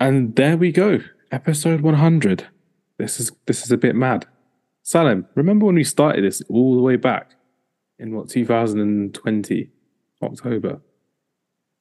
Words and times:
And 0.00 0.34
there 0.36 0.56
we 0.56 0.72
go, 0.72 1.00
episode 1.32 1.80
100. 1.80 2.46
This 2.98 3.20
is 3.20 3.32
this 3.46 3.64
is 3.64 3.72
a 3.72 3.76
bit 3.76 3.94
mad. 3.94 4.26
Salim, 4.82 5.26
remember 5.34 5.66
when 5.66 5.74
we 5.74 5.84
started 5.84 6.24
this 6.24 6.42
all 6.48 6.74
the 6.76 6.82
way 6.82 6.96
back 6.96 7.32
in 7.98 8.14
what 8.14 8.28
2020 8.30 9.70
October? 10.22 10.68
Do 10.70 10.80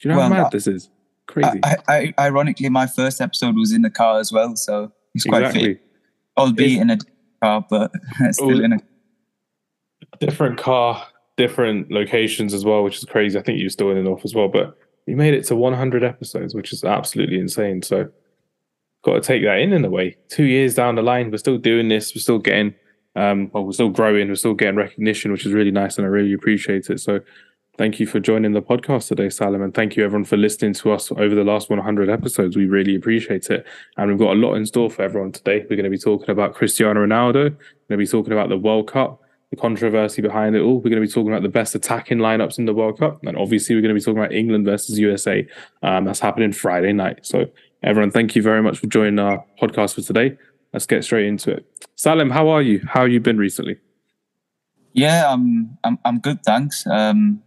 you 0.02 0.12
know 0.12 0.18
Well, 0.18 0.30
how 0.30 0.34
mad 0.36 0.46
I- 0.48 0.50
this 0.52 0.68
is? 0.68 0.90
Crazy. 1.28 1.60
I, 1.62 1.76
I, 1.90 2.14
ironically, 2.20 2.70
my 2.70 2.88
first 2.88 3.20
episode 3.20 3.58
was 3.58 3.74
in 3.74 3.82
the 3.82 3.90
car 3.90 4.18
as 4.20 4.32
well, 4.32 4.56
so 4.56 4.94
it's 5.14 5.26
quite 5.26 5.42
exactly. 5.44 5.74
fit. 5.74 5.84
Albeit 6.38 6.82
in 6.82 6.90
a 6.90 6.98
car, 7.44 7.66
but 7.70 7.92
still 8.32 8.64
in 8.64 8.72
a. 8.72 8.78
different 10.20 10.58
car, 10.58 11.06
different 11.36 11.92
locations 11.92 12.54
as 12.54 12.64
well, 12.64 12.82
which 12.82 12.98
is 12.98 13.04
crazy. 13.04 13.38
I 13.38 13.42
think 13.42 13.60
you're 13.60 13.70
still 13.70 13.90
in 13.90 13.98
the 13.98 14.04
north 14.04 14.24
as 14.24 14.34
well, 14.34 14.48
but 14.48 14.78
you 15.08 15.16
made 15.16 15.34
it 15.34 15.46
to 15.46 15.56
100 15.56 16.04
episodes, 16.04 16.54
which 16.54 16.74
is 16.74 16.84
absolutely 16.84 17.40
insane. 17.40 17.82
So, 17.82 18.10
got 19.04 19.14
to 19.14 19.22
take 19.22 19.44
that 19.44 19.60
in 19.60 19.74
in 19.74 19.86
a 19.86 19.90
way. 19.90 20.18
Two 20.28 20.44
years 20.44 20.76
down 20.76 20.96
the 20.96 21.02
line, 21.02 21.32
we're 21.32 21.38
still 21.38 21.58
doing 21.58 21.88
this. 21.88 22.14
We're 22.14 22.22
still 22.22 22.40
getting, 22.40 22.76
um, 23.16 23.50
well, 23.54 23.64
we're 23.64 23.72
still 23.72 23.90
growing. 23.90 24.28
We're 24.28 24.36
still 24.36 24.54
getting 24.54 24.76
recognition, 24.76 25.32
which 25.32 25.46
is 25.46 25.54
really 25.54 25.72
nice, 25.72 25.98
and 25.98 26.06
I 26.06 26.10
really 26.10 26.34
appreciate 26.34 26.90
it. 26.90 27.00
So, 27.00 27.22
thank 27.78 28.02
you 28.02 28.06
for 28.06 28.20
joining 28.20 28.52
the 28.52 28.62
podcast 28.62 29.08
today, 29.08 29.30
Salim, 29.30 29.62
and 29.62 29.74
thank 29.74 29.96
you 29.96 30.04
everyone 30.04 30.26
for 30.26 30.36
listening 30.36 30.74
to 30.74 30.92
us 30.92 31.10
over 31.14 31.34
the 31.34 31.44
last 31.46 31.70
100 31.70 32.10
episodes. 32.10 32.58
We 32.58 32.66
really 32.66 32.96
appreciate 32.96 33.50
it, 33.50 33.66
and 33.96 34.10
we've 34.10 34.20
got 34.20 34.36
a 34.36 34.40
lot 34.40 34.56
in 34.56 34.66
store 34.66 34.92
for 34.92 35.04
everyone 35.04 35.32
today. 35.32 35.62
We're 35.70 35.78
going 35.78 35.84
to 35.84 35.90
be 35.90 35.98
talking 35.98 36.32
about 36.32 36.54
Cristiano 36.54 37.06
Ronaldo. 37.06 37.34
We're 37.36 37.50
going 37.50 37.60
to 37.92 37.98
be 37.98 38.08
talking 38.08 38.34
about 38.34 38.50
the 38.50 38.58
World 38.58 38.92
Cup 38.92 39.22
the 39.50 39.56
controversy 39.56 40.22
behind 40.22 40.56
it 40.56 40.62
all. 40.62 40.76
We're 40.76 40.90
going 40.90 41.02
to 41.02 41.08
be 41.08 41.12
talking 41.12 41.32
about 41.32 41.42
the 41.42 41.50
best 41.50 41.74
attacking 41.74 42.18
lineups 42.18 42.60
in 42.60 42.66
the 42.66 42.74
World 42.74 43.00
Cup. 43.00 43.24
And 43.24 43.38
obviously, 43.38 43.76
we're 43.76 43.82
going 43.82 43.96
to 43.96 44.00
be 44.00 44.04
talking 44.04 44.20
about 44.20 44.34
England 44.34 44.66
versus 44.66 45.00
USA. 45.00 45.48
Um, 45.84 46.06
that's 46.06 46.20
happening 46.20 46.52
Friday 46.52 46.94
night. 46.94 47.26
So, 47.26 47.46
everyone, 47.82 48.12
thank 48.12 48.36
you 48.36 48.42
very 48.42 48.62
much 48.62 48.78
for 48.78 48.88
joining 48.88 49.20
our 49.20 49.46
podcast 49.62 49.96
for 49.96 50.02
today. 50.02 50.38
Let's 50.74 50.86
get 50.86 51.04
straight 51.04 51.28
into 51.28 51.52
it. 51.52 51.66
Salim, 51.96 52.30
how 52.30 52.50
are 52.50 52.62
you? 52.62 52.86
How 52.86 53.02
have 53.04 53.12
you 53.12 53.22
been 53.22 53.38
recently? 53.38 53.78
Yeah, 54.92 55.32
I'm, 55.32 55.78
I'm, 55.84 55.98
I'm 56.04 56.20
good, 56.20 56.44
thanks. 56.44 56.86
Um, 56.88 57.42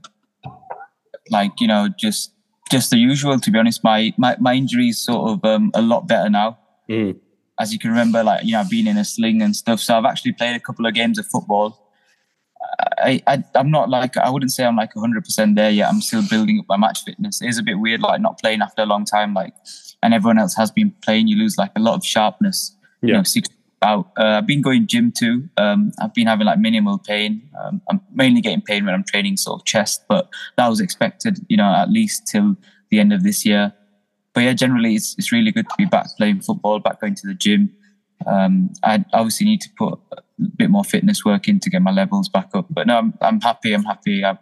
like 1.30 1.53
you 1.60 1.66
know, 1.66 1.88
just, 1.98 2.32
just 2.70 2.91
the 2.91 2.97
usual. 2.97 3.38
To 3.38 3.50
be 3.50 3.58
honest, 3.58 3.84
my, 3.84 4.14
my, 4.16 4.36
my 4.41 4.55
injury 4.55 4.88
is 4.88 5.05
sort 5.05 5.30
of 5.30 5.44
um, 5.44 5.70
a 5.75 5.82
lot 5.82 6.08
better 6.08 6.30
now. 6.30 6.58
Mm. 6.88 7.19
As 7.58 7.75
you 7.75 7.78
can 7.78 7.91
remember, 7.91 8.25
like 8.25 8.42
you 8.42 8.53
know, 8.53 8.60
I've 8.60 8.70
been 8.70 8.86
in 8.86 8.97
a 8.97 9.05
sling 9.05 9.42
and 9.42 9.55
stuff. 9.55 9.80
So 9.80 9.98
I've 9.98 10.06
actually 10.06 10.32
played 10.32 10.56
a 10.56 10.60
couple 10.60 10.86
of 10.86 10.94
games 10.94 11.19
of 11.19 11.27
football. 11.27 11.80
I, 12.98 13.20
I 13.26 13.44
I'm 13.54 13.70
not 13.70 13.88
like 13.90 14.16
I 14.16 14.30
wouldn't 14.30 14.52
say 14.52 14.64
I'm 14.64 14.76
like 14.76 14.94
100 14.94 15.24
percent 15.24 15.56
there 15.56 15.70
yet. 15.70 15.88
I'm 15.88 16.00
still 16.00 16.22
building 16.28 16.58
up 16.60 16.66
my 16.68 16.76
match 16.76 17.04
fitness. 17.04 17.40
It 17.42 17.48
is 17.48 17.58
a 17.58 17.62
bit 17.62 17.78
weird, 17.78 18.00
like 18.00 18.20
not 18.20 18.38
playing 18.40 18.62
after 18.62 18.82
a 18.82 18.86
long 18.86 19.04
time, 19.04 19.34
like 19.34 19.54
and 20.02 20.14
everyone 20.14 20.38
else 20.38 20.54
has 20.56 20.70
been 20.70 20.92
playing. 21.02 21.28
You 21.28 21.36
lose 21.36 21.58
like 21.58 21.72
a 21.76 21.80
lot 21.80 21.94
of 21.94 22.04
sharpness. 22.04 22.76
You 23.02 23.10
Yeah. 23.10 23.16
know, 23.18 23.22
six 23.22 23.48
out. 23.82 24.10
Uh, 24.18 24.24
I've 24.38 24.46
been 24.46 24.60
going 24.60 24.86
gym 24.86 25.10
too. 25.10 25.48
Um, 25.56 25.92
I've 26.00 26.12
been 26.14 26.26
having 26.26 26.46
like 26.46 26.58
minimal 26.58 26.98
pain. 26.98 27.48
Um, 27.62 27.80
I'm 27.91 28.00
mainly 28.12 28.41
getting 28.42 28.60
pain 28.60 28.84
when 28.84 28.92
I'm 28.94 29.04
training 29.04 29.38
sort 29.38 29.60
of 29.60 29.64
chest, 29.66 30.04
but 30.08 30.28
that 30.56 30.68
was 30.68 30.80
expected. 30.80 31.38
You 31.48 31.56
know, 31.56 31.72
at 31.74 31.91
least 31.91 32.26
till 32.26 32.56
the 32.91 33.00
end 33.00 33.12
of 33.12 33.22
this 33.22 33.44
year. 33.46 33.72
But 34.34 34.42
yeah, 34.44 34.52
generally 34.52 34.94
it's 34.94 35.14
it's 35.18 35.32
really 35.32 35.50
good 35.50 35.68
to 35.68 35.74
be 35.78 35.86
back 35.86 36.06
playing 36.18 36.41
football, 36.42 36.78
back 36.78 37.00
going 37.00 37.14
to 37.16 37.26
the 37.26 37.34
gym. 37.34 37.72
Um, 38.26 38.70
I 38.82 39.04
obviously 39.12 39.46
need 39.46 39.60
to 39.62 39.70
put 39.78 39.98
a 40.12 40.22
bit 40.56 40.70
more 40.70 40.84
fitness 40.84 41.24
work 41.24 41.48
in 41.48 41.60
to 41.60 41.70
get 41.70 41.82
my 41.82 41.90
levels 41.90 42.28
back 42.28 42.50
up. 42.54 42.66
But 42.70 42.86
no, 42.86 42.98
I'm 42.98 43.14
I'm 43.20 43.40
happy. 43.40 43.72
I'm 43.72 43.84
happy. 43.84 44.24
I've, 44.24 44.38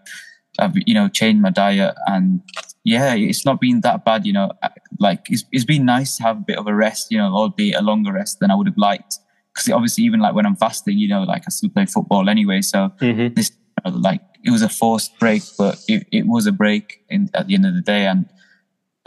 I've 0.58 0.74
you 0.86 0.94
know 0.94 1.08
changed 1.08 1.40
my 1.42 1.50
diet 1.50 1.94
and 2.06 2.40
yeah, 2.84 3.14
it's 3.14 3.44
not 3.44 3.60
been 3.60 3.80
that 3.82 4.04
bad. 4.04 4.26
You 4.26 4.32
know, 4.32 4.52
like 4.98 5.26
it's 5.30 5.44
it's 5.52 5.64
been 5.64 5.84
nice 5.84 6.16
to 6.16 6.22
have 6.24 6.38
a 6.38 6.44
bit 6.46 6.58
of 6.58 6.66
a 6.66 6.74
rest. 6.74 7.10
You 7.10 7.18
know, 7.18 7.32
albeit 7.34 7.76
a 7.76 7.82
longer 7.82 8.12
rest 8.12 8.40
than 8.40 8.50
I 8.50 8.54
would 8.54 8.66
have 8.66 8.78
liked. 8.78 9.18
Because 9.54 9.72
obviously, 9.72 10.04
even 10.04 10.20
like 10.20 10.34
when 10.34 10.46
I'm 10.46 10.56
fasting, 10.56 10.98
you 10.98 11.08
know, 11.08 11.22
like 11.24 11.42
I 11.46 11.50
still 11.50 11.70
play 11.70 11.86
football 11.86 12.28
anyway. 12.28 12.62
So 12.62 12.90
Mm-hmm. 13.00 13.34
this 13.34 13.50
like 13.84 14.20
it 14.44 14.50
was 14.50 14.62
a 14.62 14.68
forced 14.68 15.18
break, 15.18 15.42
but 15.56 15.78
it, 15.88 16.06
it 16.12 16.26
was 16.26 16.46
a 16.46 16.52
break 16.52 17.04
in, 17.08 17.28
at 17.34 17.46
the 17.46 17.54
end 17.54 17.66
of 17.66 17.74
the 17.74 17.80
day, 17.80 18.06
and 18.06 18.26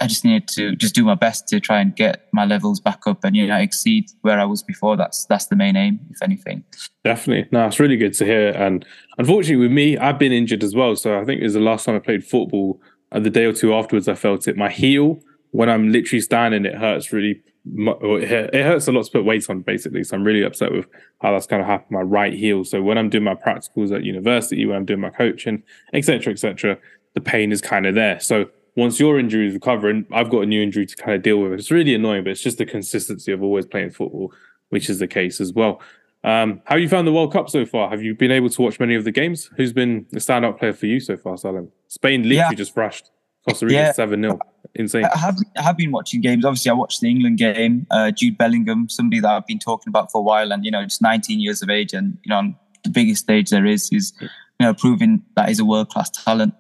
I 0.01 0.07
just 0.07 0.25
needed 0.25 0.47
to 0.49 0.75
just 0.75 0.95
do 0.95 1.05
my 1.05 1.13
best 1.13 1.47
to 1.49 1.59
try 1.59 1.79
and 1.79 1.95
get 1.95 2.27
my 2.33 2.43
levels 2.43 2.79
back 2.79 3.05
up 3.05 3.23
and 3.23 3.35
you 3.35 3.45
know 3.45 3.57
exceed 3.57 4.09
where 4.21 4.39
I 4.39 4.45
was 4.45 4.63
before. 4.63 4.97
That's 4.97 5.25
that's 5.25 5.45
the 5.45 5.55
main 5.55 5.75
aim, 5.75 5.99
if 6.09 6.21
anything. 6.23 6.63
Definitely. 7.03 7.47
No, 7.51 7.67
it's 7.67 7.79
really 7.79 7.97
good 7.97 8.13
to 8.15 8.25
hear. 8.25 8.49
And 8.49 8.83
unfortunately, 9.19 9.57
with 9.57 9.71
me, 9.71 9.97
I've 9.99 10.17
been 10.17 10.31
injured 10.31 10.63
as 10.63 10.73
well. 10.75 10.95
So 10.95 11.19
I 11.19 11.23
think 11.23 11.39
it 11.39 11.43
was 11.43 11.53
the 11.53 11.59
last 11.59 11.85
time 11.85 11.95
I 11.95 11.99
played 11.99 12.25
football. 12.25 12.81
And 13.11 13.25
the 13.25 13.29
day 13.29 13.45
or 13.45 13.53
two 13.53 13.73
afterwards, 13.73 14.07
I 14.07 14.15
felt 14.15 14.47
it. 14.47 14.57
My 14.57 14.69
heel, 14.69 15.19
when 15.51 15.69
I'm 15.69 15.91
literally 15.91 16.21
standing, 16.21 16.65
it 16.65 16.75
hurts 16.75 17.13
really. 17.13 17.41
it 17.65 18.65
hurts 18.65 18.87
a 18.87 18.91
lot 18.91 19.05
to 19.05 19.11
put 19.11 19.25
weight 19.25 19.49
on, 19.49 19.61
basically. 19.61 20.03
So 20.03 20.15
I'm 20.15 20.23
really 20.23 20.43
upset 20.43 20.71
with 20.71 20.87
how 21.21 21.31
that's 21.31 21.45
kind 21.45 21.61
of 21.61 21.67
happened. 21.67 21.91
My 21.91 22.01
right 22.01 22.33
heel. 22.33 22.63
So 22.63 22.81
when 22.81 22.97
I'm 22.97 23.09
doing 23.09 23.23
my 23.23 23.35
practicals 23.35 23.95
at 23.95 24.03
university, 24.03 24.65
when 24.65 24.77
I'm 24.77 24.85
doing 24.85 25.01
my 25.01 25.11
coaching, 25.11 25.61
etc., 25.93 26.33
etc., 26.33 26.77
the 27.13 27.21
pain 27.21 27.51
is 27.51 27.61
kind 27.61 27.85
of 27.85 27.93
there. 27.93 28.19
So 28.19 28.45
once 28.75 28.99
your 28.99 29.19
injury 29.19 29.47
is 29.47 29.53
recovering, 29.53 30.05
I've 30.11 30.29
got 30.29 30.41
a 30.41 30.45
new 30.45 30.61
injury 30.61 30.85
to 30.85 30.95
kind 30.95 31.13
of 31.15 31.21
deal 31.21 31.37
with. 31.37 31.53
It's 31.53 31.71
really 31.71 31.93
annoying, 31.93 32.23
but 32.23 32.31
it's 32.31 32.41
just 32.41 32.57
the 32.57 32.65
consistency 32.65 33.31
of 33.31 33.43
always 33.43 33.65
playing 33.65 33.91
football, 33.91 34.33
which 34.69 34.89
is 34.89 34.99
the 34.99 35.07
case 35.07 35.41
as 35.41 35.53
well. 35.53 35.81
Um, 36.23 36.61
how 36.65 36.75
you 36.75 36.87
found 36.87 37.07
the 37.07 37.11
World 37.11 37.33
Cup 37.33 37.49
so 37.49 37.65
far? 37.65 37.89
Have 37.89 38.03
you 38.03 38.13
been 38.15 38.31
able 38.31 38.49
to 38.49 38.61
watch 38.61 38.79
many 38.79 38.95
of 38.95 39.03
the 39.03 39.11
games? 39.11 39.49
Who's 39.57 39.73
been 39.73 40.05
the 40.11 40.19
standout 40.19 40.59
player 40.59 40.73
for 40.73 40.85
you 40.85 40.99
so 40.99 41.17
far, 41.17 41.35
Salim? 41.37 41.69
Spain 41.87 42.21
literally 42.23 42.35
Yeah. 42.37 42.53
just 42.53 42.73
thrashed 42.73 43.09
Costa 43.47 43.65
Rica 43.65 43.75
Yeah. 43.75 43.91
seven 43.91 44.21
0 44.21 44.39
Insane. 44.75 45.03
I 45.05 45.17
have 45.17 45.35
I 45.57 45.63
have 45.63 45.75
been 45.75 45.91
watching 45.91 46.21
games. 46.21 46.45
Obviously, 46.45 46.69
I 46.69 46.73
watched 46.75 47.01
the 47.01 47.09
England 47.09 47.39
game. 47.39 47.87
Uh, 47.91 48.11
Jude 48.11 48.37
Bellingham, 48.37 48.87
somebody 48.87 49.19
that 49.19 49.29
I've 49.29 49.47
been 49.47 49.59
talking 49.59 49.89
about 49.89 50.11
for 50.11 50.19
a 50.19 50.21
while, 50.21 50.53
and 50.53 50.63
you 50.63 50.71
know, 50.71 50.83
just 50.83 51.01
19 51.01 51.39
years 51.41 51.61
of 51.61 51.69
age, 51.69 51.91
and 51.93 52.17
you 52.23 52.29
know, 52.29 52.37
on 52.37 52.55
the 52.83 52.89
biggest 52.91 53.23
stage 53.23 53.49
there 53.49 53.65
is, 53.65 53.89
is 53.91 54.13
you 54.21 54.29
know, 54.59 54.73
proving 54.73 55.23
that 55.35 55.49
he's 55.49 55.59
a 55.59 55.65
world 55.65 55.89
class 55.89 56.09
talent. 56.11 56.53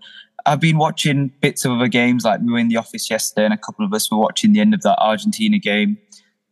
I've 0.45 0.59
been 0.59 0.77
watching 0.77 1.31
bits 1.41 1.65
of 1.65 1.71
other 1.73 1.87
games. 1.87 2.23
Like 2.23 2.41
we 2.41 2.51
were 2.51 2.59
in 2.59 2.67
the 2.67 2.77
office 2.77 3.09
yesterday, 3.09 3.45
and 3.45 3.53
a 3.53 3.57
couple 3.57 3.85
of 3.85 3.93
us 3.93 4.11
were 4.11 4.17
watching 4.17 4.53
the 4.53 4.59
end 4.59 4.73
of 4.73 4.81
that 4.81 4.97
Argentina 4.99 5.59
game. 5.59 5.97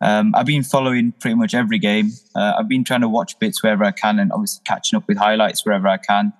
Um, 0.01 0.33
I've 0.35 0.45
been 0.45 0.63
following 0.63 1.11
pretty 1.19 1.35
much 1.35 1.53
every 1.53 1.79
game. 1.79 2.11
Uh, 2.35 2.53
I've 2.57 2.69
been 2.69 2.83
trying 2.83 3.01
to 3.01 3.09
watch 3.09 3.37
bits 3.39 3.61
wherever 3.61 3.83
I 3.83 3.91
can, 3.91 4.19
and 4.19 4.31
obviously 4.31 4.61
catching 4.65 4.97
up 4.97 5.07
with 5.07 5.17
highlights 5.17 5.65
wherever 5.65 5.87
I 5.87 5.97
can. 5.97 6.33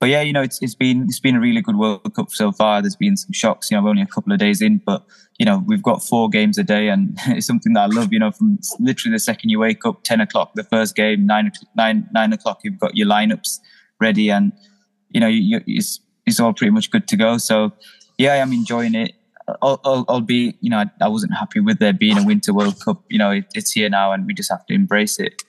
But 0.00 0.08
yeah, 0.08 0.22
you 0.22 0.32
know, 0.32 0.42
it's 0.42 0.60
it's 0.60 0.74
been 0.74 1.04
it's 1.04 1.20
been 1.20 1.36
a 1.36 1.40
really 1.40 1.60
good 1.60 1.76
World 1.76 2.12
Cup 2.14 2.30
so 2.30 2.50
far. 2.50 2.82
There's 2.82 2.96
been 2.96 3.16
some 3.16 3.32
shocks. 3.32 3.70
You 3.70 3.76
know, 3.76 3.84
we're 3.84 3.90
only 3.90 4.02
a 4.02 4.06
couple 4.06 4.32
of 4.32 4.38
days 4.38 4.60
in, 4.60 4.78
but 4.84 5.04
you 5.38 5.46
know, 5.46 5.62
we've 5.66 5.82
got 5.82 6.04
four 6.04 6.28
games 6.28 6.58
a 6.58 6.64
day, 6.64 6.88
and 6.88 7.16
it's 7.28 7.46
something 7.46 7.72
that 7.74 7.82
I 7.82 7.86
love. 7.86 8.12
You 8.12 8.18
know, 8.18 8.32
from 8.32 8.58
literally 8.80 9.14
the 9.14 9.20
second 9.20 9.50
you 9.50 9.60
wake 9.60 9.86
up, 9.86 10.02
ten 10.02 10.20
o'clock 10.20 10.54
the 10.54 10.64
first 10.64 10.96
game, 10.96 11.24
nine 11.24 11.52
nine 11.76 12.08
nine 12.12 12.32
o'clock 12.32 12.60
you've 12.64 12.80
got 12.80 12.96
your 12.96 13.06
lineups 13.06 13.60
ready, 14.00 14.28
and 14.28 14.52
you 15.10 15.20
know, 15.20 15.28
you, 15.28 15.60
you, 15.66 15.78
it's 15.78 16.00
it's 16.26 16.40
all 16.40 16.52
pretty 16.52 16.70
much 16.70 16.90
good 16.90 17.08
to 17.08 17.16
go. 17.16 17.38
So 17.38 17.72
yeah, 18.18 18.42
I'm 18.42 18.52
enjoying 18.52 18.94
it. 18.94 19.12
Al- 19.62 19.80
Albeit, 19.84 20.56
you 20.60 20.70
know, 20.70 20.78
I, 20.78 20.86
I 21.00 21.08
wasn't 21.08 21.34
happy 21.34 21.60
with 21.60 21.78
there 21.78 21.92
being 21.92 22.18
a 22.18 22.24
Winter 22.24 22.54
World 22.54 22.80
Cup. 22.84 23.02
You 23.08 23.18
know, 23.18 23.30
it, 23.30 23.46
it's 23.54 23.72
here 23.72 23.88
now, 23.88 24.12
and 24.12 24.26
we 24.26 24.34
just 24.34 24.50
have 24.50 24.64
to 24.66 24.74
embrace 24.74 25.18
it. 25.18 25.42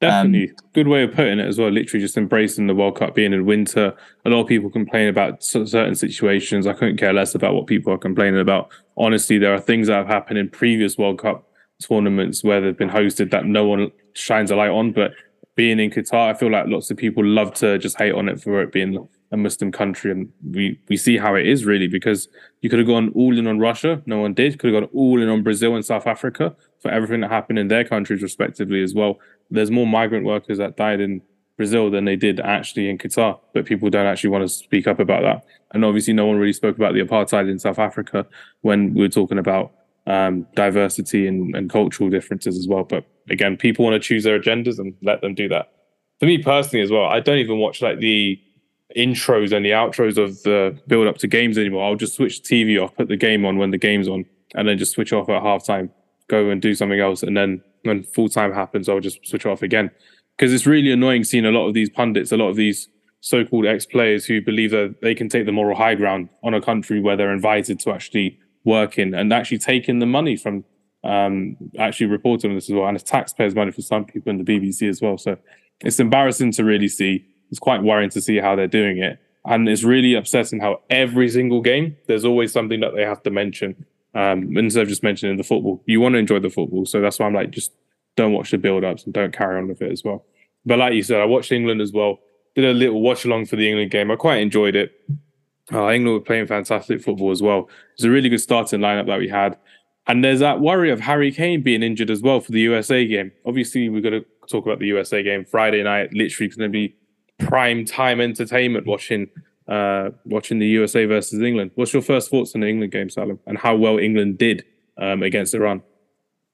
Definitely. 0.00 0.50
Um, 0.50 0.56
good 0.72 0.88
way 0.88 1.04
of 1.04 1.12
putting 1.12 1.38
it 1.38 1.46
as 1.46 1.58
well. 1.58 1.70
Literally 1.70 2.02
just 2.02 2.16
embracing 2.16 2.66
the 2.66 2.74
World 2.74 2.98
Cup 2.98 3.14
being 3.14 3.32
in 3.32 3.46
winter. 3.46 3.94
A 4.24 4.30
lot 4.30 4.40
of 4.40 4.48
people 4.48 4.70
complain 4.70 5.08
about 5.08 5.42
certain 5.42 5.94
situations. 5.94 6.66
I 6.66 6.72
couldn't 6.72 6.96
care 6.96 7.12
less 7.12 7.34
about 7.34 7.54
what 7.54 7.66
people 7.66 7.92
are 7.92 7.98
complaining 7.98 8.40
about. 8.40 8.70
Honestly, 8.96 9.38
there 9.38 9.54
are 9.54 9.60
things 9.60 9.86
that 9.86 9.96
have 9.96 10.06
happened 10.06 10.38
in 10.38 10.48
previous 10.48 10.98
World 10.98 11.18
Cup 11.18 11.48
tournaments 11.82 12.42
where 12.42 12.60
they've 12.60 12.76
been 12.76 12.90
hosted 12.90 13.30
that 13.30 13.44
no 13.46 13.64
one 13.66 13.90
shines 14.14 14.50
a 14.50 14.56
light 14.56 14.70
on. 14.70 14.92
But 14.92 15.12
being 15.54 15.78
in 15.78 15.90
Qatar, 15.90 16.30
I 16.30 16.34
feel 16.34 16.50
like 16.50 16.66
lots 16.66 16.90
of 16.90 16.96
people 16.96 17.24
love 17.24 17.54
to 17.54 17.78
just 17.78 17.96
hate 17.96 18.14
on 18.14 18.28
it 18.28 18.40
for 18.40 18.62
it 18.62 18.72
being 18.72 19.08
a 19.34 19.36
Muslim 19.36 19.70
country. 19.70 20.10
And 20.10 20.30
we, 20.50 20.78
we 20.88 20.96
see 20.96 21.18
how 21.18 21.34
it 21.34 21.46
is 21.46 21.64
really 21.66 21.88
because 21.88 22.28
you 22.62 22.70
could 22.70 22.78
have 22.78 22.88
gone 22.88 23.12
all 23.14 23.38
in 23.38 23.46
on 23.46 23.58
Russia. 23.58 24.02
No 24.06 24.20
one 24.20 24.32
did. 24.32 24.58
Could 24.58 24.72
have 24.72 24.82
gone 24.82 24.90
all 24.94 25.20
in 25.20 25.28
on 25.28 25.42
Brazil 25.42 25.74
and 25.74 25.84
South 25.84 26.06
Africa 26.06 26.54
for 26.80 26.90
everything 26.90 27.20
that 27.20 27.30
happened 27.30 27.58
in 27.58 27.68
their 27.68 27.84
countries 27.84 28.22
respectively 28.22 28.82
as 28.82 28.94
well 28.94 29.18
there's 29.50 29.70
more 29.70 29.86
migrant 29.86 30.24
workers 30.24 30.58
that 30.58 30.76
died 30.76 31.00
in 31.00 31.22
Brazil 31.56 31.90
than 31.90 32.04
they 32.04 32.16
did 32.16 32.40
actually 32.40 32.88
in 32.88 32.98
Qatar, 32.98 33.38
but 33.52 33.64
people 33.64 33.88
don't 33.88 34.06
actually 34.06 34.30
want 34.30 34.42
to 34.42 34.48
speak 34.48 34.86
up 34.86 34.98
about 34.98 35.22
that. 35.22 35.44
And 35.72 35.84
obviously, 35.84 36.12
no 36.12 36.26
one 36.26 36.36
really 36.36 36.52
spoke 36.52 36.76
about 36.76 36.94
the 36.94 37.00
apartheid 37.00 37.48
in 37.48 37.58
South 37.58 37.78
Africa 37.78 38.26
when 38.62 38.94
we 38.94 39.02
were 39.02 39.08
talking 39.08 39.38
about 39.38 39.72
um, 40.06 40.46
diversity 40.54 41.26
and, 41.26 41.54
and 41.54 41.70
cultural 41.70 42.10
differences 42.10 42.58
as 42.58 42.66
well. 42.66 42.84
But 42.84 43.06
again, 43.30 43.56
people 43.56 43.84
want 43.84 43.94
to 43.94 44.06
choose 44.06 44.24
their 44.24 44.38
agendas 44.38 44.78
and 44.78 44.94
let 45.02 45.20
them 45.20 45.34
do 45.34 45.48
that. 45.48 45.72
For 46.18 46.26
me 46.26 46.38
personally, 46.38 46.82
as 46.82 46.90
well, 46.90 47.04
I 47.04 47.20
don't 47.20 47.38
even 47.38 47.58
watch 47.58 47.82
like 47.82 48.00
the 48.00 48.40
intros 48.96 49.52
and 49.52 49.64
the 49.64 49.70
outros 49.70 50.18
of 50.18 50.42
the 50.42 50.78
build 50.86 51.06
up 51.06 51.18
to 51.18 51.26
games 51.26 51.58
anymore. 51.58 51.84
I'll 51.84 51.96
just 51.96 52.14
switch 52.14 52.42
TV 52.42 52.80
off, 52.82 52.94
put 52.94 53.08
the 53.08 53.16
game 53.16 53.44
on 53.44 53.58
when 53.58 53.70
the 53.70 53.78
game's 53.78 54.08
on, 54.08 54.24
and 54.54 54.68
then 54.68 54.78
just 54.78 54.92
switch 54.92 55.12
off 55.12 55.28
at 55.28 55.42
halftime, 55.42 55.90
go 56.28 56.50
and 56.50 56.60
do 56.60 56.74
something 56.74 57.00
else, 57.00 57.22
and 57.22 57.36
then 57.36 57.62
when 57.82 58.02
full 58.02 58.28
time 58.28 58.52
happens, 58.52 58.88
I'll 58.88 59.00
just 59.00 59.26
switch 59.26 59.46
off 59.46 59.62
again. 59.62 59.90
Because 60.36 60.52
it's 60.52 60.66
really 60.66 60.90
annoying 60.90 61.22
seeing 61.22 61.44
a 61.44 61.52
lot 61.52 61.68
of 61.68 61.74
these 61.74 61.90
pundits, 61.90 62.32
a 62.32 62.36
lot 62.36 62.48
of 62.48 62.56
these 62.56 62.88
so-called 63.20 63.66
ex-players 63.66 64.26
who 64.26 64.42
believe 64.42 64.70
that 64.72 64.96
they 65.00 65.14
can 65.14 65.28
take 65.28 65.46
the 65.46 65.52
moral 65.52 65.76
high 65.76 65.94
ground 65.94 66.28
on 66.42 66.52
a 66.52 66.60
country 66.60 67.00
where 67.00 67.16
they're 67.16 67.32
invited 67.32 67.80
to 67.80 67.90
actually 67.90 68.38
work 68.64 68.98
in 68.98 69.14
and 69.14 69.32
actually 69.32 69.58
taking 69.58 69.98
the 69.98 70.06
money 70.06 70.36
from 70.36 70.64
um, 71.04 71.56
actually 71.78 72.06
reporting 72.06 72.50
on 72.50 72.56
this 72.56 72.68
as 72.68 72.74
well, 72.74 72.86
and 72.86 72.96
it's 72.96 73.08
taxpayers' 73.08 73.54
money 73.54 73.70
for 73.70 73.82
some 73.82 74.04
people 74.04 74.30
in 74.30 74.42
the 74.42 74.44
BBC 74.44 74.88
as 74.88 75.02
well. 75.02 75.18
So 75.18 75.36
it's 75.80 76.00
embarrassing 76.00 76.52
to 76.52 76.64
really 76.64 76.88
see. 76.88 77.26
It's 77.50 77.58
quite 77.58 77.82
worrying 77.82 78.10
to 78.10 78.20
see 78.20 78.38
how 78.38 78.56
they're 78.56 78.66
doing 78.66 78.98
it, 78.98 79.18
and 79.44 79.68
it's 79.68 79.84
really 79.84 80.14
upsetting 80.14 80.60
how 80.60 80.80
every 80.90 81.28
single 81.28 81.60
game 81.60 81.96
there's 82.06 82.24
always 82.24 82.52
something 82.52 82.80
that 82.80 82.94
they 82.94 83.02
have 83.02 83.22
to 83.24 83.30
mention 83.30 83.84
um, 84.14 84.56
instead 84.56 84.82
of 84.82 84.88
just 84.88 85.02
mentioning 85.02 85.36
the 85.36 85.44
football. 85.44 85.82
You 85.86 86.00
want 86.00 86.14
to 86.14 86.18
enjoy 86.18 86.38
the 86.40 86.50
football, 86.50 86.86
so 86.86 87.00
that's 87.00 87.18
why 87.18 87.26
I'm 87.26 87.34
like, 87.34 87.50
just 87.50 87.72
don't 88.16 88.32
watch 88.32 88.50
the 88.50 88.58
build-ups 88.58 89.04
and 89.04 89.12
don't 89.12 89.32
carry 89.32 89.58
on 89.58 89.68
with 89.68 89.82
it 89.82 89.90
as 89.90 90.04
well. 90.04 90.24
But 90.64 90.78
like 90.78 90.94
you 90.94 91.02
said, 91.02 91.20
I 91.20 91.24
watched 91.24 91.52
England 91.52 91.80
as 91.80 91.92
well. 91.92 92.18
Did 92.54 92.64
a 92.64 92.72
little 92.72 93.02
watch 93.02 93.24
along 93.24 93.46
for 93.46 93.56
the 93.56 93.68
England 93.68 93.90
game. 93.90 94.10
I 94.10 94.16
quite 94.16 94.36
enjoyed 94.36 94.76
it. 94.76 94.92
Uh, 95.72 95.90
England 95.90 96.14
were 96.14 96.20
playing 96.20 96.46
fantastic 96.46 97.02
football 97.02 97.30
as 97.30 97.42
well. 97.42 97.60
It 97.60 97.98
was 97.98 98.04
a 98.04 98.10
really 98.10 98.28
good 98.28 98.40
starting 98.40 98.80
lineup 98.80 99.06
that 99.06 99.18
we 99.18 99.28
had. 99.28 99.58
And 100.06 100.22
there's 100.22 100.40
that 100.40 100.60
worry 100.60 100.90
of 100.90 101.00
Harry 101.00 101.32
Kane 101.32 101.62
being 101.62 101.82
injured 101.82 102.10
as 102.10 102.20
well 102.20 102.40
for 102.40 102.52
the 102.52 102.60
USA 102.60 103.06
game. 103.06 103.32
Obviously, 103.46 103.88
we're 103.88 104.02
going 104.02 104.22
to 104.22 104.26
talk 104.48 104.66
about 104.66 104.78
the 104.78 104.86
USA 104.86 105.22
game 105.22 105.44
Friday 105.44 105.82
night. 105.82 106.12
Literally, 106.12 106.48
going 106.48 106.70
to 106.70 106.72
be 106.72 106.94
prime 107.38 107.84
time 107.84 108.20
entertainment 108.20 108.86
watching 108.86 109.28
uh, 109.68 110.10
watching 110.26 110.58
the 110.58 110.66
USA 110.66 111.06
versus 111.06 111.40
England. 111.40 111.70
What's 111.74 111.92
your 111.92 112.02
first 112.02 112.30
thoughts 112.30 112.54
on 112.54 112.60
the 112.60 112.68
England 112.68 112.92
game, 112.92 113.08
Salim, 113.08 113.38
and 113.46 113.56
how 113.58 113.74
well 113.74 113.98
England 113.98 114.38
did 114.38 114.64
um, 114.98 115.22
against 115.22 115.54
Iran? 115.54 115.82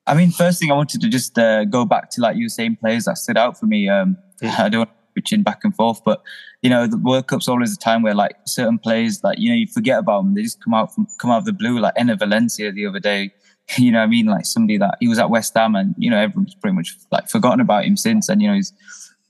I 0.07 0.15
mean, 0.15 0.31
first 0.31 0.61
thing 0.61 0.71
I 0.71 0.75
wanted 0.75 1.01
to 1.03 1.09
just 1.09 1.39
uh, 1.39 1.65
go 1.65 1.85
back 1.85 2.11
to 2.11 2.21
like 2.21 2.37
you 2.37 2.47
were 2.47 2.51
saying 2.51 2.77
players 2.77 3.05
that 3.05 3.19
stood 3.19 3.37
out 3.37 3.59
for 3.59 3.67
me. 3.67 3.89
Um, 3.89 4.17
mm. 4.43 4.49
I 4.59 4.69
don't 4.69 4.81
want 4.81 4.91
to 4.91 4.97
pitching 5.15 5.43
back 5.43 5.61
and 5.65 5.75
forth, 5.75 6.03
but 6.05 6.23
you 6.63 6.71
know, 6.71 6.87
the 6.87 6.99
World 6.99 7.27
Cup's 7.27 7.49
always 7.49 7.75
a 7.75 7.79
time 7.79 8.03
where 8.03 8.15
like 8.15 8.37
certain 8.47 8.79
players, 8.79 9.23
like 9.25 9.39
you 9.39 9.51
know, 9.51 9.57
you 9.57 9.67
forget 9.67 9.99
about 9.99 10.23
them. 10.23 10.35
They 10.35 10.43
just 10.43 10.63
come 10.63 10.75
out 10.75 10.95
from 10.95 11.07
come 11.19 11.31
out 11.31 11.39
of 11.39 11.45
the 11.45 11.53
blue. 11.53 11.79
Like 11.79 11.95
Enner 11.97 12.19
Valencia 12.19 12.73
the 12.73 12.87
other 12.87 13.01
day, 13.01 13.33
you 13.79 13.93
know 13.93 14.01
I 14.01 14.07
mean? 14.07 14.27
Like 14.27 14.45
somebody 14.45 14.79
that 14.79 14.97
he 15.01 15.09
was 15.09 15.19
at 15.19 15.31
West 15.31 15.55
Ham 15.55 15.75
and, 15.75 15.95
you 15.99 16.11
know, 16.11 16.19
everyone's 16.19 16.55
pretty 16.55 16.75
much 16.75 16.97
like 17.11 17.29
forgotten 17.29 17.61
about 17.61 17.85
him 17.85 17.97
since. 17.97 18.29
And, 18.29 18.41
you 18.43 18.49
know, 18.49 18.55
he's 18.55 18.73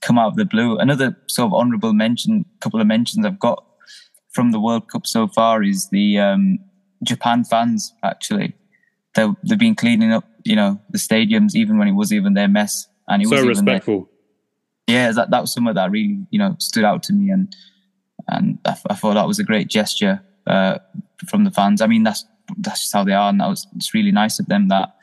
come 0.01 0.17
out 0.17 0.27
of 0.27 0.35
the 0.35 0.45
blue. 0.45 0.77
Another 0.77 1.17
sort 1.27 1.47
of 1.47 1.53
honourable 1.53 1.93
mention, 1.93 2.45
couple 2.59 2.81
of 2.81 2.87
mentions 2.87 3.25
I've 3.25 3.39
got 3.39 3.63
from 4.31 4.51
the 4.51 4.59
World 4.59 4.89
Cup 4.89 5.05
so 5.05 5.27
far 5.27 5.63
is 5.63 5.89
the 5.89 6.19
um, 6.19 6.59
Japan 7.03 7.43
fans, 7.43 7.93
actually. 8.03 8.55
They, 9.15 9.27
they've 9.43 9.59
been 9.59 9.75
cleaning 9.75 10.11
up, 10.11 10.25
you 10.43 10.55
know, 10.55 10.79
the 10.89 10.97
stadiums 10.97 11.55
even 11.55 11.77
when 11.77 11.87
it 11.87 11.93
was 11.93 12.13
even 12.13 12.33
their 12.33 12.47
mess. 12.47 12.87
And 13.07 13.21
it 13.21 13.27
so 13.27 13.35
was 13.35 13.45
respectful. 13.45 14.09
Yeah, 14.87 15.11
that, 15.11 15.31
that 15.31 15.41
was 15.41 15.53
something 15.53 15.73
that 15.73 15.91
really, 15.91 16.19
you 16.31 16.39
know, 16.39 16.55
stood 16.59 16.83
out 16.83 17.03
to 17.03 17.13
me. 17.13 17.29
And 17.29 17.53
and 18.27 18.59
I, 18.65 18.75
I 18.89 18.95
thought 18.95 19.15
that 19.15 19.27
was 19.27 19.39
a 19.39 19.43
great 19.43 19.67
gesture 19.67 20.21
uh, 20.47 20.79
from 21.27 21.43
the 21.43 21.51
fans. 21.51 21.81
I 21.81 21.87
mean, 21.87 22.03
that's 22.03 22.25
that's 22.57 22.81
just 22.81 22.93
how 22.93 23.03
they 23.03 23.13
are, 23.13 23.29
and 23.29 23.39
that 23.39 23.47
was 23.47 23.67
it's 23.75 23.93
really 23.93 24.11
nice 24.11 24.39
of 24.39 24.47
them. 24.47 24.67
That, 24.69 24.95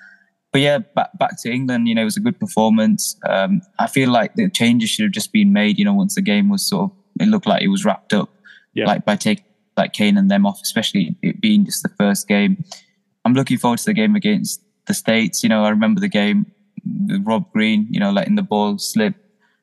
but 0.58 0.62
yeah, 0.62 0.78
back 0.78 1.16
back 1.16 1.40
to 1.42 1.52
England. 1.52 1.86
You 1.86 1.94
know, 1.94 2.02
it 2.02 2.06
was 2.06 2.16
a 2.16 2.20
good 2.20 2.40
performance. 2.40 3.14
Um, 3.28 3.62
I 3.78 3.86
feel 3.86 4.10
like 4.10 4.34
the 4.34 4.50
changes 4.50 4.90
should 4.90 5.04
have 5.04 5.12
just 5.12 5.32
been 5.32 5.52
made. 5.52 5.78
You 5.78 5.84
know, 5.84 5.94
once 5.94 6.16
the 6.16 6.20
game 6.20 6.48
was 6.48 6.66
sort 6.68 6.90
of, 6.90 6.96
it 7.20 7.28
looked 7.28 7.46
like 7.46 7.62
it 7.62 7.68
was 7.68 7.84
wrapped 7.84 8.12
up. 8.12 8.28
Yeah. 8.74 8.86
Like 8.86 9.04
by 9.04 9.14
taking 9.14 9.44
like 9.76 9.92
Kane 9.92 10.18
and 10.18 10.28
them 10.28 10.46
off, 10.46 10.60
especially 10.60 11.14
it 11.22 11.40
being 11.40 11.64
just 11.64 11.84
the 11.84 11.90
first 11.90 12.26
game. 12.26 12.64
I'm 13.24 13.34
looking 13.34 13.56
forward 13.56 13.78
to 13.78 13.84
the 13.84 13.94
game 13.94 14.16
against 14.16 14.60
the 14.88 14.94
States. 14.94 15.44
You 15.44 15.48
know, 15.48 15.62
I 15.62 15.68
remember 15.68 16.00
the 16.00 16.08
game 16.08 16.50
with 17.06 17.24
Rob 17.24 17.52
Green. 17.52 17.86
You 17.88 18.00
know, 18.00 18.10
letting 18.10 18.34
the 18.34 18.42
ball 18.42 18.78
slip. 18.78 19.14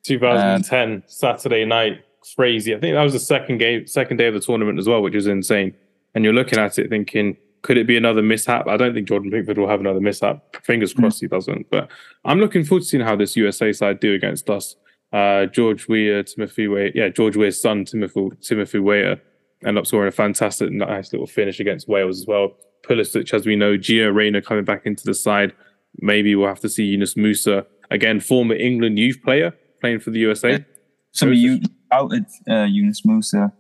2010 0.04 0.94
um, 0.94 1.04
Saturday 1.08 1.66
night, 1.66 2.06
crazy. 2.38 2.74
I 2.74 2.80
think 2.80 2.96
that 2.96 3.04
was 3.04 3.12
the 3.12 3.20
second 3.20 3.58
game, 3.58 3.86
second 3.86 4.16
day 4.16 4.28
of 4.28 4.34
the 4.34 4.40
tournament 4.40 4.80
as 4.80 4.88
well, 4.88 5.02
which 5.02 5.16
is 5.16 5.28
insane. 5.28 5.74
And 6.14 6.24
you're 6.24 6.32
looking 6.32 6.58
at 6.58 6.80
it 6.80 6.90
thinking, 6.90 7.36
could 7.66 7.78
it 7.78 7.88
be 7.88 7.98
another 7.98 8.22
mishap? 8.22 8.68
I 8.68 8.78
don't 8.78 8.94
think 8.94 9.08
Jordan 9.08 9.32
Pickford 9.32 9.58
will 9.58 9.68
have 9.68 9.80
another 9.80 10.00
mishap. 10.00 10.56
Fingers 10.64 10.92
hmm. 10.94 11.02
crossed 11.02 11.20
he 11.20 11.28
doesn't. 11.28 11.68
But 11.72 11.90
I'm 12.24 12.40
looking 12.40 12.64
forward 12.64 12.84
to 12.84 12.88
seeing 12.88 13.04
how 13.04 13.16
this 13.16 13.36
USA 13.36 13.74
side 13.74 14.00
do 14.00 14.14
against 14.14 14.52
us. 14.52 14.76
Uh, 15.12 15.48
George 15.48 15.88
Weah, 15.88 16.24
Timothy 16.24 16.68
Weah, 16.68 16.92
yeah, 16.94 17.10
George 17.10 17.36
Weah's 17.36 17.60
son, 17.60 17.84
Timothy 17.84 18.30
Timothy 18.42 18.78
Weah, 18.78 19.20
ended 19.66 19.80
up 19.80 19.88
scoring 19.88 20.10
a 20.10 20.12
fantastic, 20.12 20.70
nice 20.72 21.12
little 21.12 21.26
finish 21.26 21.60
against 21.60 21.88
Wales 21.88 22.20
as 22.20 22.28
well. 22.28 22.56
Pulisic, 22.84 23.34
as 23.34 23.48
we 23.48 23.56
know, 23.56 23.78
Gio 23.78 24.14
Reyna 24.14 24.44
coming 24.44 24.64
back 24.64 24.86
into 24.86 25.04
the 25.04 25.16
side. 25.16 25.54
Maybe 25.98 26.36
we'll 26.36 26.50
have 26.50 26.60
to 26.60 26.70
see 26.70 26.84
Yunus 26.84 27.16
Musah 27.16 27.66
again, 27.90 28.20
former 28.20 28.54
England 28.54 29.00
youth 29.00 29.24
player 29.24 29.56
playing 29.82 30.02
for 30.02 30.12
the 30.12 30.20
USA. 30.20 30.64
So 31.14 31.28
you 31.28 31.62
outed 31.92 32.26
uh, 32.48 32.66
Yunus 32.66 33.02
Musah. 33.02 33.52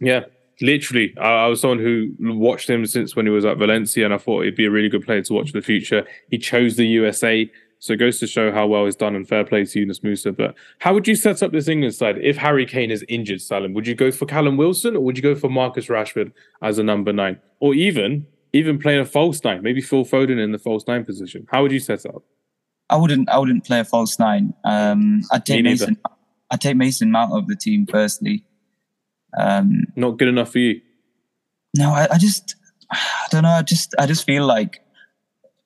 Yeah, 0.00 0.24
literally, 0.60 1.14
I, 1.18 1.44
I, 1.44 1.46
was 1.46 1.60
someone 1.60 1.78
who 1.78 2.14
watched 2.20 2.68
him 2.68 2.84
since 2.86 3.16
when 3.16 3.26
he 3.26 3.32
was 3.32 3.44
at 3.44 3.58
Valencia, 3.58 4.04
and 4.04 4.14
I 4.14 4.18
thought 4.18 4.44
he'd 4.44 4.56
be 4.56 4.66
a 4.66 4.70
really 4.70 4.88
good 4.88 5.04
player 5.04 5.22
to 5.22 5.32
watch 5.32 5.52
in 5.52 5.58
the 5.58 5.64
future. 5.64 6.06
He 6.30 6.38
chose 6.38 6.76
the 6.76 6.86
USA, 6.86 7.50
so 7.78 7.94
it 7.94 7.96
goes 7.96 8.20
to 8.20 8.26
show 8.26 8.52
how 8.52 8.66
well 8.66 8.84
he's 8.84 8.96
done 8.96 9.16
and 9.16 9.26
fair 9.26 9.44
play 9.44 9.64
to 9.64 9.80
Yunus 9.80 10.00
Musah. 10.00 10.36
But 10.36 10.54
how 10.78 10.94
would 10.94 11.08
you 11.08 11.16
set 11.16 11.42
up 11.42 11.52
this 11.52 11.68
England 11.68 11.94
side 11.94 12.18
if 12.18 12.36
Harry 12.36 12.66
Kane 12.66 12.90
is 12.90 13.04
injured, 13.08 13.40
Salim? 13.40 13.74
Would 13.74 13.86
you 13.86 13.94
go 13.94 14.12
for 14.12 14.26
Callum 14.26 14.56
Wilson 14.56 14.96
or 14.96 15.00
would 15.00 15.16
you 15.16 15.22
go 15.22 15.34
for 15.34 15.50
Marcus 15.50 15.86
Rashford 15.86 16.32
as 16.62 16.78
a 16.78 16.82
number 16.82 17.12
nine, 17.12 17.40
or 17.60 17.74
even 17.74 18.26
even 18.52 18.78
playing 18.78 19.00
a 19.00 19.04
false 19.06 19.42
nine, 19.42 19.62
maybe 19.62 19.80
Phil 19.80 20.04
Foden 20.04 20.38
in 20.38 20.52
the 20.52 20.58
false 20.58 20.86
nine 20.86 21.04
position? 21.04 21.46
How 21.50 21.62
would 21.62 21.72
you 21.72 21.80
set 21.80 22.04
up? 22.06 22.22
I 22.90 22.96
wouldn't. 22.96 23.28
I 23.28 23.38
wouldn't 23.38 23.64
play 23.64 23.80
a 23.80 23.84
false 23.84 24.18
nine. 24.18 24.52
Um, 24.64 25.22
I'd 25.32 25.46
take 25.46 25.64
Mason. 25.64 25.96
I'd 26.50 26.60
take 26.60 26.76
Mason 26.76 27.10
Mount 27.10 27.32
of 27.32 27.48
the 27.48 27.56
team 27.56 27.86
firstly. 27.86 28.44
Um, 29.38 29.84
Not 29.96 30.18
good 30.18 30.28
enough 30.28 30.52
for 30.52 30.58
you. 30.58 30.80
No, 31.76 31.90
I, 31.90 32.08
I 32.12 32.18
just, 32.18 32.56
I 32.90 33.26
don't 33.30 33.42
know. 33.42 33.50
I 33.50 33.62
just, 33.62 33.94
I 33.98 34.06
just 34.06 34.24
feel 34.24 34.46
like 34.46 34.80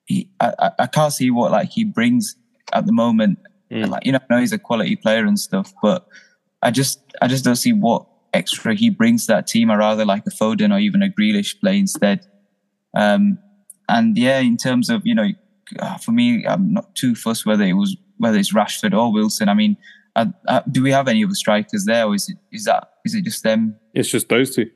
he, 0.05 0.29
I, 0.39 0.71
I 0.79 0.87
can't 0.87 1.11
see 1.11 1.29
what 1.31 1.51
like 1.51 1.69
he 1.69 1.83
brings 1.83 2.35
at 2.73 2.85
the 2.85 2.93
moment. 2.93 3.39
Mm. 3.71 3.89
Like 3.89 4.05
you 4.05 4.13
know, 4.13 4.19
I 4.29 4.33
know 4.33 4.39
he's 4.39 4.53
a 4.53 4.59
quality 4.59 4.95
player 4.95 5.25
and 5.25 5.37
stuff, 5.37 5.73
but 5.81 6.07
I 6.61 6.71
just, 6.71 7.01
I 7.21 7.27
just 7.27 7.43
don't 7.43 7.57
see 7.57 7.73
what 7.73 8.05
extra 8.33 8.75
he 8.75 8.89
brings 8.89 9.25
to 9.25 9.33
that 9.33 9.47
team. 9.47 9.69
I 9.69 9.75
rather 9.75 10.05
like 10.05 10.23
a 10.25 10.29
Foden 10.29 10.73
or 10.73 10.79
even 10.79 11.01
a 11.01 11.09
Grealish 11.09 11.59
play 11.59 11.77
instead. 11.77 12.25
Um, 12.95 13.39
and 13.89 14.17
yeah, 14.17 14.39
in 14.39 14.57
terms 14.57 14.89
of 14.89 15.05
you 15.05 15.15
know, 15.15 15.29
for 16.01 16.11
me, 16.11 16.45
I'm 16.45 16.73
not 16.73 16.95
too 16.95 17.15
fussed 17.15 17.45
whether 17.45 17.63
it 17.63 17.73
was 17.73 17.97
whether 18.17 18.37
it's 18.37 18.53
Rashford 18.53 18.97
or 18.97 19.11
Wilson. 19.11 19.49
I 19.49 19.53
mean, 19.53 19.77
uh, 20.17 20.25
uh, 20.47 20.61
do 20.71 20.81
we 20.81 20.91
have 20.91 21.07
any 21.07 21.23
other 21.23 21.35
strikers 21.35 21.85
there, 21.85 22.05
or 22.05 22.15
is 22.15 22.27
it 22.27 22.37
is 22.51 22.63
that 22.65 22.89
is 23.05 23.13
it 23.13 23.23
just 23.23 23.43
them? 23.43 23.75
It's 23.93 24.09
just 24.09 24.27
those 24.29 24.55
two. 24.55 24.69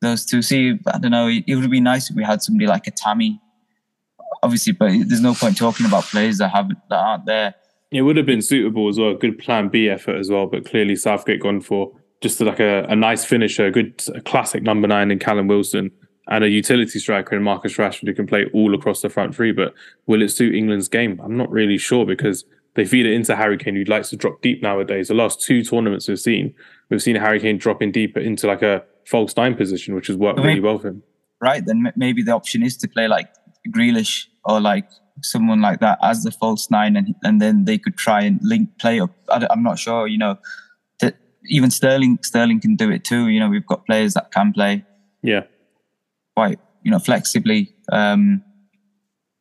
Those 0.00 0.24
two. 0.24 0.40
See, 0.40 0.78
I 0.86 0.98
don't 0.98 1.10
know. 1.10 1.26
It, 1.28 1.44
it 1.46 1.56
would 1.56 1.70
be 1.70 1.80
nice 1.80 2.08
if 2.08 2.16
we 2.16 2.22
had 2.22 2.42
somebody 2.42 2.66
like 2.66 2.86
a 2.86 2.92
Tammy, 2.92 3.40
obviously, 4.42 4.72
but 4.72 4.90
there's 5.06 5.20
no 5.20 5.34
point 5.34 5.56
talking 5.56 5.84
about 5.84 6.04
players 6.04 6.38
that 6.38 6.48
haven't 6.48 6.78
that 6.90 6.96
aren't 6.96 7.26
there. 7.26 7.54
It 7.90 8.02
would 8.02 8.16
have 8.16 8.24
been 8.24 8.40
suitable 8.40 8.88
as 8.88 8.98
well. 8.98 9.14
Good 9.14 9.38
Plan 9.38 9.68
B 9.68 9.88
effort 9.88 10.16
as 10.16 10.30
well, 10.30 10.46
but 10.46 10.64
clearly 10.64 10.96
Southgate 10.96 11.40
gone 11.40 11.60
for 11.60 11.92
just 12.20 12.40
like 12.40 12.60
a, 12.60 12.84
a 12.88 12.94
nice 12.94 13.24
finisher, 13.24 13.66
a 13.66 13.70
good 13.72 14.00
a 14.14 14.20
classic 14.20 14.62
number 14.62 14.86
nine 14.86 15.10
in 15.10 15.18
Callum 15.18 15.48
Wilson, 15.48 15.90
and 16.28 16.44
a 16.44 16.48
utility 16.48 17.00
striker 17.00 17.36
in 17.36 17.42
Marcus 17.42 17.76
Rashford 17.76 18.06
who 18.06 18.14
can 18.14 18.28
play 18.28 18.46
all 18.54 18.76
across 18.76 19.02
the 19.02 19.08
front 19.08 19.34
three. 19.34 19.50
But 19.50 19.74
will 20.06 20.22
it 20.22 20.28
suit 20.28 20.54
England's 20.54 20.88
game? 20.88 21.20
I'm 21.22 21.36
not 21.36 21.50
really 21.50 21.78
sure 21.78 22.06
because 22.06 22.44
they 22.74 22.84
feed 22.84 23.06
it 23.06 23.12
into 23.12 23.36
Harry 23.36 23.58
Kane, 23.58 23.76
who 23.76 23.84
likes 23.84 24.10
to 24.10 24.16
drop 24.16 24.40
deep 24.40 24.62
nowadays. 24.62 25.08
The 25.08 25.14
last 25.14 25.40
two 25.40 25.62
tournaments 25.62 26.08
we've 26.08 26.18
seen, 26.18 26.54
we've 26.88 27.02
seen 27.02 27.16
Harry 27.16 27.40
Kane 27.40 27.58
dropping 27.58 27.92
deeper 27.92 28.20
into 28.20 28.46
like 28.46 28.62
a 28.62 28.84
false 29.06 29.36
nine 29.36 29.54
position, 29.54 29.94
which 29.94 30.06
has 30.06 30.16
worked 30.16 30.40
really 30.40 30.60
well 30.60 30.78
for 30.78 30.88
him. 30.88 31.02
Right, 31.40 31.64
then 31.64 31.92
maybe 31.96 32.22
the 32.22 32.32
option 32.32 32.62
is 32.62 32.76
to 32.78 32.88
play 32.88 33.08
like 33.08 33.28
Grealish 33.68 34.26
or 34.44 34.60
like 34.60 34.88
someone 35.22 35.60
like 35.60 35.80
that 35.80 35.98
as 36.02 36.22
the 36.22 36.30
false 36.30 36.70
nine, 36.70 36.96
and 36.96 37.14
and 37.22 37.40
then 37.40 37.64
they 37.64 37.78
could 37.78 37.96
try 37.96 38.22
and 38.22 38.40
link 38.42 38.70
play 38.78 39.00
up. 39.00 39.10
I, 39.28 39.46
am 39.50 39.62
not 39.62 39.78
sure, 39.78 40.06
you 40.06 40.18
know, 40.18 40.38
that 41.00 41.16
even 41.46 41.70
Sterling 41.70 42.18
Sterling 42.22 42.60
can 42.60 42.76
do 42.76 42.90
it 42.90 43.04
too. 43.04 43.28
You 43.28 43.40
know, 43.40 43.48
we've 43.48 43.66
got 43.66 43.84
players 43.86 44.14
that 44.14 44.30
can 44.30 44.52
play. 44.52 44.84
Yeah, 45.22 45.42
quite 46.36 46.58
you 46.82 46.90
know 46.90 46.98
flexibly. 46.98 47.74
Um, 47.90 48.42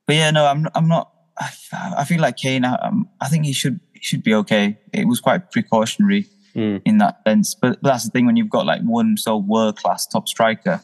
but 0.07 0.15
yeah, 0.15 0.31
no, 0.31 0.45
I'm 0.45 0.67
I'm 0.75 0.87
not 0.87 1.10
I, 1.39 2.03
feel 2.05 2.21
like 2.21 2.37
Kane. 2.37 2.65
Um, 2.65 3.09
I 3.19 3.27
think 3.27 3.45
he 3.45 3.53
should 3.53 3.79
he 3.93 4.01
should 4.01 4.23
be 4.23 4.33
okay. 4.35 4.77
It 4.93 5.07
was 5.07 5.19
quite 5.19 5.51
precautionary 5.51 6.27
mm. 6.55 6.81
in 6.85 6.97
that 6.99 7.21
sense. 7.25 7.55
But, 7.55 7.81
but, 7.81 7.89
that's 7.89 8.05
the 8.05 8.11
thing 8.11 8.25
when 8.25 8.35
you've 8.35 8.49
got 8.49 8.65
like 8.65 8.81
one 8.81 9.17
so 9.17 9.37
world 9.37 9.77
class 9.77 10.05
top 10.05 10.27
striker, 10.27 10.81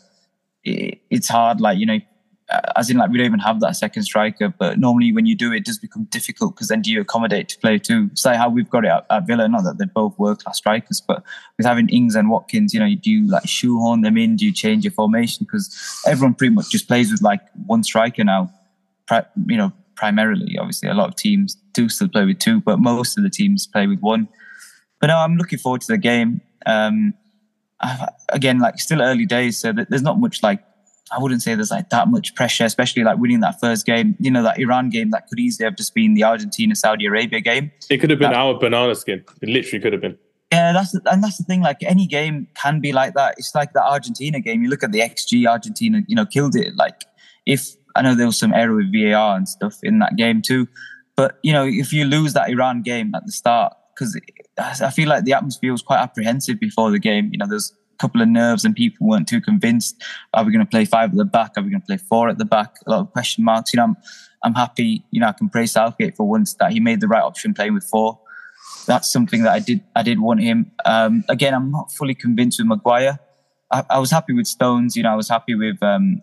it, 0.64 1.02
it's 1.10 1.28
hard. 1.28 1.62
Like 1.62 1.78
you 1.78 1.86
know, 1.86 2.00
uh, 2.50 2.62
as 2.76 2.90
in 2.90 2.98
like 2.98 3.10
we 3.10 3.18
don't 3.18 3.28
even 3.28 3.40
have 3.40 3.60
that 3.60 3.76
second 3.76 4.04
striker. 4.04 4.50
But 4.50 4.80
normally 4.80 5.12
when 5.12 5.26
you 5.26 5.36
do 5.36 5.52
it, 5.52 5.58
it 5.58 5.66
does 5.66 5.78
become 5.78 6.06
difficult 6.06 6.56
because 6.56 6.70
then 6.70 6.82
do 6.82 6.92
you 6.92 7.02
accommodate 7.02 7.50
to 7.50 7.60
play 7.60 7.78
two? 7.78 8.10
It's 8.12 8.26
like 8.26 8.38
how 8.38 8.50
we've 8.50 8.70
got 8.70 8.86
it 8.86 8.90
at, 8.90 9.06
at 9.10 9.28
Villa. 9.28 9.48
Not 9.48 9.64
that 9.64 9.78
they're 9.78 9.88
both 9.88 10.18
world 10.18 10.44
class 10.44 10.58
strikers, 10.58 11.02
but 11.02 11.24
with 11.58 11.66
having 11.66 11.90
Ings 11.90 12.16
and 12.16 12.30
Watkins, 12.30 12.74
you 12.74 12.80
know, 12.80 12.90
do 12.96 13.12
you 13.12 13.30
like 13.30 13.48
shoehorn 13.48 14.02
them 14.02 14.18
in? 14.18 14.38
Do 14.38 14.46
you 14.46 14.54
change 14.54 14.84
your 14.86 14.92
formation? 14.92 15.46
Because 15.46 16.02
everyone 16.08 16.36
pretty 16.36 16.54
much 16.54 16.70
just 16.70 16.88
plays 16.88 17.12
with 17.12 17.22
like 17.22 17.42
one 17.66 17.84
striker 17.84 18.24
now. 18.24 18.52
You 19.46 19.58
know, 19.58 19.74
primarily. 19.98 20.58
Obviously, 20.58 20.88
a 20.88 20.94
lot 20.94 21.10
of 21.10 21.16
teams 21.16 21.56
do 21.74 21.90
still 21.90 22.08
play 22.08 22.24
with 22.24 22.40
two, 22.40 22.62
but 22.62 22.80
most 22.80 23.18
of 23.18 23.24
the 23.24 23.30
teams 23.30 23.68
play 23.68 23.88
with 23.88 24.00
one. 24.00 24.30
But 25.02 25.08
no, 25.08 25.18
I'm 25.18 25.36
looking 25.36 25.60
forward 25.60 25.82
to 25.82 25.88
the 25.88 25.98
game. 25.98 26.42
Um, 26.66 27.14
again, 28.30 28.60
like 28.60 28.80
still 28.80 29.02
early 29.02 29.26
days, 29.26 29.60
so 29.60 29.74
there's 29.74 30.02
not 30.02 30.20
much 30.20 30.42
like 30.42 30.64
I 31.12 31.20
wouldn't 31.20 31.42
say 31.42 31.56
there's 31.56 31.72
like 31.72 31.90
that 31.90 32.10
much 32.10 32.36
pressure, 32.36 32.66
especially 32.66 33.04
like 33.04 33.18
winning 33.18 33.40
that 33.42 33.60
first 33.60 33.86
game. 33.86 34.16
You 34.20 34.32
know, 34.32 34.44
that 34.44 34.60
Iran 34.60 34.90
game 34.90 35.12
that 35.12 35.28
could 35.28 35.40
easily 35.40 35.66
have 35.66 35.76
just 35.76 35.94
been 35.94 36.14
the 36.14 36.24
Argentina 36.24 36.76
Saudi 36.76 37.06
Arabia 37.06 37.42
game. 37.42 37.72
It 37.90 37.98
could 37.98 38.10
have 38.10 38.20
been 38.20 38.32
that, 38.32 38.40
our 38.40 38.58
banana 38.58 38.96
skin. 38.96 39.24
It 39.42 39.50
literally 39.50 39.82
could 39.82 39.94
have 39.94 40.02
been. 40.02 40.18
Yeah, 40.52 40.74
that's 40.74 40.94
and 40.94 41.24
that's 41.24 41.38
the 41.38 41.44
thing. 41.44 41.62
Like 41.62 41.78
any 41.84 42.08
game 42.08 42.48
can 42.56 42.80
be 42.80 42.92
like 42.92 43.14
that. 43.14 43.36
It's 43.38 43.54
like 43.56 43.74
the 43.74 43.84
Argentina 43.84 44.40
game. 44.40 44.64
You 44.64 44.70
look 44.70 44.84
at 44.84 44.92
the 44.92 45.00
XG, 45.00 45.48
Argentina, 45.48 46.02
you 46.08 46.16
know, 46.16 46.26
killed 46.26 46.56
it. 46.56 46.76
Like 46.76 47.06
if 47.46 47.76
I 47.98 48.02
know 48.02 48.16
there 48.16 48.28
was 48.28 48.38
some 48.38 48.54
error 48.54 48.76
with 48.76 48.94
VAR 48.94 49.36
and 49.36 49.50
stuff 49.50 49.78
in 49.84 50.00
that 50.00 50.16
game 50.16 50.42
too, 50.42 50.68
but 51.16 51.40
you 51.44 51.52
know, 51.52 51.66
if 51.66 51.92
you 51.92 52.06
lose 52.06 52.34
that 52.34 52.50
Iran 52.50 52.84
game 52.84 53.14
at 53.16 53.26
the 53.26 53.32
start, 53.32 53.74
because 53.94 54.20
I 54.58 54.90
feel 54.92 55.10
like 55.10 55.24
the 55.24 55.34
atmosphere 55.34 55.72
was 55.72 55.82
quite 55.82 56.00
apprehensive 56.00 56.60
before 56.60 56.92
the 56.92 57.00
game. 57.00 57.30
You 57.32 57.40
know, 57.40 57.48
there's 57.48 57.74
a 57.94 57.98
couple 57.98 58.22
of 58.22 58.28
nerves 58.28 58.66
and 58.66 58.76
people 58.76 59.08
weren't 59.08 59.28
too 59.28 59.42
convinced. 59.42 60.02
Are 60.34 60.44
we 60.44 60.52
going 60.52 60.66
to 60.66 60.70
play 60.70 60.86
five 60.86 61.12
at 61.12 61.18
the 61.18 61.26
back? 61.26 61.54
Are 61.58 61.64
we 61.64 61.70
going 61.70 61.82
to 61.82 61.86
play 61.86 61.98
four 61.98 62.30
at 62.30 62.38
the 62.38 62.46
back? 62.46 62.76
A 62.86 62.92
lot 62.92 63.00
of 63.02 63.12
question 63.12 63.44
marks. 63.44 63.74
You 63.74 63.78
know, 63.78 63.86
I'm, 63.86 63.98
I'm 64.44 64.54
happy. 64.54 65.04
You 65.12 65.22
know, 65.22 65.28
I 65.28 65.32
can 65.32 65.50
praise 65.50 65.72
Southgate 65.72 66.16
for 66.16 66.28
once 66.28 66.54
that 66.56 66.72
he 66.72 66.80
made 66.80 67.02
the 67.02 67.08
right 67.08 67.24
option 67.24 67.54
playing 67.54 67.74
with 67.74 67.84
four. 67.84 68.20
That's 68.86 69.12
something 69.12 69.44
that 69.44 69.52
I 69.52 69.60
did. 69.60 69.84
I 69.96 70.04
did 70.04 70.20
want 70.20 70.42
him. 70.42 70.72
Um, 70.86 71.24
again, 71.30 71.54
I'm 71.54 71.72
not 71.72 71.92
fully 71.92 72.16
convinced 72.16 72.60
with 72.60 72.68
Maguire. 72.68 73.20
I, 73.72 73.84
I, 73.90 74.00
was 74.00 74.12
happy 74.12 74.34
with 74.34 74.48
Stones. 74.48 74.96
You 74.96 75.04
know, 75.04 75.12
I 75.12 75.16
was 75.16 75.30
happy 75.30 75.56
with. 75.56 75.82
Um, 75.84 76.22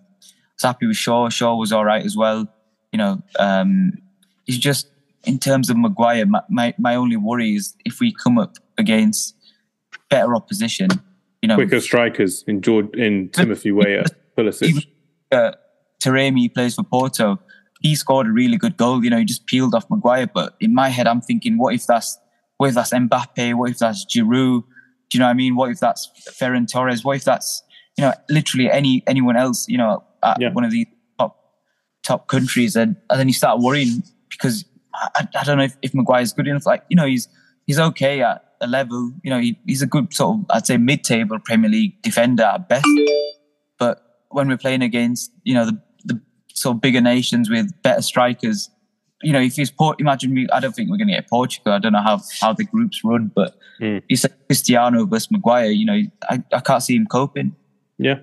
was 0.57 0.63
happy 0.63 0.87
with 0.87 0.97
Shaw. 0.97 1.29
Shaw 1.29 1.57
was 1.57 1.73
all 1.73 1.85
right 1.85 2.05
as 2.05 2.17
well. 2.17 2.47
You 2.93 2.99
know, 2.99 3.23
um, 3.39 3.93
he's 4.47 4.59
just 4.59 4.89
in 5.25 5.39
terms 5.39 5.71
of 5.71 5.77
Maguire, 5.77 6.27
my, 6.27 6.43
my, 6.49 6.75
my 6.79 6.95
only 6.95 7.17
worry 7.17 7.55
is 7.55 7.75
if 7.85 8.01
we 8.01 8.13
come 8.13 8.39
up 8.39 8.57
against 8.79 9.35
better 10.11 10.35
opposition, 10.35 10.89
you 11.43 11.49
know, 11.49 11.57
quicker 11.57 11.81
strikers 11.81 12.45
in 12.47 12.61
George 12.63 12.95
in 12.95 13.29
Timothy 13.33 13.73
Weah, 13.73 14.05
Pulisic. 14.37 14.87
Uh, 15.33 15.53
Taremi 16.01 16.53
plays 16.53 16.75
for 16.75 16.85
Porto. 16.85 17.39
He 17.81 17.95
scored 17.95 18.27
a 18.27 18.31
really 18.31 18.57
good 18.57 18.77
goal. 18.77 19.05
You 19.05 19.11
know, 19.11 19.19
he 19.19 19.25
just 19.25 19.47
peeled 19.47 19.75
off 19.75 19.89
Maguire. 19.91 20.27
But 20.27 20.55
in 20.61 20.75
my 20.75 20.89
head, 20.89 21.07
I'm 21.07 21.21
thinking, 21.21 21.59
what 21.59 21.75
if 21.75 21.87
that's 21.87 22.19
what 22.57 22.69
if 22.69 22.75
that's 22.75 22.93
Mbappe? 22.93 23.55
What 23.55 23.71
if 23.71 23.79
that's 23.79 24.07
Giroud? 24.07 24.63
Do 25.11 25.19
you 25.19 25.21
know 25.21 25.27
what 25.27 25.31
I 25.31 25.35
mean? 25.35 25.57
What 25.57 25.71
if 25.71 25.81
that's 25.81 26.11
Ferran 26.31 26.71
Torres? 26.71 27.05
What 27.05 27.17
if 27.17 27.25
that's 27.25 27.63
you 27.97 28.05
know 28.05 28.13
literally 28.31 28.71
any 28.71 29.03
anyone 29.07 29.37
else? 29.37 29.69
You 29.69 29.79
know, 29.79 30.03
at 30.25 30.40
yeah. 30.40 30.52
one 30.52 30.64
of 30.64 30.71
the 30.71 30.87
top 31.19 31.54
top 32.02 32.28
countries, 32.28 32.76
and, 32.76 32.97
and 33.11 33.21
then 33.21 33.28
you 33.28 33.35
start 33.35 33.61
worrying 33.61 34.02
because 34.31 34.64
I, 34.95 35.28
I 35.38 35.45
don't 35.45 35.59
know 35.59 35.64
if, 35.64 35.76
if 35.83 35.95
Maguire's 35.95 36.33
good 36.33 36.49
enough. 36.49 36.66
Like, 36.66 36.85
you 36.88 36.97
know, 36.97 37.07
he's 37.07 37.28
he's 37.66 37.78
okay 37.78 38.23
at 38.23 38.45
a 38.61 38.66
level. 38.66 39.12
You 39.23 39.31
know, 39.31 39.40
he, 39.40 39.59
he's 39.66 39.83
a 39.83 39.87
good 39.87 40.12
sort 40.14 40.38
of, 40.38 40.47
I'd 40.50 40.66
say, 40.66 40.76
mid-table 40.76 41.38
Premier 41.38 41.71
League 41.71 42.00
defender 42.02 42.45
at 42.45 42.69
best. 42.69 42.87
But 43.78 44.02
when 44.31 44.49
we're 44.49 44.59
playing 44.59 44.83
against, 44.83 45.33
you 45.45 45.54
know, 45.54 45.66
the, 45.66 45.81
the 46.04 46.21
sort 46.52 46.76
of 46.76 46.81
bigger 46.81 47.00
nations 47.00 47.50
with 47.50 47.71
better 47.83 48.02
strikers, 48.02 48.71
you 49.23 49.33
know, 49.33 49.40
if 49.40 49.57
he's 49.57 49.71
Port, 49.71 50.00
imagine 50.00 50.35
me. 50.35 50.47
I 50.52 50.61
don't 50.61 50.75
think 50.75 50.90
we're 50.90 50.99
going 50.99 51.09
to 51.09 51.14
get 51.14 51.31
Portugal. 51.31 51.73
I 51.73 51.78
don't 51.78 51.93
know 51.93 52.02
how 52.02 52.21
how 52.40 52.52
the 52.52 52.64
groups 52.64 53.00
run, 53.04 53.33
but 53.35 53.59
mm. 53.81 54.02
he's 54.09 54.23
like 54.23 54.35
Cristiano 54.47 55.07
versus 55.07 55.31
Maguire. 55.31 55.71
You 55.71 55.87
know, 55.87 56.02
I, 56.28 56.43
I 56.52 56.61
can't 56.61 56.83
see 56.83 56.95
him 56.95 57.07
coping. 57.07 57.57
Yeah, 57.97 58.16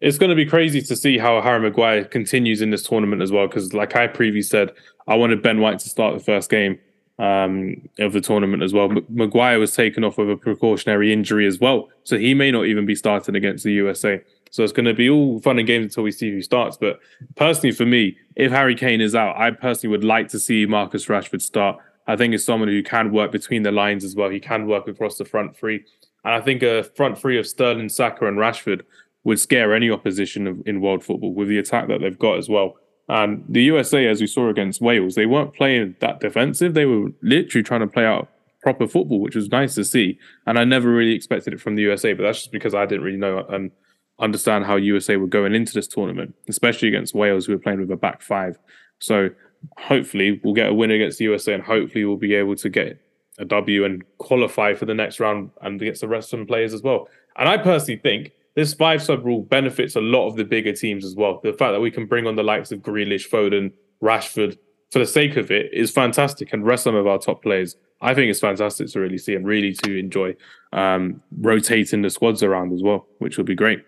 it's 0.00 0.18
going 0.18 0.30
to 0.30 0.36
be 0.36 0.46
crazy 0.46 0.80
to 0.80 0.96
see 0.96 1.18
how 1.18 1.40
Harry 1.42 1.60
Maguire 1.60 2.04
continues 2.04 2.62
in 2.62 2.70
this 2.70 2.82
tournament 2.82 3.22
as 3.22 3.30
well. 3.30 3.46
Because, 3.46 3.74
like 3.74 3.96
I 3.96 4.06
previously 4.06 4.48
said, 4.48 4.72
I 5.06 5.14
wanted 5.14 5.42
Ben 5.42 5.60
White 5.60 5.78
to 5.80 5.88
start 5.88 6.14
the 6.14 6.24
first 6.24 6.50
game 6.50 6.78
um, 7.18 7.76
of 7.98 8.12
the 8.12 8.20
tournament 8.20 8.62
as 8.62 8.72
well. 8.72 8.90
M- 8.90 9.04
Maguire 9.10 9.58
was 9.58 9.74
taken 9.74 10.02
off 10.02 10.16
with 10.16 10.30
a 10.30 10.36
precautionary 10.36 11.12
injury 11.12 11.46
as 11.46 11.60
well, 11.60 11.88
so 12.04 12.16
he 12.16 12.32
may 12.32 12.50
not 12.50 12.64
even 12.64 12.86
be 12.86 12.94
starting 12.94 13.36
against 13.36 13.62
the 13.62 13.72
USA. 13.72 14.22
So 14.50 14.64
it's 14.64 14.72
going 14.72 14.86
to 14.86 14.94
be 14.94 15.08
all 15.10 15.38
fun 15.40 15.58
and 15.58 15.66
games 15.66 15.84
until 15.84 16.02
we 16.02 16.12
see 16.12 16.30
who 16.30 16.40
starts. 16.40 16.76
But 16.76 16.98
personally, 17.36 17.72
for 17.72 17.86
me, 17.86 18.16
if 18.36 18.50
Harry 18.50 18.74
Kane 18.74 19.00
is 19.00 19.14
out, 19.14 19.36
I 19.36 19.50
personally 19.50 19.96
would 19.96 20.04
like 20.04 20.28
to 20.28 20.40
see 20.40 20.66
Marcus 20.66 21.06
Rashford 21.06 21.42
start. 21.42 21.78
I 22.06 22.16
think 22.16 22.34
it's 22.34 22.44
someone 22.44 22.68
who 22.68 22.82
can 22.82 23.12
work 23.12 23.30
between 23.30 23.62
the 23.62 23.70
lines 23.70 24.02
as 24.02 24.16
well. 24.16 24.30
He 24.30 24.40
can 24.40 24.66
work 24.66 24.88
across 24.88 25.18
the 25.18 25.24
front 25.24 25.56
three. 25.56 25.84
And 26.24 26.34
I 26.34 26.40
think 26.40 26.62
a 26.62 26.82
front 26.82 27.16
three 27.18 27.38
of 27.38 27.46
Sterling, 27.46 27.88
Saka, 27.88 28.26
and 28.26 28.38
Rashford 28.38 28.82
would 29.24 29.38
scare 29.38 29.74
any 29.74 29.90
opposition 29.90 30.62
in 30.66 30.80
world 30.80 31.04
football 31.04 31.34
with 31.34 31.48
the 31.48 31.58
attack 31.58 31.88
that 31.88 32.00
they've 32.00 32.18
got 32.18 32.38
as 32.38 32.48
well. 32.48 32.74
And 33.08 33.44
the 33.48 33.62
USA, 33.64 34.06
as 34.06 34.20
we 34.20 34.26
saw 34.26 34.48
against 34.48 34.80
Wales, 34.80 35.14
they 35.16 35.26
weren't 35.26 35.54
playing 35.54 35.96
that 36.00 36.20
defensive. 36.20 36.74
They 36.74 36.86
were 36.86 37.08
literally 37.22 37.64
trying 37.64 37.80
to 37.80 37.86
play 37.86 38.06
out 38.06 38.28
proper 38.62 38.86
football, 38.86 39.20
which 39.20 39.34
was 39.34 39.48
nice 39.48 39.74
to 39.74 39.84
see. 39.84 40.18
And 40.46 40.58
I 40.58 40.64
never 40.64 40.90
really 40.90 41.14
expected 41.14 41.52
it 41.52 41.60
from 41.60 41.74
the 41.74 41.82
USA, 41.82 42.12
but 42.12 42.22
that's 42.22 42.38
just 42.38 42.52
because 42.52 42.74
I 42.74 42.86
didn't 42.86 43.04
really 43.04 43.18
know 43.18 43.44
and 43.48 43.72
understand 44.20 44.66
how 44.66 44.76
USA 44.76 45.16
were 45.16 45.26
going 45.26 45.54
into 45.54 45.72
this 45.72 45.88
tournament, 45.88 46.34
especially 46.48 46.88
against 46.88 47.14
Wales, 47.14 47.46
who 47.46 47.52
were 47.52 47.58
playing 47.58 47.80
with 47.80 47.90
a 47.90 47.96
back 47.96 48.22
five. 48.22 48.58
So 49.00 49.30
hopefully 49.76 50.40
we'll 50.44 50.54
get 50.54 50.68
a 50.68 50.74
win 50.74 50.90
against 50.90 51.18
the 51.18 51.24
USA 51.24 51.54
and 51.54 51.62
hopefully 51.62 52.04
we'll 52.04 52.16
be 52.16 52.34
able 52.34 52.56
to 52.56 52.68
get 52.68 53.00
a 53.38 53.44
W 53.44 53.84
and 53.84 54.04
qualify 54.18 54.74
for 54.74 54.84
the 54.84 54.94
next 54.94 55.18
round 55.18 55.50
and 55.62 55.80
against 55.80 56.02
the 56.02 56.08
rest 56.08 56.32
of 56.32 56.38
the 56.38 56.44
players 56.44 56.74
as 56.74 56.82
well. 56.82 57.08
And 57.36 57.48
I 57.48 57.56
personally 57.56 57.98
think 57.98 58.32
this 58.54 58.74
five 58.74 59.02
sub 59.02 59.24
rule 59.24 59.42
benefits 59.42 59.96
a 59.96 60.00
lot 60.00 60.28
of 60.28 60.36
the 60.36 60.44
bigger 60.44 60.72
teams 60.72 61.04
as 61.04 61.14
well. 61.14 61.40
The 61.42 61.52
fact 61.52 61.72
that 61.72 61.80
we 61.80 61.90
can 61.90 62.06
bring 62.06 62.26
on 62.26 62.36
the 62.36 62.42
likes 62.42 62.72
of 62.72 62.80
Grealish, 62.80 63.28
Foden, 63.28 63.72
Rashford 64.02 64.56
for 64.90 64.98
the 64.98 65.06
sake 65.06 65.36
of 65.36 65.50
it 65.50 65.72
is 65.72 65.90
fantastic 65.90 66.52
and 66.52 66.66
rest 66.66 66.84
some 66.84 66.94
of 66.94 67.06
our 67.06 67.18
top 67.18 67.42
players. 67.42 67.76
I 68.00 68.14
think 68.14 68.30
it's 68.30 68.40
fantastic 68.40 68.88
to 68.88 69.00
really 69.00 69.18
see 69.18 69.34
and 69.34 69.46
really 69.46 69.72
to 69.84 69.98
enjoy 69.98 70.34
um, 70.72 71.22
rotating 71.38 72.02
the 72.02 72.10
squads 72.10 72.42
around 72.42 72.72
as 72.72 72.82
well, 72.82 73.06
which 73.18 73.36
will 73.36 73.44
be 73.44 73.54
great. 73.54 73.84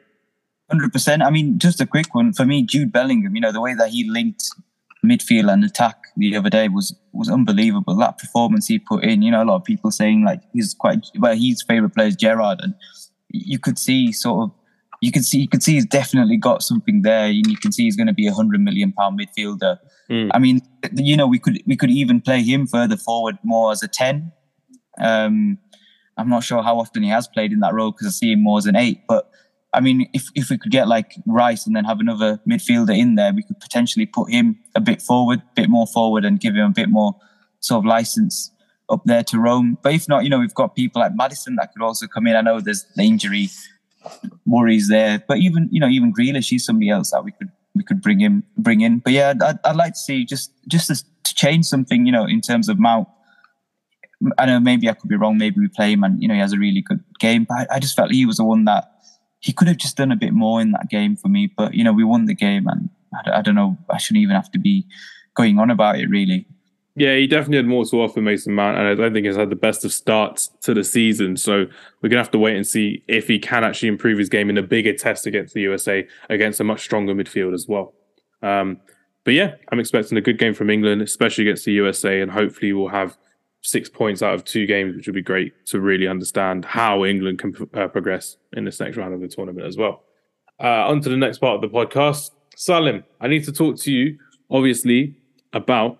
Hundred 0.71 0.93
percent. 0.93 1.23
I 1.23 1.31
mean, 1.31 1.59
just 1.59 1.81
a 1.81 1.87
quick 1.87 2.15
one 2.15 2.33
for 2.33 2.47
me. 2.47 2.63
Jude 2.63 2.93
Bellingham. 2.93 3.35
You 3.35 3.41
know 3.41 3.53
the 3.53 3.61
way 3.61 3.75
that 3.75 3.91
he 3.91 4.09
linked 4.09 4.45
midfield 5.05 5.53
and 5.53 5.65
attack 5.65 5.97
the 6.17 6.37
other 6.37 6.51
day 6.51 6.69
was 6.69 6.95
was 7.13 7.29
unbelievable. 7.29 7.97
That 7.97 8.19
performance 8.19 8.69
he 8.69 8.79
put 8.79 9.05
in. 9.05 9.23
You 9.23 9.33
know, 9.33 9.43
a 9.43 9.45
lot 9.45 9.57
of 9.57 9.65
people 9.65 9.91
saying 9.91 10.25
like 10.25 10.41
he's 10.53 10.75
quite 10.75 11.07
well. 11.19 11.35
His 11.35 11.63
favorite 11.63 11.95
player 11.95 12.09
is 12.09 12.17
Gerrard, 12.17 12.61
and 12.63 12.75
you 13.33 13.59
could 13.59 13.79
see 13.79 14.13
sort 14.13 14.45
of 14.45 14.53
you 15.01 15.11
can 15.11 15.23
see 15.23 15.41
you 15.41 15.49
can 15.49 15.61
see 15.61 15.75
he's 15.75 15.87
definitely 15.87 16.37
got 16.37 16.63
something 16.63 17.03
there, 17.03 17.27
and 17.27 17.47
you 17.47 17.57
can 17.57 17.73
see 17.73 17.85
he's 17.85 17.97
going 17.97 18.07
to 18.07 18.13
be 18.13 18.27
a 18.27 18.33
hundred 18.33 18.61
million 18.61 18.93
pound 18.93 19.19
midfielder. 19.19 19.79
Mm. 20.09 20.31
I 20.33 20.39
mean, 20.39 20.61
you 20.95 21.17
know, 21.17 21.27
we 21.27 21.39
could 21.41 21.61
we 21.67 21.77
could 21.77 21.91
even 21.91 22.21
play 22.21 22.43
him 22.43 22.67
further 22.67 22.97
forward 22.97 23.37
more 23.43 23.73
as 23.73 23.83
a 23.83 23.89
ten. 23.89 24.33
Um, 25.01 25.59
I'm 26.17 26.29
not 26.29 26.45
sure 26.45 26.63
how 26.63 26.79
often 26.79 27.03
he 27.03 27.09
has 27.09 27.27
played 27.27 27.53
in 27.53 27.61
that 27.61 27.75
role 27.75 27.91
because 27.91 28.07
I 28.07 28.11
see 28.11 28.33
him 28.33 28.43
more 28.43 28.59
as 28.59 28.67
an 28.67 28.77
eight. 28.77 29.01
But 29.09 29.29
I 29.73 29.81
mean, 29.81 30.09
if 30.13 30.29
if 30.37 30.51
we 30.51 30.59
could 30.59 30.71
get 30.71 30.87
like 30.87 31.15
Rice 31.27 31.67
and 31.67 31.75
then 31.75 31.85
have 31.85 31.99
another 31.99 32.41
midfielder 32.49 32.97
in 32.97 33.17
there, 33.17 33.33
we 33.33 33.43
could 33.43 33.59
potentially 33.59 34.07
put 34.07 34.31
him 34.31 34.61
a 34.77 34.81
bit 34.81 35.03
forward, 35.03 35.41
a 35.41 35.55
bit 35.57 35.69
more 35.69 35.89
forward, 35.89 36.25
and 36.25 36.39
give 36.39 36.55
him 36.55 36.67
a 36.67 36.75
bit 36.75 36.89
more 36.89 37.17
sort 37.59 37.79
of 37.81 37.87
license 37.87 38.53
up 38.89 39.03
there 39.05 39.23
to 39.25 39.39
roam. 39.39 39.79
But 39.83 39.95
if 39.95 40.09
not, 40.09 40.25
you 40.25 40.31
know, 40.31 40.39
we've 40.39 40.55
got 40.55 40.75
people 40.75 41.01
like 41.01 41.13
Maddison 41.15 41.57
that 41.57 41.73
could 41.73 41.83
also 41.83 42.07
come 42.07 42.27
in. 42.27 42.37
I 42.37 42.41
know 42.41 42.61
there's 42.61 42.85
the 42.97 43.03
injury 43.03 43.49
worries 44.47 44.89
there, 44.89 45.23
but 45.27 45.39
even 45.39 45.69
you 45.71 45.81
know, 45.81 45.89
even 45.89 46.13
Grealish, 46.13 46.49
he's 46.49 46.65
somebody 46.65 46.91
else 46.91 47.11
that 47.11 47.25
we 47.25 47.33
could 47.33 47.51
we 47.75 47.83
could 47.83 48.03
bring 48.03 48.21
him 48.21 48.45
bring 48.57 48.81
in. 48.81 48.99
But 48.99 49.13
yeah, 49.13 49.35
I'd, 49.41 49.59
I'd 49.65 49.77
like 49.77 49.95
to 49.95 49.99
see 49.99 50.25
just 50.25 50.53
just 50.69 50.89
to, 50.89 50.97
to 50.97 51.35
change 51.35 51.67
something, 51.67 52.07
you 52.07 52.13
know, 52.13 52.25
in 52.25 52.41
terms 52.41 52.69
of 52.69 52.79
Mount. 52.79 53.09
I 54.39 54.47
know 54.47 54.61
maybe 54.61 54.89
I 54.89 54.93
could 54.93 55.11
be 55.11 55.17
wrong. 55.17 55.37
Maybe 55.37 55.59
we 55.59 55.67
play 55.69 55.93
him 55.93 56.05
and 56.05 56.23
you 56.23 56.29
know 56.29 56.35
he 56.35 56.41
has 56.41 56.53
a 56.53 56.59
really 56.59 56.81
good 56.81 57.03
game, 57.19 57.45
but 57.49 57.71
I, 57.71 57.77
I 57.77 57.79
just 57.81 57.97
felt 57.97 58.13
he 58.13 58.27
was 58.27 58.37
the 58.37 58.45
one 58.45 58.65
that 58.67 58.89
he 59.41 59.53
could 59.53 59.67
have 59.67 59.79
just 59.79 59.97
done 59.97 60.13
a 60.13 60.17
bit 60.17 60.33
more 60.33 60.61
in 60.61 60.71
that 60.73 60.89
game 60.89 61.17
for 61.17 61.29
me. 61.29 61.53
But 61.57 61.75
you 61.75 61.83
know 61.83 61.93
we 61.93 62.05
won 62.05 62.27
the 62.27 62.35
game, 62.35 62.69
and 62.69 62.89
I, 63.15 63.39
I 63.39 63.43
don't 63.43 63.57
know. 63.57 63.77
I 63.91 63.99
shouldn't 63.99 64.23
even 64.23 64.37
have 64.37 64.51
to 64.53 64.59
be 64.59 64.87
going 65.35 65.59
on 65.59 65.71
about 65.71 65.99
it 65.99 66.09
really. 66.09 66.47
Yeah, 66.95 67.17
he 67.17 67.27
definitely 67.27 67.57
had 67.57 67.67
more 67.67 67.87
to 67.87 68.03
offer 68.03 68.21
Mason 68.21 68.55
Mount, 68.55 68.77
and 68.77 68.87
I 68.87 68.95
don't 68.95 69.15
think 69.15 69.27
he's 69.27 69.37
had 69.37 69.49
the 69.49 69.57
best 69.57 69.85
of 69.85 69.93
starts 69.93 70.49
to 70.63 70.75
the 70.75 70.85
season. 70.85 71.39
So 71.39 71.67
we're 72.01 72.11
gonna 72.11 72.21
have 72.21 72.31
to 72.33 72.39
wait 72.39 72.57
and 72.57 72.67
see 72.67 73.03
if 73.09 73.29
he 73.29 73.39
can 73.39 73.65
actually 73.65 73.89
improve 73.89 74.19
his 74.19 74.29
game 74.29 74.51
in 74.51 74.59
a 74.59 74.63
bigger 74.63 74.93
test 74.93 75.27
against 75.27 75.55
the 75.55 75.63
USA 75.63 76.07
against 76.29 76.61
a 76.61 76.65
much 76.65 76.83
stronger 76.83 77.15
midfield 77.15 77.55
as 77.55 77.67
well. 77.67 77.95
Um, 78.43 78.79
but 79.25 79.35
yeah, 79.35 79.55
I'm 79.71 79.81
expecting 79.81 80.19
a 80.19 80.21
good 80.21 80.39
game 80.39 80.53
from 80.53 80.69
England, 80.69 81.01
especially 81.01 81.45
against 81.45 81.65
the 81.65 81.73
USA, 81.73 82.21
and 82.21 82.31
hopefully 82.31 82.73
we'll 82.73 82.89
have 82.89 83.17
six 83.63 83.89
points 83.89 84.23
out 84.23 84.35
of 84.35 84.45
two 84.45 84.67
games, 84.67 84.95
which 84.95 85.07
would 85.07 85.15
be 85.15 85.23
great 85.23 85.65
to 85.67 85.81
really 85.81 86.09
understand 86.09 86.65
how 86.65 87.05
England 87.05 87.39
can 87.39 87.55
uh, 87.75 87.87
progress 87.89 88.37
in 88.53 88.65
this 88.65 88.81
next 88.81 88.97
round 88.97 89.15
of 89.15 89.21
the 89.21 89.29
tournament 89.29 89.67
as 89.67 89.77
well. 89.77 90.03
Uh, 90.61 90.87
on 90.89 91.01
to 91.01 91.09
the 91.09 91.17
next 91.17 91.39
part 91.39 91.55
of 91.55 91.61
the 91.61 91.69
podcast. 91.69 92.33
Salim, 92.57 93.05
I 93.21 93.29
need 93.29 93.45
to 93.45 93.53
talk 93.53 93.79
to 93.79 93.93
you, 93.93 94.19
obviously, 94.51 95.17
about 95.53 95.99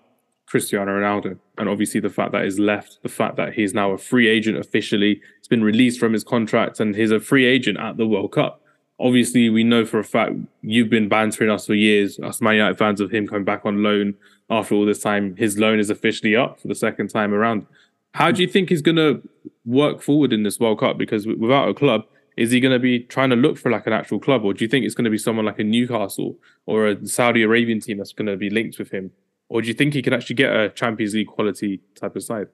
Cristiano 0.53 0.91
Ronaldo. 0.91 1.39
And 1.57 1.67
obviously, 1.67 1.99
the 1.99 2.11
fact 2.11 2.31
that 2.33 2.43
he's 2.43 2.59
left, 2.59 2.99
the 3.01 3.09
fact 3.09 3.37
that 3.37 3.53
he's 3.53 3.73
now 3.73 3.89
a 3.89 3.97
free 3.97 4.27
agent 4.27 4.55
officially, 4.55 5.19
he's 5.39 5.47
been 5.47 5.63
released 5.63 5.99
from 5.99 6.13
his 6.13 6.23
contract 6.23 6.79
and 6.79 6.95
he's 6.95 7.09
a 7.09 7.19
free 7.19 7.43
agent 7.43 7.79
at 7.79 7.97
the 7.97 8.05
World 8.05 8.33
Cup. 8.33 8.61
Obviously, 8.99 9.49
we 9.49 9.63
know 9.63 9.83
for 9.83 9.97
a 9.97 10.03
fact 10.03 10.33
you've 10.61 10.91
been 10.91 11.09
bantering 11.09 11.49
us 11.49 11.65
for 11.65 11.73
years, 11.73 12.19
us 12.19 12.39
Man 12.39 12.53
United 12.53 12.77
fans, 12.77 13.01
of 13.01 13.09
him 13.09 13.27
coming 13.27 13.43
back 13.43 13.65
on 13.65 13.81
loan 13.81 14.13
after 14.47 14.75
all 14.75 14.85
this 14.85 15.01
time. 15.01 15.35
His 15.37 15.57
loan 15.57 15.79
is 15.79 15.89
officially 15.89 16.35
up 16.35 16.59
for 16.59 16.67
the 16.67 16.75
second 16.75 17.07
time 17.07 17.33
around. 17.33 17.65
How 18.13 18.29
do 18.29 18.43
you 18.43 18.47
think 18.47 18.69
he's 18.69 18.83
going 18.83 18.97
to 18.97 19.27
work 19.65 20.03
forward 20.03 20.31
in 20.33 20.43
this 20.43 20.59
World 20.59 20.81
Cup? 20.81 20.99
Because 20.99 21.25
without 21.25 21.67
a 21.67 21.73
club, 21.73 22.05
is 22.37 22.51
he 22.51 22.59
going 22.59 22.73
to 22.73 22.79
be 22.79 22.99
trying 22.99 23.31
to 23.31 23.35
look 23.35 23.57
for 23.57 23.71
like 23.71 23.87
an 23.87 23.93
actual 23.93 24.19
club, 24.19 24.45
or 24.45 24.53
do 24.53 24.63
you 24.63 24.69
think 24.69 24.85
it's 24.85 24.93
going 24.93 25.05
to 25.05 25.09
be 25.09 25.17
someone 25.17 25.45
like 25.45 25.57
a 25.57 25.63
Newcastle 25.63 26.37
or 26.67 26.85
a 26.85 27.07
Saudi 27.07 27.41
Arabian 27.41 27.79
team 27.79 27.97
that's 27.97 28.13
going 28.13 28.27
to 28.27 28.37
be 28.37 28.51
linked 28.51 28.77
with 28.77 28.91
him, 28.91 29.09
or 29.49 29.61
do 29.61 29.67
you 29.67 29.73
think 29.73 29.93
he 29.93 30.01
can 30.01 30.13
actually 30.13 30.35
get 30.35 30.55
a 30.55 30.69
Champions 30.69 31.13
League 31.13 31.27
quality 31.27 31.81
type 31.95 32.15
of 32.15 32.23
side? 32.23 32.47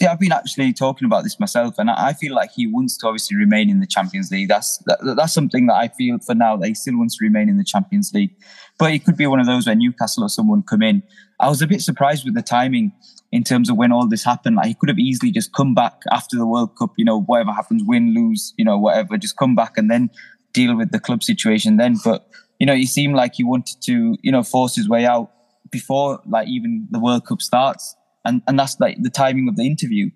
Yeah, 0.00 0.12
I've 0.12 0.20
been 0.20 0.30
actually 0.30 0.72
talking 0.72 1.06
about 1.06 1.24
this 1.24 1.40
myself, 1.40 1.74
and 1.76 1.90
I 1.90 2.12
feel 2.12 2.32
like 2.32 2.50
he 2.54 2.68
wants 2.68 2.96
to 2.98 3.08
obviously 3.08 3.36
remain 3.36 3.68
in 3.68 3.80
the 3.80 3.86
Champions 3.86 4.30
League. 4.30 4.48
That's 4.48 4.78
that, 4.86 4.98
that's 5.16 5.34
something 5.34 5.66
that 5.66 5.74
I 5.74 5.88
feel 5.88 6.18
for 6.18 6.36
now 6.36 6.56
that 6.56 6.68
he 6.68 6.74
still 6.74 6.96
wants 6.96 7.18
to 7.18 7.24
remain 7.24 7.48
in 7.48 7.58
the 7.58 7.64
Champions 7.64 8.12
League. 8.14 8.30
But 8.78 8.92
it 8.92 9.04
could 9.04 9.16
be 9.16 9.26
one 9.26 9.40
of 9.40 9.46
those 9.46 9.66
where 9.66 9.74
Newcastle 9.74 10.22
or 10.22 10.28
someone 10.28 10.62
come 10.62 10.82
in. 10.82 11.02
I 11.40 11.48
was 11.48 11.62
a 11.62 11.66
bit 11.66 11.80
surprised 11.80 12.24
with 12.24 12.34
the 12.34 12.42
timing 12.42 12.92
in 13.32 13.42
terms 13.42 13.68
of 13.68 13.76
when 13.76 13.90
all 13.90 14.06
this 14.06 14.22
happened. 14.22 14.54
Like 14.54 14.66
he 14.66 14.74
could 14.74 14.88
have 14.88 15.00
easily 15.00 15.32
just 15.32 15.52
come 15.52 15.74
back 15.74 16.02
after 16.12 16.36
the 16.36 16.46
World 16.46 16.76
Cup, 16.76 16.92
you 16.96 17.04
know, 17.04 17.20
whatever 17.22 17.52
happens, 17.52 17.82
win, 17.84 18.14
lose, 18.14 18.54
you 18.56 18.64
know, 18.64 18.78
whatever, 18.78 19.18
just 19.18 19.36
come 19.36 19.56
back 19.56 19.76
and 19.76 19.90
then 19.90 20.10
deal 20.52 20.76
with 20.76 20.92
the 20.92 21.00
club 21.00 21.24
situation 21.24 21.76
then. 21.76 21.96
But 22.04 22.28
you 22.60 22.66
know, 22.66 22.74
he 22.74 22.86
seemed 22.86 23.14
like 23.14 23.34
he 23.34 23.44
wanted 23.44 23.82
to, 23.82 24.16
you 24.22 24.32
know, 24.32 24.44
force 24.44 24.76
his 24.76 24.88
way 24.88 25.06
out 25.06 25.32
before 25.70 26.20
like 26.26 26.48
even 26.48 26.86
the 26.90 26.98
World 26.98 27.26
Cup 27.26 27.42
starts 27.42 27.94
and 28.24 28.42
and 28.46 28.58
that's 28.58 28.78
like 28.80 28.96
the 29.00 29.10
timing 29.10 29.48
of 29.48 29.56
the 29.56 29.66
interview. 29.66 30.10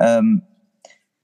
Um, 0.00 0.42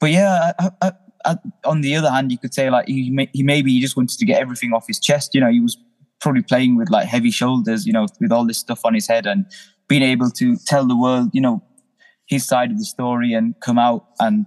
but 0.00 0.10
yeah, 0.10 0.52
I, 0.58 0.70
I, 0.82 0.92
I, 1.24 1.36
on 1.64 1.80
the 1.80 1.96
other 1.96 2.10
hand, 2.10 2.30
you 2.30 2.38
could 2.38 2.54
say 2.54 2.70
like 2.70 2.86
he 2.86 3.10
may, 3.10 3.28
he 3.32 3.42
maybe 3.42 3.72
he 3.72 3.80
just 3.80 3.96
wanted 3.96 4.18
to 4.18 4.26
get 4.26 4.40
everything 4.40 4.72
off 4.72 4.86
his 4.86 5.00
chest. 5.00 5.34
You 5.34 5.40
know, 5.40 5.50
he 5.50 5.60
was 5.60 5.76
probably 6.20 6.42
playing 6.42 6.76
with 6.76 6.90
like 6.90 7.06
heavy 7.06 7.30
shoulders. 7.30 7.86
You 7.86 7.92
know, 7.92 8.06
with 8.20 8.30
all 8.30 8.46
this 8.46 8.58
stuff 8.58 8.80
on 8.84 8.94
his 8.94 9.08
head 9.08 9.26
and 9.26 9.46
being 9.88 10.02
able 10.02 10.30
to 10.32 10.56
tell 10.66 10.86
the 10.86 10.96
world, 10.96 11.30
you 11.32 11.40
know, 11.40 11.62
his 12.26 12.46
side 12.46 12.70
of 12.70 12.78
the 12.78 12.84
story 12.84 13.32
and 13.32 13.58
come 13.60 13.78
out 13.78 14.06
and 14.20 14.46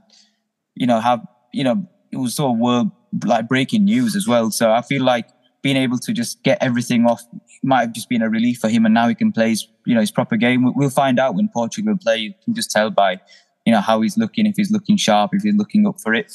you 0.75 0.85
know 0.85 0.99
have 0.99 1.25
you 1.51 1.63
know 1.63 1.87
it 2.11 2.17
was 2.17 2.35
sort 2.35 2.53
of 2.53 2.59
world 2.59 2.91
like 3.25 3.47
breaking 3.47 3.85
news 3.85 4.15
as 4.15 4.27
well. 4.27 4.51
So 4.51 4.71
I 4.71 4.81
feel 4.81 5.03
like 5.03 5.27
being 5.61 5.77
able 5.77 5.97
to 5.99 6.13
just 6.13 6.43
get 6.43 6.57
everything 6.61 7.05
off 7.05 7.21
might 7.63 7.81
have 7.81 7.93
just 7.93 8.09
been 8.09 8.21
a 8.21 8.29
relief 8.29 8.59
for 8.59 8.69
him, 8.69 8.85
and 8.85 8.93
now 8.93 9.07
he 9.07 9.15
can 9.15 9.31
play 9.31 9.49
his, 9.49 9.67
you 9.85 9.93
know 9.93 10.01
his 10.01 10.11
proper 10.11 10.37
game. 10.37 10.73
We'll 10.75 10.89
find 10.89 11.19
out 11.19 11.35
when 11.35 11.49
Portugal 11.49 11.95
play. 12.01 12.17
You 12.17 12.33
can 12.43 12.53
just 12.53 12.71
tell 12.71 12.89
by 12.89 13.19
you 13.65 13.73
know 13.73 13.81
how 13.81 14.01
he's 14.01 14.17
looking, 14.17 14.45
if 14.45 14.55
he's 14.55 14.71
looking 14.71 14.97
sharp, 14.97 15.31
if 15.33 15.43
he's 15.43 15.55
looking 15.55 15.85
up 15.87 15.99
for 16.01 16.13
it. 16.13 16.31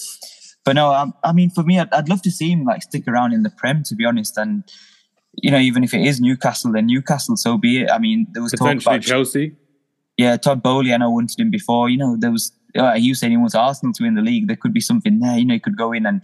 But 0.65 0.75
no, 0.75 0.89
I, 0.89 1.07
I 1.23 1.33
mean, 1.33 1.51
for 1.51 1.63
me, 1.63 1.79
I'd, 1.79 1.93
I'd, 1.93 2.09
love 2.09 2.23
to 2.23 2.31
see 2.31 2.51
him 2.51 2.65
like 2.65 2.83
stick 2.83 3.07
around 3.07 3.33
in 3.33 3.45
the 3.45 3.51
Prem, 3.51 3.85
to 3.85 3.95
be 3.95 4.05
honest. 4.05 4.37
And 4.37 4.65
you 5.35 5.51
know, 5.51 5.59
even 5.59 5.85
if 5.85 5.95
it 5.95 6.05
is 6.05 6.21
Newcastle, 6.21 6.73
then 6.73 6.87
Newcastle, 6.87 7.37
so 7.37 7.57
be 7.57 7.83
it. 7.83 7.91
I 7.91 7.99
mean, 7.99 8.27
there 8.33 8.43
was 8.43 8.53
talk 8.53 8.81
about 8.81 9.03
Chelsea. 9.03 9.57
Yeah, 10.17 10.37
Todd 10.39 10.63
Boehly, 10.63 10.95
I 10.95 10.97
know 10.97 11.11
wanted 11.11 11.39
him 11.39 11.51
before. 11.51 11.91
You 11.91 11.99
know, 11.99 12.17
there 12.19 12.31
was 12.31 12.53
uh, 12.77 12.95
he 12.95 13.11
was 13.11 13.21
saying 13.21 13.33
he 13.33 13.37
wants 13.37 13.55
Arsenal 13.55 13.93
to 13.95 14.03
win 14.03 14.15
the 14.15 14.23
league. 14.23 14.49
There 14.49 14.57
could 14.57 14.73
be 14.73 14.81
something 14.81 15.21
there. 15.21 15.39
You 15.39 15.45
know, 15.45 15.55
he 15.55 15.61
could 15.61 15.77
go 15.77 15.93
in 15.93 16.07
and 16.07 16.23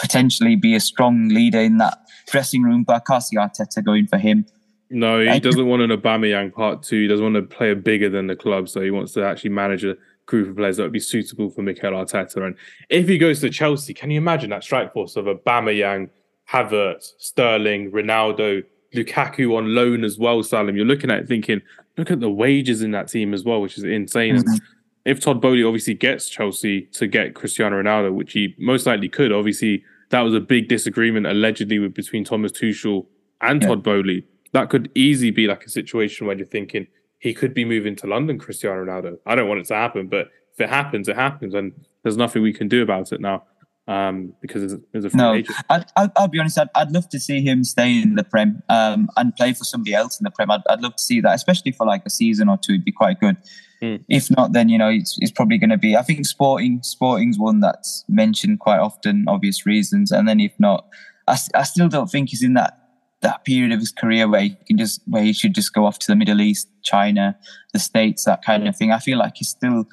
potentially 0.00 0.56
be 0.56 0.74
a 0.74 0.80
strong 0.80 1.28
leader 1.28 1.60
in 1.60 1.78
that 1.78 1.98
dressing 2.26 2.62
room. 2.62 2.84
But 2.84 2.96
I 2.96 3.00
can't 3.00 3.22
see 3.22 3.36
Arteta 3.36 3.84
going 3.84 4.06
for 4.06 4.18
him. 4.18 4.46
No, 4.90 5.20
he 5.20 5.38
doesn't 5.38 5.66
want 5.66 5.82
an 5.82 5.90
Aubameyang 5.90 6.52
part 6.52 6.82
two. 6.82 7.02
He 7.02 7.06
doesn't 7.06 7.24
want 7.24 7.36
to 7.36 7.56
play 7.56 7.70
a 7.70 7.76
bigger 7.76 8.08
than 8.08 8.26
the 8.26 8.34
club, 8.34 8.68
so 8.68 8.80
he 8.80 8.90
wants 8.90 9.12
to 9.12 9.24
actually 9.24 9.50
manage 9.50 9.84
a 9.84 9.96
group 10.26 10.48
of 10.48 10.56
players 10.56 10.78
that 10.78 10.82
would 10.82 10.92
be 10.92 10.98
suitable 10.98 11.48
for 11.48 11.62
Mikel 11.62 11.92
Arteta. 11.92 12.44
And 12.44 12.56
if 12.88 13.06
he 13.06 13.16
goes 13.16 13.40
to 13.40 13.50
Chelsea, 13.50 13.94
can 13.94 14.10
you 14.10 14.18
imagine 14.18 14.50
that 14.50 14.64
strike 14.64 14.92
force 14.92 15.14
of 15.14 15.26
Aubameyang, 15.26 16.10
Havertz, 16.50 17.12
Sterling, 17.18 17.92
Ronaldo, 17.92 18.64
Lukaku 18.94 19.56
on 19.56 19.76
loan 19.76 20.02
as 20.02 20.18
well, 20.18 20.42
Salim? 20.42 20.76
You're 20.76 20.86
looking 20.86 21.10
at 21.10 21.20
it 21.20 21.28
thinking, 21.28 21.62
look 21.96 22.10
at 22.10 22.18
the 22.18 22.30
wages 22.30 22.82
in 22.82 22.90
that 22.90 23.06
team 23.06 23.32
as 23.32 23.44
well, 23.44 23.60
which 23.60 23.78
is 23.78 23.84
insane. 23.84 24.38
Mm-hmm. 24.38 24.56
If 25.04 25.20
Todd 25.20 25.40
Boehly 25.40 25.64
obviously 25.64 25.94
gets 25.94 26.28
Chelsea 26.28 26.82
to 26.92 27.06
get 27.06 27.34
Cristiano 27.34 27.82
Ronaldo, 27.82 28.12
which 28.12 28.32
he 28.32 28.54
most 28.58 28.86
likely 28.86 29.08
could, 29.08 29.32
obviously 29.32 29.82
that 30.10 30.20
was 30.20 30.34
a 30.34 30.40
big 30.40 30.68
disagreement 30.68 31.26
allegedly 31.26 31.78
with 31.78 31.94
between 31.94 32.24
Thomas 32.24 32.52
Tuchel 32.52 33.06
and 33.40 33.62
yeah. 33.62 33.68
Todd 33.68 33.82
Boehly. 33.82 34.24
That 34.52 34.68
could 34.68 34.90
easily 34.94 35.30
be 35.30 35.46
like 35.46 35.64
a 35.64 35.70
situation 35.70 36.26
where 36.26 36.36
you're 36.36 36.46
thinking, 36.46 36.86
he 37.18 37.32
could 37.32 37.54
be 37.54 37.64
moving 37.64 37.96
to 37.96 38.06
London, 38.06 38.38
Cristiano 38.38 38.84
Ronaldo. 38.84 39.18
I 39.26 39.34
don't 39.34 39.48
want 39.48 39.60
it 39.60 39.66
to 39.66 39.74
happen, 39.74 40.08
but 40.08 40.28
if 40.52 40.60
it 40.60 40.68
happens, 40.68 41.08
it 41.08 41.16
happens, 41.16 41.54
and 41.54 41.72
there's 42.02 42.16
nothing 42.16 42.42
we 42.42 42.52
can 42.52 42.66
do 42.68 42.82
about 42.82 43.12
it 43.12 43.20
now 43.20 43.44
um, 43.90 44.32
because 44.40 44.78
there's, 44.92 45.04
a 45.04 45.10
free 45.10 45.18
no. 45.18 45.34
agent. 45.34 45.58
I'd, 45.68 45.84
I'd, 45.96 46.10
I'll 46.16 46.28
be 46.28 46.38
honest. 46.38 46.56
I'd, 46.58 46.68
I'd 46.76 46.92
love 46.92 47.08
to 47.08 47.18
see 47.18 47.42
him 47.42 47.64
stay 47.64 48.00
in 48.00 48.14
the 48.14 48.22
Prem 48.22 48.62
um, 48.68 49.08
and 49.16 49.34
play 49.34 49.52
for 49.52 49.64
somebody 49.64 49.94
else 49.94 50.20
in 50.20 50.24
the 50.24 50.30
Prem. 50.30 50.48
I'd, 50.48 50.62
I'd 50.70 50.80
love 50.80 50.94
to 50.94 51.02
see 51.02 51.20
that, 51.20 51.34
especially 51.34 51.72
for 51.72 51.84
like 51.84 52.02
a 52.06 52.10
season 52.10 52.48
or 52.48 52.56
two. 52.56 52.74
It'd 52.74 52.84
be 52.84 52.92
quite 52.92 53.18
good. 53.18 53.36
Mm. 53.82 54.04
If 54.08 54.30
not, 54.30 54.52
then 54.52 54.68
you 54.68 54.78
know 54.78 54.90
it's, 54.90 55.18
it's 55.20 55.32
probably 55.32 55.58
going 55.58 55.70
to 55.70 55.76
be. 55.76 55.96
I 55.96 56.02
think 56.02 56.24
Sporting 56.24 56.84
Sporting's 56.84 57.36
one 57.36 57.58
that's 57.58 58.04
mentioned 58.08 58.60
quite 58.60 58.78
often, 58.78 59.24
obvious 59.26 59.66
reasons. 59.66 60.12
And 60.12 60.28
then 60.28 60.38
if 60.38 60.52
not, 60.60 60.86
I, 61.26 61.36
I 61.56 61.64
still 61.64 61.88
don't 61.88 62.08
think 62.08 62.28
he's 62.28 62.44
in 62.44 62.54
that 62.54 62.76
that 63.22 63.44
period 63.44 63.72
of 63.72 63.80
his 63.80 63.92
career 63.92 64.26
where 64.28 64.42
he 64.42 64.56
can 64.66 64.78
just 64.78 65.02
where 65.06 65.24
he 65.24 65.32
should 65.32 65.54
just 65.54 65.74
go 65.74 65.84
off 65.84 65.98
to 65.98 66.06
the 66.06 66.16
Middle 66.16 66.40
East, 66.40 66.68
China, 66.82 67.36
the 67.72 67.80
States, 67.80 68.24
that 68.24 68.44
kind 68.44 68.68
of 68.68 68.76
thing. 68.76 68.92
I 68.92 69.00
feel 69.00 69.18
like 69.18 69.34
he's 69.36 69.48
still 69.48 69.84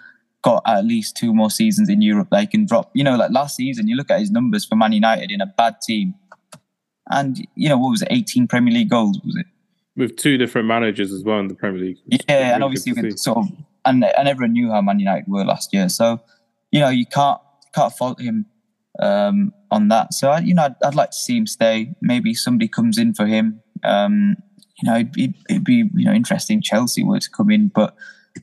got 0.48 0.64
at 0.66 0.86
least 0.86 1.18
two 1.18 1.34
more 1.34 1.52
seasons 1.52 1.90
in 1.90 2.02
Europe 2.02 2.30
that 2.32 2.40
he 2.40 2.48
can 2.48 2.66
drop. 2.66 2.90
You 2.94 3.04
know, 3.04 3.18
like 3.18 3.32
last 3.32 3.58
season, 3.58 3.90
you 3.90 3.98
look 3.98 4.10
at 4.10 4.22
his 4.22 4.32
numbers 4.32 4.64
for 4.64 4.78
Man 4.78 4.94
United 4.94 5.30
in 5.30 5.42
a 5.42 5.46
bad 5.46 5.82
team, 5.82 6.16
and 7.10 7.46
you 7.56 7.68
know 7.68 7.78
what 7.78 7.90
was 7.90 8.02
it, 8.02 8.08
18 8.12 8.48
Premier 8.48 8.74
League 8.74 8.90
goals 8.90 9.20
was 9.26 9.36
it? 9.36 9.46
With 9.98 10.16
two 10.16 10.38
different 10.38 10.68
managers 10.70 11.12
as 11.12 11.22
well 11.22 11.40
in 11.40 11.50
the 11.50 11.54
Premier 11.54 11.82
League. 11.82 11.98
Yeah, 12.06 12.56
and 12.56 12.64
obviously 12.64 12.94
with 12.94 13.20
sort 13.20 13.40
of 13.40 13.52
and 13.84 14.06
and 14.06 14.28
everyone 14.30 14.54
knew 14.54 14.72
how 14.72 14.82
Man 14.82 15.00
United 15.00 15.26
were 15.28 15.44
last 15.44 15.74
year, 15.74 15.90
so 15.90 16.22
you 16.72 16.80
know 16.80 16.90
you 16.90 17.06
can't 17.06 17.42
can't 17.76 17.92
fault 17.92 18.22
him 18.22 18.46
um, 19.00 19.54
on 19.70 19.90
that. 19.90 20.14
So 20.14 20.30
I, 20.30 20.40
you 20.40 20.54
know, 20.54 20.64
I'd, 20.64 20.76
I'd, 20.82 20.96
like 20.96 21.12
to 21.12 21.18
see 21.18 21.36
him 21.36 21.46
stay. 21.46 21.94
Maybe 22.02 22.34
somebody 22.34 22.70
comes 22.70 22.98
in 22.98 23.14
for 23.14 23.26
him. 23.26 23.62
Um, 23.84 24.38
you 24.82 24.90
know, 24.90 24.98
it'd, 25.00 25.36
it'd, 25.50 25.66
be 25.66 25.90
you 25.94 26.06
know 26.06 26.14
interesting. 26.14 26.62
Chelsea 26.62 27.04
were 27.04 27.20
to 27.20 27.30
come 27.30 27.52
in, 27.52 27.68
but 27.68 27.96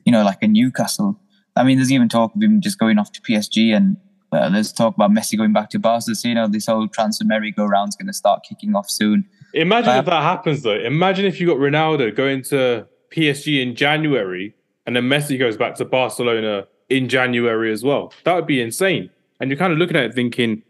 you 0.05 0.11
know, 0.11 0.23
like 0.23 0.43
a 0.43 0.47
Newcastle. 0.47 1.19
I 1.55 1.63
mean, 1.63 1.77
there's 1.77 1.91
even 1.91 2.09
talk 2.09 2.35
of 2.35 2.41
him 2.41 2.61
just 2.61 2.77
going 2.77 2.97
off 2.97 3.11
to 3.13 3.21
PSG, 3.21 3.75
and 3.75 3.97
uh, 4.31 4.49
there's 4.49 4.73
talk 4.73 4.95
about 4.95 5.11
Messi 5.11 5.37
going 5.37 5.53
back 5.53 5.69
to 5.71 5.79
Barca. 5.79 6.13
So, 6.15 6.27
you 6.27 6.35
know, 6.35 6.47
this 6.47 6.65
whole 6.65 6.87
transfer 6.87 7.25
merry-go-round 7.25 7.89
is 7.89 7.95
going 7.95 8.07
to 8.07 8.13
start 8.13 8.43
kicking 8.47 8.75
off 8.75 8.89
soon. 8.89 9.25
Imagine 9.53 9.97
if 9.97 10.05
that 10.05 10.21
happens, 10.21 10.63
though. 10.63 10.77
Imagine 10.77 11.25
if 11.25 11.39
you 11.39 11.47
got 11.47 11.57
Ronaldo 11.57 12.13
going 12.13 12.43
to 12.43 12.87
PSG 13.11 13.61
in 13.61 13.75
January, 13.75 14.53
and 14.85 14.95
then 14.95 15.03
Messi 15.03 15.39
goes 15.39 15.55
back 15.55 15.75
to 15.75 15.85
Barcelona 15.85 16.67
in 16.89 17.07
January 17.07 17.71
as 17.71 17.83
well. 17.83 18.13
That 18.25 18.35
would 18.35 18.47
be 18.47 18.61
insane. 18.61 19.09
And 19.39 19.49
you're 19.49 19.57
kind 19.57 19.73
of 19.73 19.79
looking 19.79 19.95
at 19.95 20.03
it 20.03 20.13
thinking, 20.13 20.61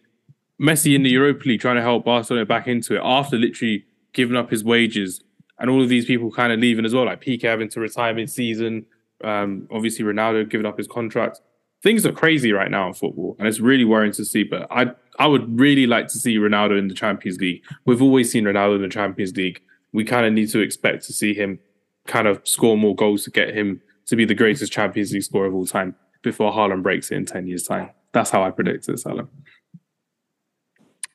Messi 0.62 0.96
in 0.96 1.04
the 1.04 1.10
Europa 1.10 1.48
League 1.48 1.60
trying 1.60 1.76
to 1.76 1.82
help 1.82 2.06
Barcelona 2.06 2.46
back 2.46 2.68
into 2.68 2.96
it 2.96 3.02
after 3.04 3.38
literally 3.38 3.86
giving 4.14 4.38
up 4.38 4.50
his 4.50 4.64
wages 4.64 5.22
and 5.60 5.70
all 5.70 5.82
of 5.82 5.90
these 5.90 6.06
people 6.06 6.32
kind 6.32 6.54
of 6.54 6.60
leaving 6.60 6.86
as 6.86 6.94
well, 6.94 7.06
like 7.06 7.22
Piqué 7.22 7.44
having 7.44 7.70
to 7.70 7.80
retire 7.80 8.14
mid 8.14 8.30
season, 8.30 8.86
um, 9.24 9.68
obviously 9.72 10.06
Ronaldo 10.06 10.50
giving 10.50 10.66
up 10.66 10.78
his 10.78 10.88
contract. 10.88 11.42
Things 11.84 12.06
are 12.06 12.12
crazy 12.12 12.52
right 12.52 12.72
now 12.72 12.88
in 12.88 12.94
football, 12.94 13.36
and 13.38 13.48
it's 13.48 13.60
really 13.60 13.86
worrying 13.86 14.14
to 14.14 14.26
see. 14.26 14.44
But 14.44 14.68
I 14.72 14.92
I 15.20 15.28
would 15.28 15.60
really 15.60 15.88
like 15.88 16.08
to 16.10 16.20
see 16.20 16.38
Ronaldo 16.38 16.78
in 16.78 16.88
the 16.88 16.94
Champions 16.94 17.40
League. 17.40 17.64
We've 17.86 18.02
always 18.02 18.32
seen 18.32 18.46
Ronaldo 18.46 18.78
in 18.78 18.82
the 18.82 18.90
Champions 18.90 19.36
League. 19.36 19.62
We 19.94 20.04
kind 20.04 20.26
of 20.26 20.34
need 20.34 20.50
to 20.50 20.60
expect 20.60 21.06
to 21.06 21.14
see 21.14 21.34
him 21.34 21.60
kind 22.08 22.28
of 22.28 22.42
score 22.44 22.78
more 22.78 22.96
goals 22.96 23.24
to 23.24 23.32
get 23.32 23.56
him 23.56 23.82
to 24.08 24.16
be 24.16 24.26
the 24.26 24.36
greatest 24.36 24.72
Champions 24.72 25.12
League 25.12 25.24
scorer 25.24 25.48
of 25.48 25.56
all 25.56 25.66
time 25.66 25.96
before 26.22 26.52
Haaland 26.52 26.84
breaks 26.84 27.12
it 27.12 27.16
in 27.16 27.26
10 27.26 27.48
years' 27.48 27.64
time. 27.64 27.90
That's 28.12 28.30
how 28.30 28.44
I 28.44 28.52
predict 28.52 28.88
it, 28.90 29.00
Salah. 29.00 29.28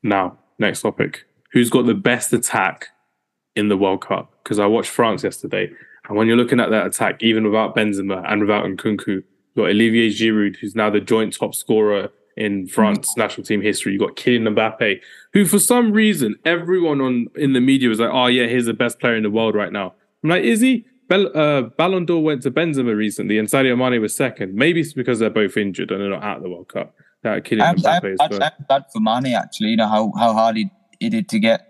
Now, 0.03 0.39
next 0.59 0.83
topic. 0.83 1.25
Who's 1.53 1.71
got 1.71 1.87
the 1.87 1.95
best 1.95 2.33
attack 2.33 2.89
in 3.57 3.69
the 3.69 3.77
World 3.77 4.03
Cup? 4.03 4.33
Because 4.43 4.59
I 4.59 4.67
watched 4.67 4.91
France 4.91 5.25
yesterday, 5.25 5.71
and 6.09 6.17
when 6.17 6.27
you're 6.27 6.37
looking 6.37 6.61
at 6.61 6.71
that 6.71 6.87
attack, 6.87 7.23
even 7.23 7.45
without 7.45 7.77
Benzema 7.77 8.25
and 8.31 8.41
without 8.41 8.65
Nkunku, 8.65 9.07
you've 9.07 9.25
got 9.57 9.71
Olivier 9.71 10.09
Giroud, 10.09 10.57
who's 10.57 10.75
now 10.75 10.91
the 10.91 11.01
joint 11.01 11.35
top 11.35 11.55
scorer 11.55 12.11
in 12.37 12.67
France 12.67 13.17
national 13.17 13.45
team 13.45 13.61
history. 13.61 13.93
You've 13.93 14.01
got 14.01 14.17
Kylian 14.17 14.55
Mbappe, 14.55 15.01
who 15.33 15.45
for 15.45 15.59
some 15.59 15.93
reason 15.93 16.37
everyone 16.45 17.01
on 17.01 17.27
in 17.37 17.53
the 17.53 17.61
media 17.61 17.89
was 17.89 18.01
like, 18.01 18.11
"Oh 18.13 18.27
yeah, 18.27 18.47
he's 18.47 18.67
the 18.67 18.75
best 18.75 18.99
player 18.99 19.17
in 19.17 19.23
the 19.23 19.31
world 19.31 19.55
right 19.55 19.73
now." 19.73 19.95
I'm 20.23 20.31
like, 20.31 20.45
"Is 20.45 20.61
he?" 20.61 20.87
Bell, 21.09 21.37
uh, 21.37 21.63
Ballon 21.63 22.05
d'Or 22.05 22.23
went 22.23 22.43
to 22.43 22.53
Benzema 22.53 22.97
recently, 22.97 23.37
and 23.37 23.49
Sadio 23.49 23.77
Mane 23.77 24.01
was 24.01 24.15
second. 24.15 24.55
Maybe 24.55 24.81
it's 24.81 24.93
because 24.93 25.19
they're 25.19 25.29
both 25.29 25.57
injured 25.57 25.91
and 25.91 26.01
they're 26.01 26.11
not 26.11 26.23
at 26.23 26.41
the 26.41 26.49
World 26.49 26.69
Cup. 26.69 26.95
That 27.23 27.45
Kylian 27.45 27.63
I'm, 27.63 27.77
Mbappe 27.77 28.17
I'm, 28.21 28.33
I'm 28.33 28.65
glad 28.69 28.85
for 28.93 29.01
Mane 29.01 29.35
actually. 29.35 29.71
You 29.71 29.77
know 29.77 29.89
how, 29.89 30.13
how 30.17 30.33
hard 30.33 30.57
he, 30.57 30.71
he 31.01 31.09
did 31.09 31.29
to 31.31 31.41
get 31.41 31.70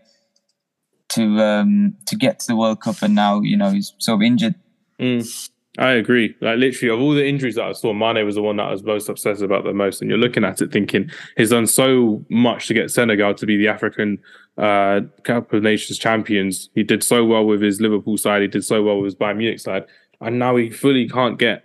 to 1.11 1.41
um 1.41 1.95
to 2.07 2.17
get 2.17 2.41
to 2.41 2.47
the 2.47 2.57
World 2.57 2.81
Cup, 2.81 3.03
and 3.03 3.15
now 3.15 3.41
you 3.41 3.57
know 3.57 3.71
he's 3.71 3.95
sort 3.99 4.17
of 4.17 4.23
injured. 4.23 4.55
Mm. 4.99 5.51
I 5.79 5.93
agree. 5.93 6.35
Like 6.41 6.59
literally, 6.59 6.93
of 6.93 7.01
all 7.01 7.15
the 7.15 7.27
injuries 7.27 7.55
that 7.55 7.65
I 7.65 7.73
saw, 7.73 7.93
Mane 7.93 8.27
was 8.27 8.35
the 8.35 8.43
one 8.43 8.57
that 8.57 8.65
I 8.65 8.73
was 8.73 8.83
most 8.83 9.09
obsessed 9.09 9.41
about 9.41 9.65
the 9.65 9.73
most. 9.73 10.01
And 10.01 10.11
you're 10.11 10.19
looking 10.19 10.45
at 10.45 10.61
it 10.61 10.73
thinking 10.73 11.11
he's 11.37 11.51
done 11.51 11.67
so 11.67 12.25
much 12.29 12.67
to 12.67 12.75
get 12.75 12.91
Senegal 12.91 13.35
to 13.35 13.47
be 13.47 13.57
the 13.57 13.69
African 13.69 14.19
uh, 14.59 15.03
Cup 15.23 15.53
of 15.53 15.63
Nations 15.63 15.99
champions. 15.99 16.69
He 16.75 16.83
did 16.83 17.05
so 17.05 17.25
well 17.25 17.45
with 17.47 17.63
his 17.63 17.81
Liverpool 17.81 18.19
side. 18.19 18.43
He 18.43 18.49
did 18.49 18.65
so 18.65 18.83
well 18.83 18.97
with 18.97 19.07
his 19.07 19.15
Bayern 19.15 19.37
Munich 19.37 19.61
side, 19.61 19.85
and 20.21 20.39
now 20.39 20.57
he 20.57 20.71
fully 20.71 21.09
can't 21.09 21.39
get 21.39 21.65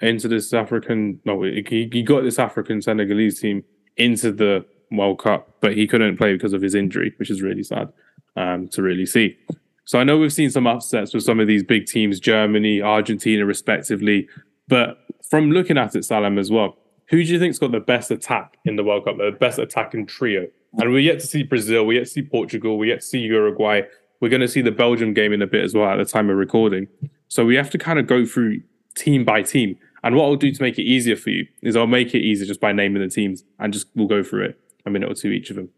into 0.00 0.28
this 0.28 0.52
African. 0.52 1.18
No, 1.24 1.42
he, 1.42 1.88
he 1.90 2.02
got 2.02 2.24
this 2.24 2.38
African 2.38 2.82
Senegalese 2.82 3.40
team 3.40 3.64
into 3.96 4.32
the 4.32 4.66
World 4.92 5.18
Cup, 5.18 5.56
but 5.60 5.74
he 5.74 5.86
couldn't 5.86 6.18
play 6.18 6.34
because 6.34 6.52
of 6.52 6.60
his 6.60 6.74
injury, 6.74 7.14
which 7.16 7.30
is 7.30 7.40
really 7.40 7.62
sad 7.62 7.90
um, 8.36 8.68
to 8.68 8.82
really 8.82 9.06
see. 9.06 9.36
So 9.84 10.00
I 10.00 10.04
know 10.04 10.18
we've 10.18 10.32
seen 10.32 10.50
some 10.50 10.66
upsets 10.66 11.14
with 11.14 11.22
some 11.22 11.38
of 11.38 11.46
these 11.46 11.62
big 11.62 11.86
teams, 11.86 12.18
Germany, 12.18 12.82
Argentina, 12.82 13.46
respectively. 13.46 14.28
But 14.68 14.98
from 15.28 15.52
looking 15.52 15.78
at 15.78 15.94
it, 15.94 16.04
Salam, 16.04 16.38
as 16.38 16.50
well, 16.50 16.76
who 17.08 17.22
do 17.22 17.32
you 17.32 17.38
think's 17.38 17.58
got 17.58 17.70
the 17.70 17.80
best 17.80 18.10
attack 18.10 18.58
in 18.64 18.76
the 18.76 18.82
World 18.82 19.04
Cup, 19.04 19.16
the 19.16 19.36
best 19.38 19.58
attacking 19.58 20.06
trio? 20.06 20.48
And 20.78 20.90
we're 20.90 20.98
yet 20.98 21.20
to 21.20 21.26
see 21.26 21.44
Brazil, 21.44 21.86
we're 21.86 21.98
yet 21.98 22.06
to 22.06 22.10
see 22.10 22.22
Portugal, 22.22 22.78
we're 22.78 22.90
yet 22.90 23.00
to 23.00 23.06
see 23.06 23.20
Uruguay. 23.20 23.82
We're 24.20 24.28
going 24.28 24.40
to 24.40 24.48
see 24.48 24.62
the 24.62 24.72
Belgium 24.72 25.14
game 25.14 25.32
in 25.32 25.42
a 25.42 25.46
bit 25.46 25.62
as 25.62 25.74
well 25.74 25.88
at 25.88 25.96
the 25.96 26.04
time 26.04 26.30
of 26.30 26.36
recording. 26.36 26.88
So 27.28 27.44
we 27.44 27.54
have 27.54 27.70
to 27.70 27.78
kind 27.78 27.98
of 27.98 28.06
go 28.06 28.24
through 28.24 28.62
team 28.94 29.24
by 29.24 29.42
team. 29.42 29.78
And 30.02 30.16
what 30.16 30.24
I'll 30.24 30.36
do 30.36 30.50
to 30.50 30.62
make 30.62 30.78
it 30.78 30.82
easier 30.82 31.16
for 31.16 31.30
you 31.30 31.46
is 31.62 31.76
I'll 31.76 31.86
make 31.86 32.14
it 32.14 32.20
easier 32.20 32.46
just 32.46 32.60
by 32.60 32.72
naming 32.72 33.02
the 33.02 33.08
teams 33.08 33.44
and 33.58 33.72
just 33.72 33.88
we'll 33.94 34.06
go 34.06 34.22
through 34.22 34.46
it 34.46 34.60
a 34.84 34.90
minute 34.90 35.10
or 35.10 35.14
two 35.14 35.28
each 35.28 35.50
of 35.50 35.56
them. 35.56 35.68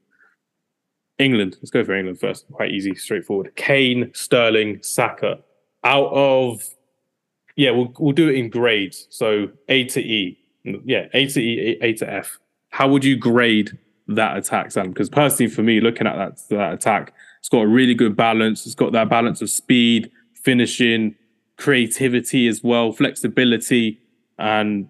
England, 1.18 1.56
let's 1.60 1.70
go 1.70 1.84
for 1.84 1.94
England 1.94 2.20
first. 2.20 2.46
Quite 2.52 2.70
easy, 2.70 2.94
straightforward. 2.94 3.54
Kane, 3.56 4.10
Sterling, 4.14 4.80
Saka. 4.82 5.40
Out 5.84 6.10
of 6.12 6.62
yeah, 7.56 7.72
we'll 7.72 7.92
we'll 7.98 8.12
do 8.12 8.28
it 8.28 8.36
in 8.36 8.50
grades. 8.50 9.08
So 9.10 9.48
A 9.68 9.84
to 9.86 10.00
E. 10.00 10.38
Yeah, 10.62 11.06
A 11.12 11.26
to 11.26 11.40
E, 11.40 11.76
A 11.82 11.92
to 11.94 12.08
F. 12.10 12.38
How 12.70 12.88
would 12.88 13.04
you 13.04 13.16
grade 13.16 13.76
that 14.06 14.36
attack, 14.36 14.70
Sam? 14.70 14.90
Because 14.90 15.08
personally, 15.08 15.50
for 15.50 15.62
me, 15.62 15.80
looking 15.80 16.06
at 16.06 16.16
that 16.16 16.48
that 16.50 16.72
attack, 16.74 17.14
it's 17.40 17.48
got 17.48 17.62
a 17.62 17.66
really 17.66 17.94
good 17.94 18.14
balance. 18.16 18.64
It's 18.64 18.76
got 18.76 18.92
that 18.92 19.08
balance 19.08 19.42
of 19.42 19.50
speed, 19.50 20.10
finishing, 20.34 21.16
creativity 21.56 22.46
as 22.46 22.62
well, 22.62 22.92
flexibility, 22.92 24.00
and 24.38 24.88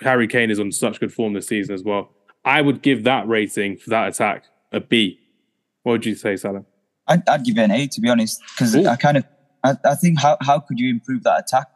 Harry 0.00 0.26
Kane 0.26 0.50
is 0.50 0.58
on 0.58 0.72
such 0.72 0.98
good 0.98 1.12
form 1.12 1.34
this 1.34 1.46
season 1.46 1.74
as 1.74 1.84
well. 1.84 2.10
I 2.44 2.60
would 2.60 2.82
give 2.82 3.04
that 3.04 3.28
rating 3.28 3.76
for 3.76 3.90
that 3.90 4.08
attack 4.08 4.46
a 4.72 4.80
B. 4.80 5.19
What 5.82 5.92
would 5.92 6.06
you 6.06 6.14
say, 6.14 6.36
Salah? 6.36 6.64
I'd, 7.06 7.28
I'd 7.28 7.44
give 7.44 7.58
it 7.58 7.62
an 7.62 7.70
A 7.70 7.86
to 7.88 8.00
be 8.00 8.08
honest, 8.08 8.40
because 8.54 8.74
I 8.76 8.96
kind 8.96 9.16
of 9.16 9.24
I, 9.64 9.74
I, 9.84 9.94
think 9.94 10.20
how 10.20 10.36
how 10.40 10.60
could 10.60 10.78
you 10.78 10.90
improve 10.90 11.22
that 11.24 11.40
attack? 11.40 11.66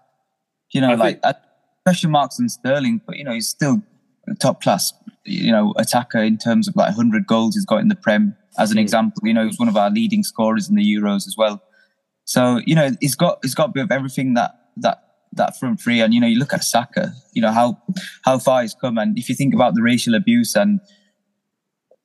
You 0.72 0.80
know, 0.80 0.90
I 0.90 0.94
like 0.94 1.22
think, 1.22 1.36
question 1.84 2.10
marks 2.10 2.38
on 2.40 2.48
Sterling, 2.48 3.00
but 3.06 3.16
you 3.16 3.24
know 3.24 3.32
he's 3.32 3.48
still 3.48 3.82
a 4.28 4.34
top 4.34 4.62
class. 4.62 4.92
You 5.24 5.52
know, 5.52 5.74
attacker 5.76 6.18
in 6.18 6.38
terms 6.38 6.68
of 6.68 6.76
like 6.76 6.94
hundred 6.94 7.26
goals 7.26 7.54
he's 7.54 7.64
got 7.64 7.78
in 7.78 7.88
the 7.88 7.94
Prem. 7.94 8.36
As 8.58 8.70
an 8.70 8.76
mm. 8.76 8.82
example, 8.82 9.22
you 9.24 9.34
know 9.34 9.46
he's 9.46 9.58
one 9.58 9.68
of 9.68 9.76
our 9.76 9.90
leading 9.90 10.22
scorers 10.22 10.68
in 10.68 10.76
the 10.76 10.82
Euros 10.82 11.26
as 11.26 11.34
well. 11.36 11.62
So 12.24 12.60
you 12.66 12.74
know 12.74 12.90
he's 13.00 13.14
got 13.14 13.38
he's 13.42 13.54
got 13.54 13.70
a 13.70 13.72
bit 13.72 13.84
of 13.84 13.92
everything 13.92 14.34
that 14.34 14.52
that 14.76 15.02
that 15.32 15.58
front 15.58 15.80
three. 15.80 16.00
And 16.00 16.14
you 16.14 16.20
know 16.20 16.26
you 16.26 16.38
look 16.38 16.52
at 16.52 16.64
Saka, 16.64 17.12
you 17.32 17.42
know 17.42 17.52
how 17.52 17.82
how 18.24 18.38
far 18.38 18.62
he's 18.62 18.74
come, 18.74 18.98
and 18.98 19.18
if 19.18 19.28
you 19.28 19.34
think 19.34 19.54
about 19.54 19.74
the 19.74 19.82
racial 19.82 20.14
abuse 20.14 20.54
and 20.54 20.80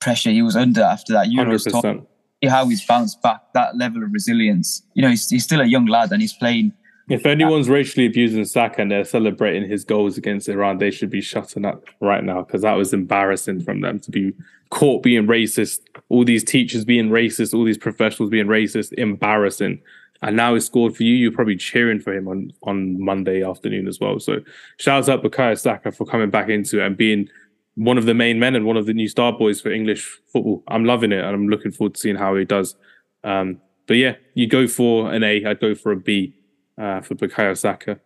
pressure 0.00 0.30
he 0.30 0.42
was 0.42 0.56
under 0.56 0.82
after 0.82 1.12
that 1.12 1.28
Euros, 1.28 1.70
talk, 1.70 2.06
how 2.48 2.68
he's 2.68 2.84
bounced 2.84 3.20
back, 3.22 3.40
that 3.54 3.76
level 3.76 4.02
of 4.02 4.12
resilience. 4.12 4.82
You 4.94 5.02
know 5.02 5.10
he's, 5.10 5.28
he's 5.28 5.44
still 5.44 5.60
a 5.60 5.66
young 5.66 5.86
lad 5.86 6.12
and 6.12 6.20
he's 6.20 6.32
playing. 6.32 6.72
If 7.08 7.26
anyone's 7.26 7.68
racially 7.68 8.06
abusing 8.06 8.44
Saka 8.44 8.82
and 8.82 8.90
they're 8.90 9.04
celebrating 9.04 9.68
his 9.68 9.84
goals 9.84 10.16
against 10.16 10.48
Iran, 10.48 10.78
they 10.78 10.92
should 10.92 11.10
be 11.10 11.20
shutting 11.20 11.64
up 11.64 11.84
right 12.00 12.22
now 12.22 12.42
because 12.42 12.62
that 12.62 12.74
was 12.74 12.92
embarrassing 12.92 13.62
from 13.62 13.80
them 13.80 13.98
to 14.00 14.12
be 14.12 14.32
caught 14.70 15.02
being 15.02 15.26
racist. 15.26 15.80
All 16.08 16.24
these 16.24 16.44
teachers 16.44 16.84
being 16.84 17.08
racist, 17.08 17.52
all 17.52 17.64
these 17.64 17.78
professionals 17.78 18.30
being 18.30 18.46
racist, 18.46 18.92
embarrassing 18.92 19.80
and 20.22 20.36
now 20.36 20.54
he's 20.54 20.66
scored 20.66 20.96
for 20.96 21.02
you, 21.02 21.14
you're 21.14 21.32
probably 21.32 21.56
cheering 21.56 21.98
for 21.98 22.12
him 22.12 22.28
on, 22.28 22.52
on 22.62 23.02
Monday 23.02 23.42
afternoon 23.42 23.88
as 23.88 24.00
well. 24.00 24.20
So 24.20 24.40
shouts 24.76 25.08
out 25.08 25.22
Bukayo 25.22 25.58
Saka 25.58 25.92
for 25.92 26.04
coming 26.04 26.30
back 26.30 26.48
into 26.48 26.80
it 26.80 26.86
and 26.86 26.96
being 26.96 27.28
one 27.74 27.98
of 27.98 28.06
the 28.06 28.14
main 28.14 28.38
men 28.38 28.54
and 28.54 28.64
one 28.64 28.76
of 28.76 28.86
the 28.86 28.94
new 28.94 29.08
star 29.08 29.32
boys 29.32 29.60
for 29.60 29.70
English 29.70 30.18
football. 30.32 30.62
I'm 30.68 30.84
loving 30.84 31.12
it 31.12 31.24
and 31.24 31.34
I'm 31.34 31.48
looking 31.48 31.72
forward 31.72 31.94
to 31.94 32.00
seeing 32.00 32.16
how 32.16 32.34
he 32.36 32.44
does. 32.44 32.76
Um, 33.24 33.60
but 33.86 33.96
yeah, 33.96 34.14
you 34.34 34.46
go 34.46 34.66
for 34.66 35.12
an 35.12 35.22
A, 35.22 35.44
I'd 35.44 35.60
go 35.60 35.74
for 35.74 35.92
a 35.92 35.96
B 35.96 36.34
uh, 36.78 37.00
for 37.00 37.14
Bukayo 37.14 37.56
Saka. 37.56 37.98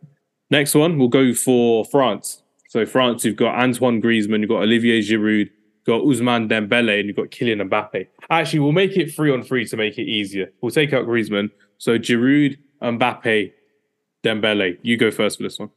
Next 0.51 0.75
one, 0.75 0.99
we'll 0.99 1.09
go 1.09 1.35
for 1.35 1.85
France. 1.85 2.43
So 2.69 2.85
France, 2.87 3.25
you've 3.25 3.37
got 3.37 3.55
Antoine 3.55 4.03
Griezmann, 4.03 4.41
you've 4.41 4.49
got 4.49 4.63
Olivier 4.63 5.01
Giroud, 5.01 5.49
you've 5.49 5.87
got 5.87 6.03
Ousmane 6.03 6.49
Dembele, 6.49 6.99
and 6.99 7.07
you've 7.07 7.17
got 7.17 7.31
Kylian 7.31 7.69
Mbappe. 7.69 8.07
Actually, 8.31 8.61
we'll 8.61 8.73
make 8.73 8.97
it 8.97 9.15
three 9.15 9.31
on 9.31 9.43
three 9.43 9.65
to 9.67 9.77
make 9.77 9.99
it 9.99 10.09
easier. 10.09 10.53
We'll 10.61 10.73
take 10.73 10.93
out 10.93 11.07
Griezmann. 11.07 11.51
So 11.79 11.99
Giroud, 11.99 12.57
Mbappe, 12.83 13.53
Dembele. 14.25 14.79
You 14.83 14.97
go 14.97 15.11
first 15.11 15.37
for 15.39 15.43
this 15.43 15.59
one. 15.59 15.71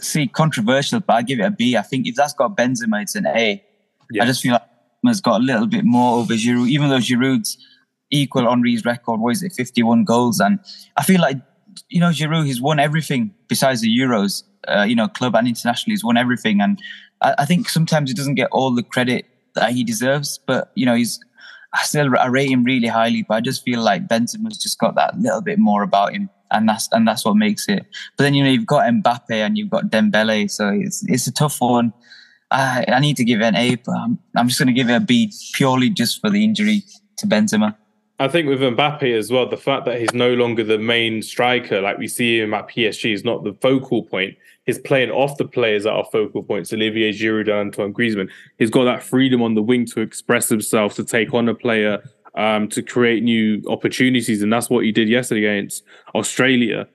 See, 0.00 0.26
controversial, 0.26 1.00
but 1.00 1.14
I 1.14 1.22
give 1.22 1.40
it 1.40 1.44
a 1.44 1.50
B. 1.50 1.76
I 1.76 1.82
think 1.82 2.06
if 2.06 2.14
that's 2.14 2.32
got 2.32 2.56
Benzema, 2.56 3.02
it's 3.02 3.14
an 3.14 3.26
A. 3.26 3.62
Yeah. 4.10 4.22
I 4.22 4.26
just 4.26 4.42
feel 4.42 4.52
like 4.52 4.62
has 5.06 5.20
got 5.20 5.40
a 5.40 5.44
little 5.44 5.66
bit 5.66 5.84
more 5.84 6.18
over 6.18 6.34
Giroud, 6.34 6.68
even 6.68 6.90
though 6.90 6.98
Giroud's 6.98 7.56
equal 8.10 8.48
Henry's 8.48 8.84
record. 8.84 9.20
What 9.20 9.30
is 9.30 9.42
it, 9.42 9.52
51 9.52 10.04
goals? 10.04 10.40
And 10.40 10.58
I 10.96 11.04
feel 11.04 11.20
like, 11.20 11.38
you 11.88 12.00
know, 12.00 12.10
Giroud, 12.10 12.46
he's 12.46 12.60
won 12.60 12.78
everything 12.78 13.34
besides 13.48 13.80
the 13.80 13.88
Euros. 13.88 14.42
Uh, 14.68 14.82
you 14.82 14.94
know, 14.94 15.08
club 15.08 15.34
and 15.34 15.48
internationally, 15.48 15.94
he's 15.94 16.04
won 16.04 16.16
everything. 16.16 16.60
And 16.60 16.78
I, 17.22 17.34
I 17.38 17.44
think 17.46 17.68
sometimes 17.68 18.10
he 18.10 18.14
doesn't 18.14 18.34
get 18.34 18.48
all 18.52 18.74
the 18.74 18.82
credit 18.82 19.26
that 19.54 19.72
he 19.72 19.84
deserves. 19.84 20.38
But, 20.46 20.70
you 20.74 20.84
know, 20.84 20.94
he's 20.94 21.18
I 21.74 21.82
still 21.82 22.16
I 22.18 22.26
rate 22.26 22.50
him 22.50 22.64
really 22.64 22.88
highly, 22.88 23.22
but 23.22 23.34
I 23.34 23.40
just 23.40 23.64
feel 23.64 23.80
like 23.80 24.08
Benzema's 24.08 24.58
just 24.58 24.78
got 24.78 24.96
that 24.96 25.18
little 25.18 25.40
bit 25.40 25.58
more 25.58 25.82
about 25.82 26.12
him, 26.12 26.28
and 26.50 26.68
that's 26.68 26.88
and 26.92 27.06
that's 27.06 27.24
what 27.24 27.36
makes 27.36 27.68
it. 27.68 27.86
But 28.16 28.24
then 28.24 28.34
you 28.34 28.42
know 28.42 28.50
you've 28.50 28.66
got 28.66 28.90
Mbappe 28.90 29.30
and 29.30 29.56
you've 29.56 29.70
got 29.70 29.90
Dembele, 29.90 30.50
so 30.50 30.68
it's 30.68 31.04
it's 31.08 31.26
a 31.26 31.32
tough 31.32 31.60
one. 31.60 31.92
I, 32.50 32.84
I 32.88 32.98
need 32.98 33.16
to 33.16 33.24
give 33.24 33.40
it 33.40 33.44
an 33.44 33.56
A, 33.56 33.76
but 33.76 33.92
I'm, 33.92 34.18
I'm 34.36 34.48
just 34.48 34.58
going 34.58 34.66
to 34.66 34.72
give 34.72 34.90
it 34.90 34.94
a 34.94 35.00
B 35.00 35.32
purely 35.54 35.88
just 35.88 36.20
for 36.20 36.30
the 36.30 36.42
injury 36.42 36.82
to 37.18 37.26
Benzema. 37.26 37.76
I 38.18 38.28
think 38.28 38.48
with 38.48 38.60
Mbappe 38.60 39.16
as 39.16 39.30
well, 39.30 39.48
the 39.48 39.56
fact 39.56 39.86
that 39.86 39.98
he's 39.98 40.12
no 40.12 40.34
longer 40.34 40.64
the 40.64 40.78
main 40.78 41.22
striker, 41.22 41.80
like 41.80 41.96
we 41.96 42.08
see 42.08 42.40
him 42.40 42.52
at 42.52 42.68
PSG, 42.68 43.14
is 43.14 43.24
not 43.24 43.44
the 43.44 43.54
focal 43.62 44.02
point 44.02 44.36
he's 44.70 44.78
playing 44.78 45.10
off 45.10 45.36
the 45.36 45.44
players 45.44 45.84
that 45.84 45.92
are 45.92 46.04
focal 46.04 46.42
points, 46.42 46.72
Olivier 46.72 47.12
Giroud 47.12 47.48
and 47.48 47.50
Antoine 47.50 47.92
Griezmann. 47.92 48.30
He's 48.58 48.70
got 48.70 48.84
that 48.84 49.02
freedom 49.02 49.42
on 49.42 49.54
the 49.54 49.62
wing 49.62 49.84
to 49.86 50.00
express 50.00 50.48
himself, 50.48 50.94
to 50.94 51.04
take 51.04 51.34
on 51.34 51.48
a 51.48 51.54
player, 51.54 52.02
um, 52.36 52.68
to 52.68 52.82
create 52.82 53.22
new 53.24 53.62
opportunities. 53.68 54.42
And 54.42 54.52
that's 54.52 54.70
what 54.70 54.84
he 54.84 54.92
did 54.92 55.08
yesterday 55.08 55.44
against 55.46 55.82
Australia. 56.14 56.86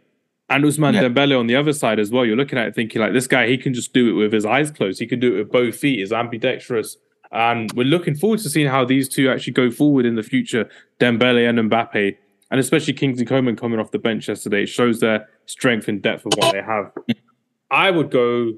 And 0.50 0.64
Ousmane 0.64 0.94
yeah. 0.94 1.04
Dembele 1.04 1.38
on 1.38 1.48
the 1.48 1.56
other 1.56 1.74
side 1.74 2.00
as 2.00 2.12
well. 2.12 2.26
You're 2.26 2.38
looking 2.38 2.58
at 2.58 2.68
it 2.68 2.76
thinking 2.76 3.02
like 3.02 3.14
this 3.14 3.28
guy, 3.28 3.48
he 3.48 3.58
can 3.58 3.74
just 3.74 3.94
do 3.94 4.10
it 4.10 4.14
with 4.14 4.32
his 4.32 4.46
eyes 4.46 4.72
closed. 4.72 5.00
He 5.00 5.08
can 5.08 5.20
do 5.20 5.36
it 5.36 5.40
with 5.40 5.52
both 5.52 5.76
feet. 5.76 6.00
He's 6.00 6.14
ambidextrous. 6.14 6.98
And 7.32 7.72
we're 7.74 7.84
looking 7.84 8.16
forward 8.16 8.40
to 8.40 8.50
seeing 8.50 8.68
how 8.68 8.86
these 8.86 9.10
two 9.10 9.30
actually 9.30 9.54
go 9.54 9.70
forward 9.70 10.06
in 10.06 10.16
the 10.16 10.24
future, 10.24 10.70
Dembele 11.00 11.50
and 11.50 11.70
Mbappe. 11.70 12.16
And 12.52 12.60
especially 12.60 12.94
Kingsley 12.94 13.26
Coman 13.26 13.58
coming 13.58 13.80
off 13.80 13.92
the 13.92 14.00
bench 14.00 14.30
yesterday. 14.30 14.64
It 14.64 14.68
shows 14.68 15.02
their 15.02 15.28
strength 15.46 15.90
and 15.90 16.02
depth 16.02 16.26
of 16.26 16.34
what 16.38 16.54
they 16.54 16.62
have. 16.62 16.92
I 17.72 17.92
would 17.92 18.12
go 18.12 18.54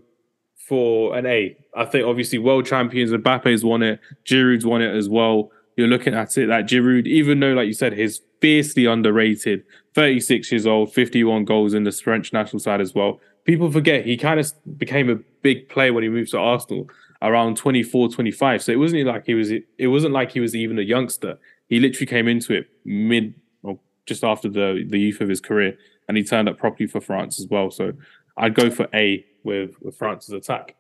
for 0.67 1.15
an 1.15 1.25
A. 1.25 1.55
I 1.75 1.85
think 1.85 2.05
obviously 2.05 2.39
world 2.39 2.65
champions 2.65 3.11
Mbappe's 3.11 3.63
won 3.63 3.83
it, 3.83 3.99
Giroud's 4.25 4.65
won 4.65 4.81
it 4.81 4.93
as 4.93 5.07
well. 5.07 5.51
You're 5.77 5.87
looking 5.87 6.13
at 6.13 6.37
it 6.37 6.47
that 6.47 6.65
Giroud, 6.65 7.07
even 7.07 7.39
though 7.39 7.53
like 7.53 7.67
you 7.67 7.73
said, 7.73 7.93
he's 7.93 8.21
fiercely 8.41 8.85
underrated, 8.85 9.63
36 9.93 10.51
years 10.51 10.67
old, 10.67 10.93
51 10.93 11.45
goals 11.45 11.73
in 11.73 11.83
the 11.83 11.91
French 11.91 12.33
national 12.33 12.59
side 12.59 12.81
as 12.81 12.93
well. 12.93 13.19
People 13.45 13.71
forget 13.71 14.05
he 14.05 14.17
kind 14.17 14.39
of 14.39 14.51
became 14.77 15.09
a 15.09 15.15
big 15.41 15.69
player 15.69 15.93
when 15.93 16.03
he 16.03 16.09
moved 16.09 16.31
to 16.31 16.37
Arsenal 16.37 16.89
around 17.21 17.57
24, 17.57 18.09
25. 18.09 18.63
So 18.63 18.71
it 18.71 18.75
wasn't 18.79 19.05
like 19.05 19.25
he 19.25 19.33
was 19.33 19.51
it 19.51 19.87
wasn't 19.87 20.13
like 20.13 20.31
he 20.31 20.39
was 20.39 20.55
even 20.55 20.77
a 20.77 20.83
youngster. 20.83 21.37
He 21.67 21.79
literally 21.79 22.07
came 22.07 22.27
into 22.27 22.53
it 22.53 22.69
mid 22.83 23.35
or 23.63 23.79
just 24.05 24.23
after 24.23 24.49
the 24.49 24.85
the 24.87 24.99
youth 24.99 25.21
of 25.21 25.29
his 25.29 25.39
career 25.39 25.77
and 26.07 26.17
he 26.17 26.23
turned 26.23 26.49
up 26.49 26.57
properly 26.57 26.87
for 26.87 27.01
France 27.01 27.39
as 27.39 27.47
well. 27.47 27.71
So 27.71 27.93
I'd 28.38 28.54
go 28.54 28.69
for 28.69 28.88
A 28.93 29.26
with, 29.43 29.76
with 29.82 29.97
France's 29.97 30.34
attack. 30.34 30.76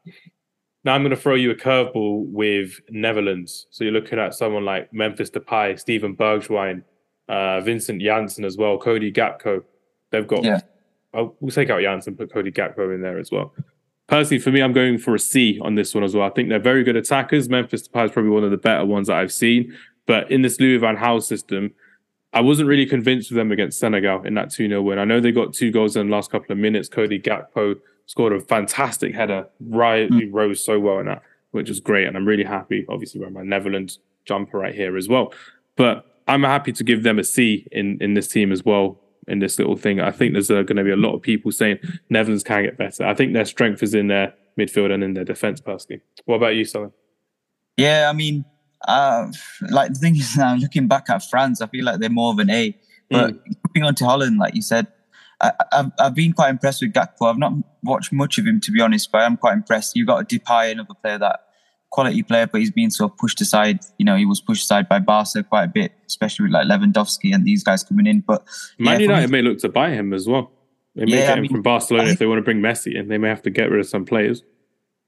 Now 0.83 0.93
I'm 0.93 1.01
going 1.01 1.11
to 1.11 1.21
throw 1.21 1.35
you 1.35 1.51
a 1.51 1.55
curveball 1.55 2.27
with 2.27 2.79
Netherlands. 2.89 3.67
So 3.71 3.83
you're 3.83 3.93
looking 3.93 4.19
at 4.19 4.33
someone 4.33 4.63
like 4.63 4.93
Memphis 4.93 5.29
Depay, 5.29 5.79
Steven 5.79 6.15
Bergwijn, 6.15 6.83
uh, 7.27 7.59
Vincent 7.61 8.01
Janssen 8.01 8.45
as 8.45 8.57
well, 8.57 8.77
Cody 8.77 9.11
Gakpo. 9.11 9.63
They've 10.11 10.27
got. 10.27 10.43
Yeah. 10.43 10.61
Oh, 11.13 11.35
we'll 11.39 11.51
take 11.51 11.69
out 11.69 11.81
Janssen, 11.81 12.15
put 12.15 12.31
Cody 12.31 12.51
Gakpo 12.51 12.93
in 12.93 13.01
there 13.01 13.17
as 13.17 13.31
well. 13.31 13.53
Personally, 14.07 14.39
for 14.39 14.51
me, 14.51 14.61
I'm 14.61 14.71
going 14.71 14.97
for 14.97 15.15
a 15.15 15.19
C 15.19 15.59
on 15.61 15.75
this 15.75 15.93
one 15.93 16.03
as 16.03 16.15
well. 16.15 16.25
I 16.25 16.29
think 16.29 16.47
they're 16.47 16.59
very 16.59 16.83
good 16.83 16.95
attackers. 16.95 17.49
Memphis 17.49 17.87
Depay 17.87 18.05
is 18.05 18.11
probably 18.11 18.31
one 18.31 18.43
of 18.43 18.51
the 18.51 18.57
better 18.57 18.85
ones 18.85 19.07
that 19.07 19.17
I've 19.17 19.33
seen. 19.33 19.75
But 20.05 20.31
in 20.31 20.41
this 20.41 20.59
Louis 20.61 20.77
van 20.77 20.95
Gaal 20.95 21.21
system, 21.21 21.73
I 22.37 22.41
wasn't 22.41 22.69
really 22.69 22.85
convinced 22.85 23.31
with 23.31 23.37
them 23.37 23.51
against 23.51 23.79
Senegal 23.79 24.21
in 24.21 24.35
that 24.35 24.51
2 24.51 24.67
0 24.67 24.83
win. 24.83 24.99
I 24.99 25.05
know 25.05 25.19
they 25.19 25.31
got 25.31 25.55
two 25.55 25.71
goals 25.71 25.95
in 25.95 26.07
the 26.07 26.15
last 26.15 26.29
couple 26.29 26.51
of 26.51 26.59
minutes. 26.59 26.87
Cody 26.87 27.19
Gakpo 27.19 27.79
scored 28.05 28.31
a 28.31 28.39
fantastic 28.39 29.15
header, 29.15 29.47
right? 29.59 30.07
Mm. 30.07 30.19
He 30.19 30.25
rose 30.25 30.63
so 30.63 30.79
well 30.79 30.99
in 30.99 31.07
that, 31.07 31.23
which 31.49 31.67
was 31.67 31.79
great. 31.79 32.05
And 32.05 32.15
I'm 32.15 32.27
really 32.27 32.43
happy, 32.43 32.85
obviously, 32.89 33.19
wearing 33.19 33.33
my 33.33 33.41
Netherlands 33.41 33.97
jumper 34.25 34.59
right 34.59 34.75
here 34.75 34.97
as 34.97 35.09
well. 35.09 35.33
But 35.77 36.05
I'm 36.27 36.43
happy 36.43 36.71
to 36.73 36.83
give 36.83 37.01
them 37.01 37.17
a 37.17 37.23
C 37.23 37.67
in, 37.71 37.97
in 38.01 38.13
this 38.13 38.27
team 38.27 38.51
as 38.51 38.63
well, 38.63 38.99
in 39.27 39.39
this 39.39 39.57
little 39.57 39.75
thing. 39.75 39.99
I 39.99 40.11
think 40.11 40.33
there's 40.33 40.51
uh, 40.51 40.61
going 40.61 40.77
to 40.77 40.83
be 40.83 40.91
a 40.91 40.95
lot 40.95 41.15
of 41.15 41.23
people 41.23 41.51
saying 41.51 41.79
Netherlands 42.11 42.43
can 42.43 42.65
get 42.65 42.77
better. 42.77 43.03
I 43.03 43.15
think 43.15 43.33
their 43.33 43.45
strength 43.45 43.81
is 43.81 43.95
in 43.95 44.09
their 44.09 44.35
midfield 44.59 44.93
and 44.93 45.03
in 45.03 45.15
their 45.15 45.25
defense, 45.25 45.59
personally. 45.59 46.03
What 46.25 46.35
about 46.35 46.55
you, 46.55 46.65
Simon? 46.65 46.93
Yeah, 47.77 48.11
I 48.11 48.13
mean, 48.13 48.45
uh, 48.87 49.27
like 49.69 49.93
the 49.93 49.99
thing 49.99 50.15
is 50.15 50.35
now 50.37 50.55
looking 50.55 50.87
back 50.87 51.09
at 51.09 51.23
France, 51.29 51.61
I 51.61 51.67
feel 51.67 51.85
like 51.85 51.99
they're 51.99 52.09
more 52.09 52.31
of 52.31 52.39
an 52.39 52.49
A. 52.49 52.75
But 53.09 53.33
mm. 53.33 53.55
moving 53.69 53.87
on 53.87 53.95
to 53.95 54.05
Holland, 54.05 54.37
like 54.37 54.53
you 54.53 54.61
said, 54.61 54.87
I, 55.39 55.51
have 55.71 55.91
I've 55.99 56.15
been 56.15 56.33
quite 56.33 56.49
impressed 56.49 56.81
with 56.81 56.93
Gakpo. 56.93 57.29
I've 57.29 57.37
not 57.37 57.53
watched 57.83 58.11
much 58.11 58.37
of 58.37 58.45
him 58.45 58.59
to 58.61 58.71
be 58.71 58.81
honest, 58.81 59.11
but 59.11 59.21
I'm 59.21 59.37
quite 59.37 59.53
impressed. 59.53 59.95
You've 59.95 60.07
got 60.07 60.21
a 60.21 60.25
Depay, 60.25 60.71
another 60.71 60.93
player 60.93 61.17
that 61.19 61.41
quality 61.89 62.23
player, 62.23 62.47
but 62.47 62.59
he's 62.59 62.71
been 62.71 62.91
sort 62.91 63.11
of 63.11 63.17
pushed 63.17 63.39
aside. 63.41 63.79
You 63.97 64.05
know, 64.05 64.15
he 64.15 64.25
was 64.25 64.41
pushed 64.41 64.63
aside 64.63 64.89
by 64.89 64.99
Barca 64.99 65.43
quite 65.43 65.63
a 65.63 65.67
bit, 65.67 65.93
especially 66.07 66.43
with 66.43 66.53
like 66.53 66.67
Lewandowski 66.67 67.33
and 67.33 67.45
these 67.45 67.63
guys 67.63 67.83
coming 67.83 68.07
in. 68.07 68.21
But 68.21 68.45
Man 68.77 68.99
yeah, 68.99 69.05
United 69.05 69.31
may 69.31 69.41
look 69.41 69.59
to 69.59 69.69
buy 69.69 69.91
him 69.91 70.13
as 70.13 70.27
well. 70.27 70.51
They 70.95 71.05
may 71.05 71.11
yeah, 71.11 71.27
get 71.27 71.37
him 71.37 71.41
mean, 71.43 71.51
from 71.51 71.61
Barcelona 71.61 72.05
think, 72.05 72.13
if 72.13 72.19
they 72.19 72.25
want 72.25 72.39
to 72.39 72.43
bring 72.43 72.59
Messi, 72.59 72.99
and 72.99 73.09
they 73.09 73.17
may 73.17 73.29
have 73.29 73.43
to 73.43 73.51
get 73.51 73.69
rid 73.69 73.79
of 73.79 73.87
some 73.87 74.05
players. 74.05 74.43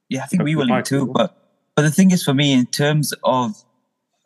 Yeah, 0.08 0.23
I 0.23 0.25
think 0.27 0.43
we 0.43 0.55
will 0.55 0.82
too. 0.84 1.08
But 1.08 1.36
but 1.80 1.84
the 1.84 1.92
thing 1.92 2.12
is, 2.12 2.22
for 2.22 2.34
me, 2.34 2.52
in 2.52 2.65
terms 2.65 3.13
of 3.24 3.63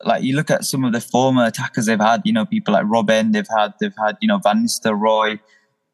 like 0.04 0.24
you 0.24 0.36
look 0.36 0.50
at 0.50 0.64
some 0.64 0.84
of 0.84 0.92
the 0.92 1.00
former 1.00 1.46
attackers 1.46 1.86
they've 1.86 2.00
had, 2.00 2.24
you 2.26 2.34
know, 2.34 2.48
people 2.48 2.74
like 2.74 2.84
Robin, 2.88 3.32
they've 3.32 3.48
had, 3.56 3.76
they've 3.80 3.94
had, 3.96 4.18
you 4.22 4.28
know, 4.28 4.40
Van 4.40 4.66
Nistelrooy, 4.66 5.40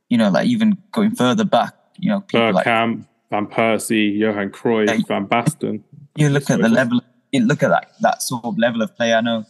you 0.07 0.17
know, 0.17 0.29
like 0.29 0.47
even 0.47 0.77
going 0.93 1.13
further 1.13 1.43
back, 1.43 1.73
you 1.97 2.09
know, 2.09 2.21
people 2.21 2.53
Bergkamp, 2.53 2.99
like 2.99 3.05
Van 3.29 3.45
Persie, 3.45 4.17
Johan 4.17 4.51
Cruyff, 4.51 4.87
yeah, 4.87 5.01
Van 5.05 5.27
Basten. 5.27 5.83
You 6.15 6.29
look 6.29 6.49
at 6.49 6.61
the 6.61 6.69
level, 6.69 7.01
you 7.33 7.41
look 7.41 7.61
at 7.61 7.71
that 7.71 7.91
that 7.99 8.21
sort 8.21 8.45
of 8.45 8.57
level 8.57 8.81
of 8.81 8.95
play. 8.95 9.13
I 9.13 9.19
know 9.19 9.43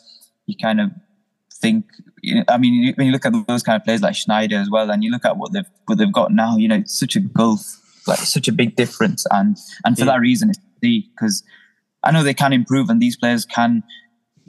you 0.48 0.56
kind 0.60 0.82
of 0.82 0.90
think. 1.54 1.86
I 2.48 2.58
mean, 2.58 2.96
when 2.96 3.06
you 3.06 3.14
look 3.14 3.28
at 3.28 3.34
those 3.48 3.62
kind 3.62 3.80
of 3.80 3.86
players 3.86 4.02
like 4.02 4.16
Sneijder 4.16 4.60
as 4.60 4.72
well, 4.72 4.90
and 4.90 5.04
you 5.04 5.12
look 5.12 5.26
at 5.26 5.38
what 5.38 5.54
they've 5.54 5.70
what 5.86 6.00
they've 6.00 6.12
got 6.12 6.32
now, 6.32 6.58
you 6.58 6.70
know, 6.70 6.78
it's 6.78 7.00
such 7.00 7.16
a 7.16 7.20
gulf, 7.20 7.62
like 8.08 8.18
such 8.18 8.48
a 8.48 8.52
big 8.52 8.76
difference, 8.76 9.28
and 9.30 9.58
and 9.86 9.96
for 9.96 10.06
yeah. 10.06 10.14
that 10.14 10.22
reason, 10.22 10.50
it's 10.50 10.58
because 10.82 11.44
I 12.04 12.12
know 12.12 12.24
they 12.24 12.34
can 12.34 12.54
improve, 12.54 12.90
and 12.90 13.02
these 13.02 13.18
players 13.18 13.46
can 13.46 13.84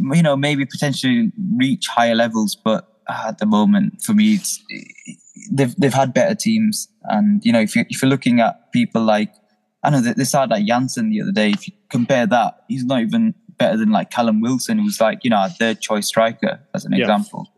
you 0.00 0.22
know, 0.22 0.36
maybe 0.36 0.64
potentially 0.64 1.32
reach 1.56 1.86
higher 1.86 2.14
levels, 2.14 2.56
but 2.56 3.00
at 3.08 3.38
the 3.38 3.46
moment, 3.46 4.02
for 4.02 4.14
me, 4.14 4.34
it's 4.34 4.62
they've 5.50 5.74
they've 5.76 5.94
had 5.94 6.14
better 6.14 6.34
teams, 6.34 6.88
and 7.04 7.44
you 7.44 7.52
know, 7.52 7.60
if 7.60 7.74
you 7.76 7.84
if 7.88 8.02
you're 8.02 8.10
looking 8.10 8.40
at 8.40 8.72
people 8.72 9.02
like 9.02 9.34
I 9.82 9.90
know 9.90 10.00
they 10.00 10.24
started 10.24 10.52
like 10.52 10.66
Janssen 10.66 11.10
the 11.10 11.22
other 11.22 11.32
day. 11.32 11.50
If 11.50 11.66
you 11.66 11.74
compare 11.88 12.26
that, 12.26 12.64
he's 12.68 12.84
not 12.84 13.00
even 13.00 13.34
better 13.56 13.76
than 13.76 13.90
like 13.90 14.10
Callum 14.10 14.40
Wilson, 14.40 14.78
who's 14.78 15.00
like 15.00 15.24
you 15.24 15.30
know 15.30 15.44
a 15.44 15.48
third 15.48 15.80
choice 15.80 16.06
striker 16.06 16.60
as 16.74 16.84
an 16.84 16.92
yeah. 16.92 17.00
example. 17.00 17.52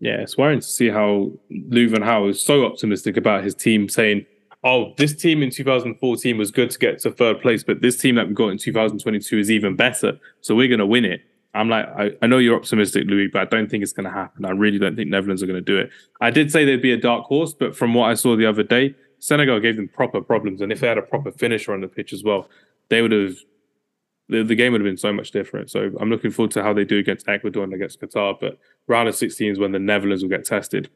Yeah, 0.00 0.20
it's 0.20 0.36
worrying 0.36 0.60
to 0.60 0.66
see 0.66 0.88
how 0.90 1.32
van 1.50 2.02
Gaal 2.02 2.30
is 2.30 2.44
so 2.44 2.64
optimistic 2.64 3.16
about 3.16 3.44
his 3.44 3.54
team, 3.54 3.88
saying 3.88 4.26
oh, 4.64 4.94
this 4.96 5.14
team 5.14 5.42
in 5.42 5.50
2014 5.50 6.38
was 6.38 6.50
good 6.50 6.70
to 6.70 6.78
get 6.78 6.98
to 7.00 7.10
third 7.10 7.40
place, 7.40 7.62
but 7.62 7.82
this 7.82 7.98
team 7.98 8.14
that 8.14 8.26
we 8.26 8.34
got 8.34 8.48
in 8.48 8.58
2022 8.58 9.38
is 9.38 9.50
even 9.50 9.76
better. 9.76 10.18
So 10.40 10.54
we're 10.54 10.68
going 10.68 10.78
to 10.78 10.86
win 10.86 11.04
it. 11.04 11.20
I'm 11.52 11.68
like, 11.68 11.86
I, 11.86 12.10
I 12.22 12.26
know 12.26 12.38
you're 12.38 12.56
optimistic, 12.56 13.04
Louis, 13.06 13.28
but 13.28 13.42
I 13.42 13.44
don't 13.44 13.70
think 13.70 13.82
it's 13.82 13.92
going 13.92 14.04
to 14.04 14.10
happen. 14.10 14.44
I 14.44 14.50
really 14.50 14.78
don't 14.78 14.96
think 14.96 15.08
Netherlands 15.08 15.42
are 15.42 15.46
going 15.46 15.62
to 15.62 15.72
do 15.72 15.78
it. 15.78 15.90
I 16.20 16.30
did 16.30 16.50
say 16.50 16.64
they'd 16.64 16.82
be 16.82 16.92
a 16.92 17.00
dark 17.00 17.26
horse, 17.26 17.52
but 17.52 17.76
from 17.76 17.94
what 17.94 18.10
I 18.10 18.14
saw 18.14 18.34
the 18.36 18.46
other 18.46 18.64
day, 18.64 18.96
Senegal 19.20 19.60
gave 19.60 19.76
them 19.76 19.86
proper 19.86 20.20
problems. 20.20 20.60
And 20.60 20.72
if 20.72 20.80
they 20.80 20.88
had 20.88 20.98
a 20.98 21.02
proper 21.02 21.30
finisher 21.30 21.72
on 21.72 21.80
the 21.80 21.86
pitch 21.86 22.12
as 22.12 22.24
well, 22.24 22.48
they 22.88 23.02
would 23.02 23.12
have, 23.12 23.36
the, 24.28 24.42
the 24.42 24.56
game 24.56 24.72
would 24.72 24.80
have 24.80 24.86
been 24.86 24.96
so 24.96 25.12
much 25.12 25.30
different. 25.30 25.70
So 25.70 25.92
I'm 26.00 26.10
looking 26.10 26.32
forward 26.32 26.50
to 26.52 26.62
how 26.62 26.72
they 26.72 26.84
do 26.84 26.98
against 26.98 27.28
Ecuador 27.28 27.62
and 27.62 27.72
against 27.72 28.00
Qatar. 28.00 28.38
But 28.40 28.58
round 28.88 29.08
of 29.08 29.14
16 29.14 29.52
is 29.52 29.58
when 29.58 29.72
the 29.72 29.78
Netherlands 29.78 30.24
will 30.24 30.30
get 30.30 30.44
tested. 30.44 30.90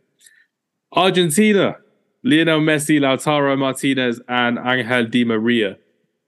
Argentina, 0.93 1.77
Lionel 2.23 2.61
Messi, 2.61 2.99
Lautaro 3.01 3.57
Martinez, 3.57 4.21
and 4.29 4.59
Angel 4.59 5.07
Di 5.07 5.25
Maria. 5.25 5.79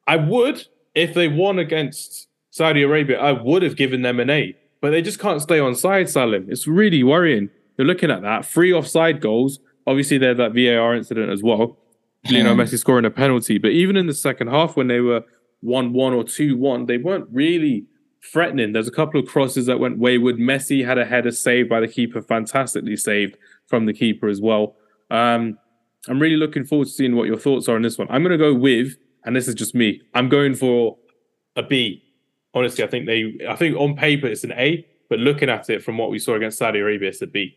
I 0.07 0.17
would, 0.17 0.67
if 0.95 1.15
they 1.15 1.29
won 1.29 1.59
against 1.59 2.29
Saudi 2.51 2.83
Arabia, 2.83 3.21
I 3.21 3.33
would 3.33 3.63
have 3.63 3.77
given 3.77 4.03
them 4.03 4.21
an 4.21 4.31
A, 4.31 4.57
but 4.81 4.91
they 4.91 5.03
just 5.03 5.19
can't 5.19 5.43
stay 5.43 5.59
on 5.59 5.75
side, 5.75 6.09
Salim. 6.09 6.47
It's 6.49 6.67
really 6.67 7.03
worrying. 7.03 7.51
You're 7.77 7.87
looking 7.87 8.11
at 8.11 8.23
that. 8.23 8.45
Three 8.45 8.73
offside 8.73 9.21
goals. 9.21 9.61
Obviously, 9.87 10.19
there's 10.19 10.37
that 10.37 10.53
VAR 10.53 10.95
incident 10.95 11.31
as 11.31 11.43
well. 11.43 11.79
Lionel 12.31 12.55
Messi 12.55 12.79
scoring 12.79 13.05
a 13.05 13.11
penalty. 13.11 13.59
But 13.59 13.71
even 13.71 13.97
in 13.97 14.07
the 14.07 14.15
second 14.15 14.49
half, 14.49 14.77
when 14.77 14.89
they 14.89 15.01
were 15.01 15.25
1 15.63 15.93
1 15.93 16.13
or 16.13 16.25
2 16.25 16.57
1, 16.57 16.87
they 16.87 16.99
weren't 16.99 17.29
really 17.33 17.87
threatening. 18.23 18.73
There's 18.73 18.89
a 18.89 18.93
couple 18.93 19.21
of 19.21 19.27
crosses 19.27 19.67
that 19.67 19.81
went 19.81 19.99
wayward. 19.99 20.37
Messi 20.37 20.85
had 20.85 20.99
a 20.99 21.05
header 21.05 21.31
saved 21.31 21.69
by 21.69 21.81
the 21.81 21.89
keeper, 21.89 22.21
fantastically 22.21 22.97
saved 22.97 23.37
from 23.67 23.87
the 23.87 23.93
keeper 23.93 24.29
as 24.29 24.41
well. 24.41 24.77
Um, 25.11 25.59
I'm 26.09 26.21
really 26.21 26.37
looking 26.37 26.65
forward 26.65 26.87
to 26.87 26.91
seeing 26.93 27.15
what 27.17 27.27
your 27.27 27.37
thoughts 27.37 27.69
are 27.69 27.77
on 27.77 27.83
this 27.83 27.99
one. 27.99 28.09
I'm 28.11 28.23
going 28.23 28.33
to 28.33 28.39
go 28.39 28.55
with, 28.55 28.97
and 29.25 29.37
this 29.37 29.49
is 29.49 29.55
just 29.55 29.75
me. 29.75 30.01
I'm 30.15 30.29
going 30.29 30.55
for 30.55 30.97
a 31.57 31.63
B. 31.63 32.03
Honestly, 32.55 32.83
I 32.83 32.87
think 32.87 33.07
they. 33.07 33.39
I 33.49 33.55
think 33.57 33.77
on 33.77 33.97
paper 33.97 34.27
it's 34.27 34.45
an 34.45 34.53
A, 34.53 34.87
but 35.09 35.19
looking 35.19 35.49
at 35.49 35.69
it 35.71 35.83
from 35.83 35.99
what 35.99 36.11
we 36.11 36.19
saw 36.19 36.35
against 36.35 36.59
Saudi 36.59 36.81
Arabia, 36.81 37.11
it's 37.11 37.23
a 37.23 37.27
B. 37.27 37.57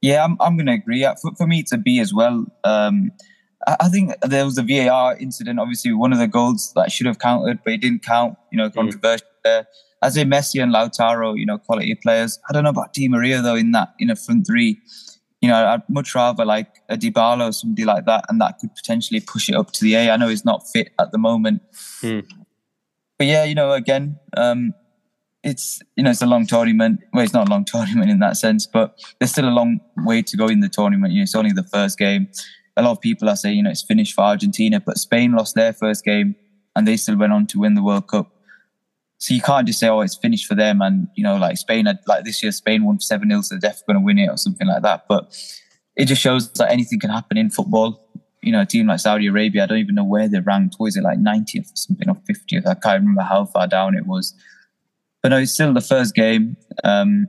Yeah, 0.00 0.24
I'm. 0.24 0.36
I'm 0.40 0.56
going 0.56 0.66
to 0.66 0.72
agree. 0.72 1.06
For, 1.20 1.34
for 1.36 1.46
me, 1.46 1.60
it's 1.60 1.72
a 1.72 1.78
B 1.78 2.00
as 2.00 2.14
well. 2.14 2.46
Um, 2.64 3.10
I, 3.66 3.88
think 3.88 4.12
there 4.22 4.44
was 4.44 4.56
a 4.56 4.62
VAR 4.62 5.16
incident. 5.16 5.58
Obviously, 5.58 5.92
one 5.92 6.12
of 6.12 6.18
the 6.18 6.28
goals 6.28 6.72
that 6.74 6.92
should 6.92 7.06
have 7.06 7.18
counted, 7.18 7.58
but 7.64 7.72
it 7.74 7.80
didn't 7.80 8.04
count. 8.04 8.38
You 8.52 8.58
know, 8.58 8.70
mm. 8.70 8.74
controversial 8.74 9.26
mm. 9.26 9.42
there. 9.44 9.66
As 10.00 10.16
a 10.16 10.22
Messi 10.24 10.62
and 10.62 10.72
Lautaro, 10.72 11.36
you 11.36 11.44
know, 11.44 11.58
quality 11.58 11.94
players. 11.96 12.38
I 12.48 12.52
don't 12.52 12.62
know 12.62 12.70
about 12.70 12.92
Di 12.92 13.08
Maria 13.08 13.42
though. 13.42 13.56
In 13.56 13.72
that, 13.72 13.94
in 13.98 14.10
a 14.10 14.16
front 14.16 14.46
three, 14.46 14.80
you 15.40 15.48
know, 15.48 15.54
I'd 15.54 15.88
much 15.88 16.14
rather 16.14 16.44
like 16.44 16.82
a 16.88 16.96
Dybala 16.96 17.48
or 17.48 17.52
somebody 17.52 17.84
like 17.84 18.06
that, 18.06 18.24
and 18.28 18.40
that 18.40 18.58
could 18.58 18.74
potentially 18.74 19.20
push 19.20 19.48
it 19.48 19.54
up 19.54 19.72
to 19.72 19.84
the 19.84 19.94
A. 19.94 20.10
I 20.10 20.16
know 20.16 20.28
he's 20.28 20.44
not 20.44 20.66
fit 20.68 20.92
at 20.98 21.12
the 21.12 21.18
moment, 21.18 21.62
hmm. 22.00 22.20
but 23.18 23.26
yeah, 23.26 23.44
you 23.44 23.54
know, 23.54 23.72
again, 23.72 24.18
um, 24.36 24.74
it's 25.44 25.80
you 25.96 26.02
know, 26.02 26.10
it's 26.10 26.22
a 26.22 26.26
long 26.26 26.46
tournament. 26.46 27.00
Well, 27.12 27.24
it's 27.24 27.32
not 27.32 27.48
a 27.48 27.50
long 27.50 27.64
tournament 27.66 28.10
in 28.10 28.18
that 28.18 28.36
sense, 28.36 28.66
but 28.66 28.98
there's 29.18 29.30
still 29.30 29.48
a 29.48 29.50
long 29.50 29.80
way 29.98 30.22
to 30.22 30.36
go 30.36 30.48
in 30.48 30.60
the 30.60 30.68
tournament. 30.68 31.12
You 31.12 31.20
know, 31.20 31.24
it's 31.24 31.34
only 31.34 31.52
the 31.52 31.62
first 31.62 31.98
game. 31.98 32.28
A 32.76 32.82
lot 32.82 32.92
of 32.92 33.00
people 33.00 33.28
are 33.28 33.36
saying, 33.36 33.56
you 33.56 33.62
know, 33.62 33.70
it's 33.70 33.82
finished 33.82 34.14
for 34.14 34.22
Argentina, 34.22 34.80
but 34.80 34.98
Spain 34.98 35.32
lost 35.32 35.54
their 35.56 35.72
first 35.72 36.04
game 36.04 36.36
and 36.76 36.86
they 36.86 36.96
still 36.96 37.16
went 37.16 37.32
on 37.32 37.46
to 37.48 37.58
win 37.58 37.74
the 37.74 37.82
World 37.82 38.06
Cup. 38.06 38.30
So 39.18 39.34
you 39.34 39.42
can't 39.42 39.66
just 39.66 39.80
say, 39.80 39.88
"Oh, 39.88 40.00
it's 40.00 40.16
finished 40.16 40.46
for 40.46 40.54
them," 40.54 40.80
and 40.80 41.08
you 41.14 41.24
know, 41.24 41.36
like 41.36 41.56
Spain, 41.56 41.86
like 42.06 42.24
this 42.24 42.42
year, 42.42 42.52
Spain 42.52 42.84
won 42.84 43.00
seven 43.00 43.28
0 43.28 43.42
so 43.42 43.54
they're 43.54 43.70
definitely 43.70 43.94
going 43.94 44.02
to 44.02 44.06
win 44.06 44.18
it 44.18 44.28
or 44.28 44.36
something 44.36 44.66
like 44.66 44.82
that. 44.82 45.06
But 45.08 45.36
it 45.96 46.06
just 46.06 46.22
shows 46.22 46.50
that 46.52 46.70
anything 46.70 47.00
can 47.00 47.10
happen 47.10 47.36
in 47.36 47.50
football. 47.50 48.04
You 48.42 48.52
know, 48.52 48.60
a 48.60 48.66
team 48.66 48.86
like 48.86 49.00
Saudi 49.00 49.26
Arabia, 49.26 49.64
I 49.64 49.66
don't 49.66 49.78
even 49.78 49.96
know 49.96 50.04
where 50.04 50.28
they're 50.28 50.42
ranked. 50.42 50.76
Was 50.78 50.96
it 50.96 51.02
like 51.02 51.18
90th 51.18 51.72
or 51.72 51.76
something 51.76 52.08
or 52.08 52.14
50th? 52.14 52.66
I 52.66 52.74
can't 52.74 53.00
remember 53.00 53.22
how 53.22 53.46
far 53.46 53.66
down 53.66 53.96
it 53.96 54.06
was. 54.06 54.32
But 55.20 55.30
no, 55.30 55.38
it's 55.38 55.52
still 55.52 55.74
the 55.74 55.80
first 55.80 56.14
game. 56.14 56.56
Um, 56.84 57.26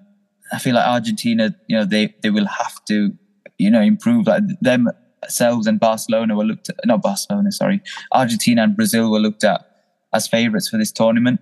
I 0.54 0.60
feel 0.60 0.76
like 0.76 0.88
Argentina, 0.88 1.56
you 1.68 1.78
know, 1.78 1.86
they 1.86 2.14
they 2.22 2.30
will 2.30 2.46
have 2.46 2.86
to, 2.86 3.12
you 3.58 3.72
know, 3.72 3.82
improve. 3.82 4.28
Like 4.28 4.44
them 4.62 4.90
themselves 5.22 5.68
and 5.68 5.80
Barcelona 5.80 6.36
were 6.36 6.46
looked 6.46 6.70
at, 6.70 6.76
not 6.86 7.02
Barcelona, 7.02 7.52
sorry, 7.52 7.82
Argentina 8.12 8.64
and 8.64 8.76
Brazil 8.76 9.12
were 9.12 9.20
looked 9.20 9.44
at 9.44 9.66
as 10.14 10.28
favourites 10.28 10.70
for 10.70 10.78
this 10.78 10.92
tournament. 10.92 11.40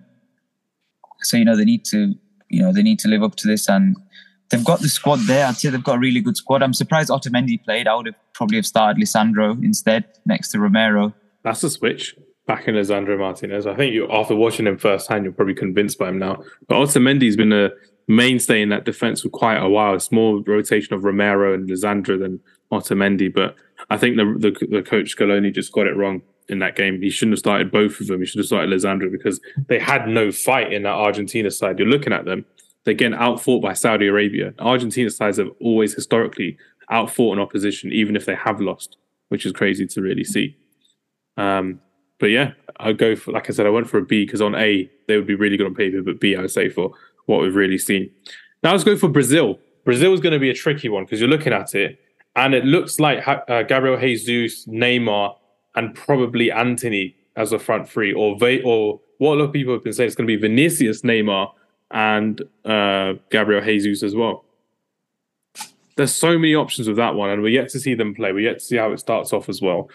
So 1.22 1.36
you 1.36 1.44
know 1.44 1.56
they 1.56 1.64
need 1.64 1.84
to 1.86 2.14
you 2.48 2.62
know 2.62 2.72
they 2.72 2.82
need 2.82 2.98
to 3.00 3.08
live 3.08 3.22
up 3.22 3.36
to 3.36 3.46
this, 3.46 3.68
and 3.68 3.96
they've 4.50 4.64
got 4.64 4.80
the 4.80 4.88
squad 4.88 5.20
there. 5.26 5.46
I'd 5.46 5.56
say 5.56 5.70
they've 5.70 5.82
got 5.82 5.96
a 5.96 6.00
really 6.00 6.20
good 6.20 6.36
squad. 6.36 6.62
I'm 6.62 6.74
surprised 6.74 7.10
Otamendi 7.10 7.62
played. 7.64 7.88
I 7.88 7.94
would 7.94 8.06
have 8.06 8.14
probably 8.34 8.56
have 8.56 8.66
started 8.66 9.00
Lisandro 9.02 9.62
instead 9.62 10.04
next 10.26 10.50
to 10.52 10.60
Romero. 10.60 11.14
That's 11.42 11.62
a 11.64 11.70
switch 11.70 12.16
back 12.46 12.66
in 12.66 12.74
Lisandro 12.74 13.18
Martinez. 13.18 13.66
I 13.66 13.74
think 13.74 13.92
you 13.92 14.10
after 14.10 14.34
watching 14.34 14.66
him 14.66 14.78
firsthand, 14.78 15.24
you're 15.24 15.32
probably 15.32 15.54
convinced 15.54 15.98
by 15.98 16.08
him 16.08 16.18
now. 16.18 16.42
But 16.66 16.76
Otamendi's 16.76 17.36
been 17.36 17.52
a 17.52 17.70
mainstay 18.08 18.62
in 18.62 18.70
that 18.70 18.84
defense 18.84 19.20
for 19.22 19.28
quite 19.28 19.58
a 19.58 19.68
while. 19.68 19.94
It's 19.94 20.10
more 20.10 20.42
rotation 20.46 20.94
of 20.94 21.04
Romero 21.04 21.54
and 21.54 21.68
Lisandro 21.68 22.18
than 22.18 22.40
Otamendi. 22.72 23.32
But 23.32 23.56
I 23.90 23.98
think 23.98 24.16
the 24.16 24.24
the, 24.38 24.66
the 24.66 24.82
coach 24.82 25.16
Scaloni 25.16 25.54
just 25.54 25.72
got 25.72 25.86
it 25.86 25.96
wrong 25.96 26.22
in 26.48 26.58
that 26.60 26.76
game. 26.76 27.00
He 27.00 27.10
shouldn't 27.10 27.34
have 27.34 27.40
started 27.40 27.70
both 27.70 28.00
of 28.00 28.06
them. 28.06 28.20
He 28.20 28.26
should 28.26 28.38
have 28.38 28.46
started 28.46 28.70
Lisandro 28.70 29.10
because 29.10 29.40
they 29.68 29.78
had 29.78 30.08
no 30.08 30.32
fight 30.32 30.72
in 30.72 30.82
that 30.82 30.94
Argentina 30.94 31.50
side. 31.50 31.78
You're 31.78 31.88
looking 31.88 32.12
at 32.12 32.24
them, 32.24 32.44
they're 32.84 32.94
getting 32.94 33.18
outfought 33.18 33.62
by 33.62 33.74
Saudi 33.74 34.06
Arabia. 34.06 34.54
Argentina 34.58 35.10
sides 35.10 35.38
have 35.38 35.50
always 35.60 35.94
historically 35.94 36.56
outfought 36.90 37.36
an 37.36 37.42
opposition, 37.42 37.92
even 37.92 38.16
if 38.16 38.24
they 38.24 38.34
have 38.34 38.60
lost, 38.60 38.96
which 39.28 39.44
is 39.44 39.52
crazy 39.52 39.86
to 39.86 40.00
really 40.00 40.24
see. 40.24 40.56
Um, 41.36 41.80
but 42.18 42.30
yeah, 42.30 42.52
I 42.78 42.92
go 42.92 43.14
for 43.14 43.32
like 43.32 43.48
I 43.48 43.52
said, 43.52 43.66
I 43.66 43.70
went 43.70 43.88
for 43.88 43.98
a 43.98 44.04
B 44.04 44.24
because 44.24 44.40
on 44.40 44.54
A 44.54 44.90
they 45.06 45.16
would 45.16 45.26
be 45.26 45.34
really 45.34 45.56
good 45.56 45.66
on 45.66 45.74
paper, 45.74 46.02
but 46.02 46.20
B 46.20 46.34
I 46.34 46.40
would 46.40 46.50
say 46.50 46.68
for 46.68 46.90
what 47.26 47.40
we've 47.40 47.54
really 47.54 47.78
seen. 47.78 48.10
Now 48.62 48.72
let's 48.72 48.84
go 48.84 48.96
for 48.96 49.08
Brazil. 49.08 49.58
Brazil 49.84 50.12
is 50.12 50.20
going 50.20 50.32
to 50.32 50.38
be 50.38 50.50
a 50.50 50.54
tricky 50.54 50.88
one 50.88 51.04
because 51.04 51.20
you're 51.20 51.28
looking 51.28 51.52
at 51.52 51.74
it, 51.74 51.98
and 52.36 52.54
it 52.54 52.64
looks 52.64 52.98
like 52.98 53.26
uh, 53.26 53.62
Gabriel 53.62 53.98
Jesus, 53.98 54.66
Neymar, 54.66 55.36
and 55.74 55.94
probably 55.94 56.50
Antony 56.50 57.14
as 57.36 57.52
a 57.52 57.58
front 57.58 57.88
three, 57.88 58.12
or 58.12 58.36
Va- 58.38 58.62
or 58.62 59.00
what 59.18 59.34
a 59.34 59.36
lot 59.36 59.44
of 59.44 59.52
people 59.52 59.72
have 59.72 59.84
been 59.84 59.92
saying 59.92 60.08
it's 60.08 60.16
going 60.16 60.26
to 60.26 60.36
be 60.36 60.40
Vinicius, 60.40 61.02
Neymar, 61.02 61.52
and 61.90 62.40
uh, 62.64 63.14
Gabriel 63.30 63.62
Jesus 63.62 64.02
as 64.02 64.14
well. 64.14 64.44
There's 65.96 66.14
so 66.14 66.38
many 66.38 66.54
options 66.54 66.86
with 66.86 66.96
that 66.96 67.14
one, 67.14 67.30
and 67.30 67.42
we're 67.42 67.48
yet 67.48 67.68
to 67.70 67.80
see 67.80 67.94
them 67.94 68.14
play. 68.14 68.32
We're 68.32 68.48
yet 68.48 68.60
to 68.60 68.64
see 68.64 68.76
how 68.76 68.92
it 68.92 69.00
starts 69.00 69.32
off 69.32 69.48
as 69.48 69.60
well. 69.60 69.90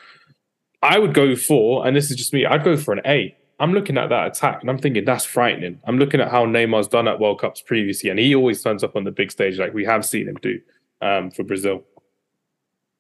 I 0.81 0.99
would 0.99 1.13
go 1.13 1.35
for, 1.35 1.87
and 1.87 1.95
this 1.95 2.11
is 2.11 2.17
just 2.17 2.33
me, 2.33 2.45
I'd 2.45 2.63
go 2.63 2.75
for 2.75 2.93
an 2.93 3.01
A. 3.05 3.35
I'm 3.59 3.71
looking 3.71 3.97
at 3.97 4.09
that 4.09 4.27
attack 4.27 4.59
and 4.59 4.69
I'm 4.69 4.77
thinking 4.77 5.05
that's 5.05 5.23
frightening. 5.23 5.79
I'm 5.85 5.97
looking 5.97 6.19
at 6.19 6.29
how 6.29 6.45
Neymar's 6.45 6.89
done 6.89 7.07
at 7.07 7.19
World 7.19 7.39
Cups 7.39 7.61
previously, 7.61 8.09
and 8.09 8.19
he 8.19 8.35
always 8.35 8.61
turns 8.61 8.83
up 8.83 8.97
on 8.97 9.05
the 9.05 9.11
big 9.11 9.31
stage 9.31 9.57
like 9.57 9.73
we 9.73 9.85
have 9.85 10.03
seen 10.03 10.27
him 10.27 10.35
do 10.41 10.59
um, 11.01 11.31
for 11.31 11.43
Brazil. 11.43 11.83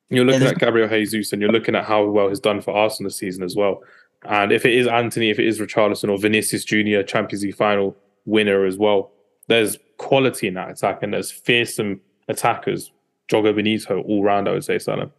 You're 0.09 0.25
looking 0.25 0.47
at 0.47 0.59
Gabriel 0.59 0.87
Jesus 0.87 1.33
and 1.33 1.41
you're 1.41 1.51
looking 1.51 1.75
at 1.75 1.85
how 1.85 2.05
well 2.05 2.29
he's 2.29 2.39
done 2.39 2.61
for 2.61 2.71
Arsenal 2.71 3.09
this 3.09 3.17
season 3.17 3.43
as 3.43 3.55
well. 3.55 3.81
And 4.25 4.51
if 4.51 4.65
it 4.65 4.73
is 4.73 4.87
Antony, 4.87 5.29
if 5.29 5.39
it 5.39 5.47
is 5.47 5.59
Richarlison 5.59 6.09
or 6.09 6.17
Vinicius 6.17 6.63
Junior, 6.63 7.03
Champions 7.03 7.43
League 7.43 7.55
final 7.55 7.95
winner 8.25 8.65
as 8.65 8.77
well, 8.77 9.11
there's 9.47 9.77
quality 9.97 10.47
in 10.47 10.53
that 10.53 10.69
attack 10.69 11.03
and 11.03 11.13
there's 11.13 11.31
fearsome 11.31 11.99
attackers. 12.27 12.91
Jogo 13.29 13.55
Bonito 13.55 14.01
all 14.01 14.23
round, 14.23 14.47
I 14.47 14.51
would 14.51 14.63
say, 14.63 14.79
Salah. 14.79 15.09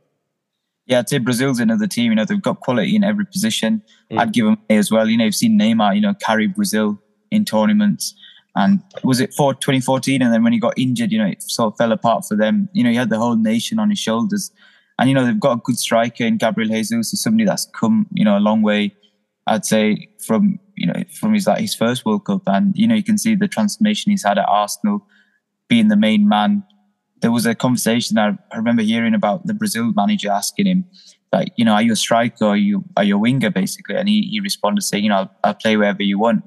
Yeah, 0.86 0.98
I'd 0.98 1.08
say 1.08 1.18
Brazil's 1.18 1.60
another 1.60 1.86
team. 1.86 2.12
You 2.12 2.16
know, 2.16 2.24
they've 2.24 2.40
got 2.40 2.60
quality 2.60 2.94
in 2.94 3.04
every 3.04 3.24
position. 3.24 3.82
Mm. 4.12 4.20
I'd 4.20 4.32
give 4.32 4.44
them 4.44 4.58
A 4.68 4.76
as 4.76 4.90
well. 4.90 5.08
You 5.08 5.16
know, 5.16 5.24
you've 5.24 5.34
seen 5.34 5.58
Neymar, 5.58 5.94
you 5.94 6.00
know, 6.00 6.14
carry 6.14 6.46
Brazil 6.46 7.00
in 7.30 7.44
tournaments. 7.44 8.14
And 8.56 8.82
was 9.02 9.20
it 9.20 9.34
for 9.34 9.54
2014? 9.54 10.22
And 10.22 10.32
then 10.32 10.44
when 10.44 10.52
he 10.52 10.60
got 10.60 10.78
injured, 10.78 11.10
you 11.10 11.18
know, 11.18 11.26
it 11.26 11.42
sort 11.42 11.72
of 11.72 11.78
fell 11.78 11.92
apart 11.92 12.24
for 12.26 12.36
them. 12.36 12.68
You 12.72 12.84
know, 12.84 12.90
he 12.90 12.96
had 12.96 13.10
the 13.10 13.18
whole 13.18 13.36
nation 13.36 13.78
on 13.78 13.90
his 13.90 13.98
shoulders. 13.98 14.52
And, 14.98 15.08
you 15.08 15.14
know, 15.14 15.24
they've 15.24 15.40
got 15.40 15.58
a 15.58 15.60
good 15.62 15.78
striker 15.78 16.24
in 16.24 16.36
Gabriel 16.36 16.70
Jesus, 16.70 17.12
is 17.12 17.22
somebody 17.22 17.44
that's 17.44 17.66
come, 17.74 18.06
you 18.12 18.24
know, 18.24 18.38
a 18.38 18.40
long 18.40 18.62
way, 18.62 18.94
I'd 19.46 19.64
say, 19.64 20.08
from, 20.24 20.60
you 20.76 20.86
know, 20.86 21.02
from 21.18 21.34
his 21.34 21.46
like 21.46 21.60
his 21.60 21.74
first 21.74 22.06
World 22.06 22.24
Cup. 22.24 22.42
And, 22.46 22.72
you 22.76 22.86
know, 22.86 22.94
you 22.94 23.02
can 23.02 23.18
see 23.18 23.34
the 23.34 23.48
transformation 23.48 24.12
he's 24.12 24.24
had 24.24 24.38
at 24.38 24.48
Arsenal, 24.48 25.06
being 25.68 25.88
the 25.88 25.96
main 25.96 26.28
man. 26.28 26.62
There 27.20 27.32
was 27.32 27.46
a 27.46 27.54
conversation 27.54 28.18
I, 28.18 28.36
remember 28.54 28.82
hearing 28.82 29.14
about 29.14 29.46
the 29.46 29.54
Brazil 29.54 29.92
manager 29.96 30.30
asking 30.30 30.66
him, 30.66 30.84
like, 31.32 31.52
you 31.56 31.64
know, 31.64 31.72
are 31.72 31.82
you 31.82 31.92
a 31.92 31.96
striker 31.96 32.44
or 32.44 32.50
are 32.50 32.56
you 32.56 32.84
are 32.96 33.02
you 33.02 33.16
a 33.16 33.18
winger, 33.18 33.50
basically? 33.50 33.96
And 33.96 34.08
he, 34.08 34.28
he 34.30 34.38
responded 34.38 34.82
saying, 34.82 35.02
you 35.02 35.10
know, 35.10 35.16
I'll, 35.16 35.36
I'll 35.42 35.54
play 35.54 35.76
wherever 35.76 36.02
you 36.02 36.18
want. 36.18 36.44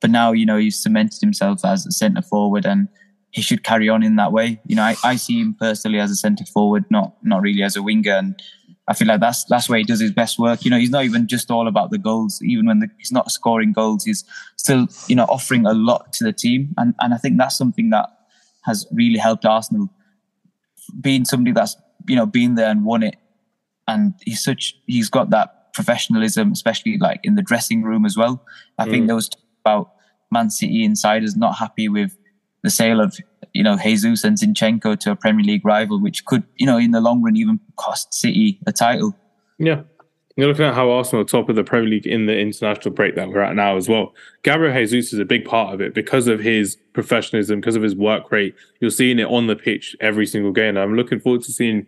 But 0.00 0.10
now, 0.10 0.32
you 0.32 0.44
know, 0.44 0.58
he's 0.58 0.82
cemented 0.82 1.20
himself 1.22 1.64
as 1.64 1.86
a 1.86 1.90
centre 1.90 2.20
forward 2.20 2.66
and 2.66 2.88
he 3.36 3.42
should 3.42 3.62
carry 3.62 3.86
on 3.90 4.02
in 4.02 4.16
that 4.16 4.32
way. 4.32 4.58
You 4.66 4.76
know, 4.76 4.82
I, 4.82 4.96
I 5.04 5.16
see 5.16 5.38
him 5.38 5.54
personally 5.60 6.00
as 6.00 6.10
a 6.10 6.16
centre 6.16 6.46
forward, 6.46 6.86
not 6.90 7.16
not 7.22 7.42
really 7.42 7.62
as 7.62 7.76
a 7.76 7.82
winger, 7.82 8.12
and 8.12 8.42
I 8.88 8.94
feel 8.94 9.06
like 9.06 9.20
that's 9.20 9.44
that's 9.44 9.68
where 9.68 9.78
he 9.78 9.84
does 9.84 10.00
his 10.00 10.10
best 10.10 10.38
work. 10.38 10.64
You 10.64 10.70
know, 10.70 10.78
he's 10.78 10.88
not 10.88 11.04
even 11.04 11.26
just 11.26 11.50
all 11.50 11.68
about 11.68 11.90
the 11.90 11.98
goals. 11.98 12.40
Even 12.42 12.64
when 12.64 12.80
the, 12.80 12.88
he's 12.96 13.12
not 13.12 13.30
scoring 13.30 13.72
goals, 13.72 14.06
he's 14.06 14.24
still 14.56 14.88
you 15.06 15.14
know 15.14 15.24
offering 15.24 15.66
a 15.66 15.74
lot 15.74 16.14
to 16.14 16.24
the 16.24 16.32
team, 16.32 16.74
and 16.78 16.94
and 16.98 17.12
I 17.12 17.18
think 17.18 17.36
that's 17.36 17.58
something 17.58 17.90
that 17.90 18.08
has 18.64 18.86
really 18.90 19.18
helped 19.18 19.44
Arsenal. 19.44 19.90
Being 20.98 21.26
somebody 21.26 21.52
that's 21.52 21.76
you 22.08 22.16
know 22.16 22.24
been 22.24 22.54
there 22.54 22.70
and 22.70 22.86
won 22.86 23.02
it, 23.02 23.16
and 23.86 24.14
he's 24.24 24.42
such 24.42 24.76
he's 24.86 25.10
got 25.10 25.28
that 25.28 25.74
professionalism, 25.74 26.52
especially 26.52 26.96
like 26.96 27.20
in 27.22 27.34
the 27.34 27.42
dressing 27.42 27.82
room 27.82 28.06
as 28.06 28.16
well. 28.16 28.42
I 28.78 28.86
mm. 28.86 28.90
think 28.92 29.06
there 29.08 29.16
was 29.16 29.28
about 29.62 29.92
Man 30.30 30.48
City 30.48 30.84
insiders 30.84 31.36
not 31.36 31.56
happy 31.56 31.90
with 31.90 32.16
the 32.62 32.70
sale 32.70 33.00
of 33.00 33.16
you 33.52 33.62
know 33.62 33.76
Jesus 33.76 34.24
and 34.24 34.36
Zinchenko 34.36 34.98
to 35.00 35.10
a 35.10 35.16
Premier 35.16 35.44
League 35.44 35.64
rival, 35.64 36.00
which 36.00 36.24
could 36.24 36.44
you 36.56 36.66
know 36.66 36.78
in 36.78 36.90
the 36.90 37.00
long 37.00 37.22
run 37.22 37.36
even 37.36 37.60
cost 37.76 38.12
City 38.12 38.58
a 38.66 38.72
title. 38.72 39.14
Yeah. 39.58 39.82
You're 40.36 40.48
looking 40.48 40.66
at 40.66 40.74
how 40.74 40.90
Arsenal 40.90 41.22
are 41.22 41.24
top 41.24 41.48
of 41.48 41.56
the 41.56 41.64
Premier 41.64 41.88
League 41.88 42.06
in 42.06 42.26
the 42.26 42.38
international 42.38 42.94
break 42.94 43.14
that 43.14 43.30
we're 43.30 43.40
at 43.40 43.56
now 43.56 43.78
as 43.78 43.88
well. 43.88 44.12
Gabriel 44.42 44.74
Jesus 44.74 45.14
is 45.14 45.18
a 45.18 45.24
big 45.24 45.46
part 45.46 45.72
of 45.72 45.80
it 45.80 45.94
because 45.94 46.26
of 46.26 46.40
his 46.40 46.76
professionalism, 46.92 47.58
because 47.58 47.74
of 47.74 47.82
his 47.82 47.96
work 47.96 48.30
rate. 48.30 48.54
You're 48.78 48.90
seeing 48.90 49.18
it 49.18 49.28
on 49.28 49.46
the 49.46 49.56
pitch 49.56 49.96
every 49.98 50.26
single 50.26 50.52
game. 50.52 50.76
I'm 50.76 50.94
looking 50.94 51.20
forward 51.20 51.42
to 51.44 51.52
seeing 51.52 51.86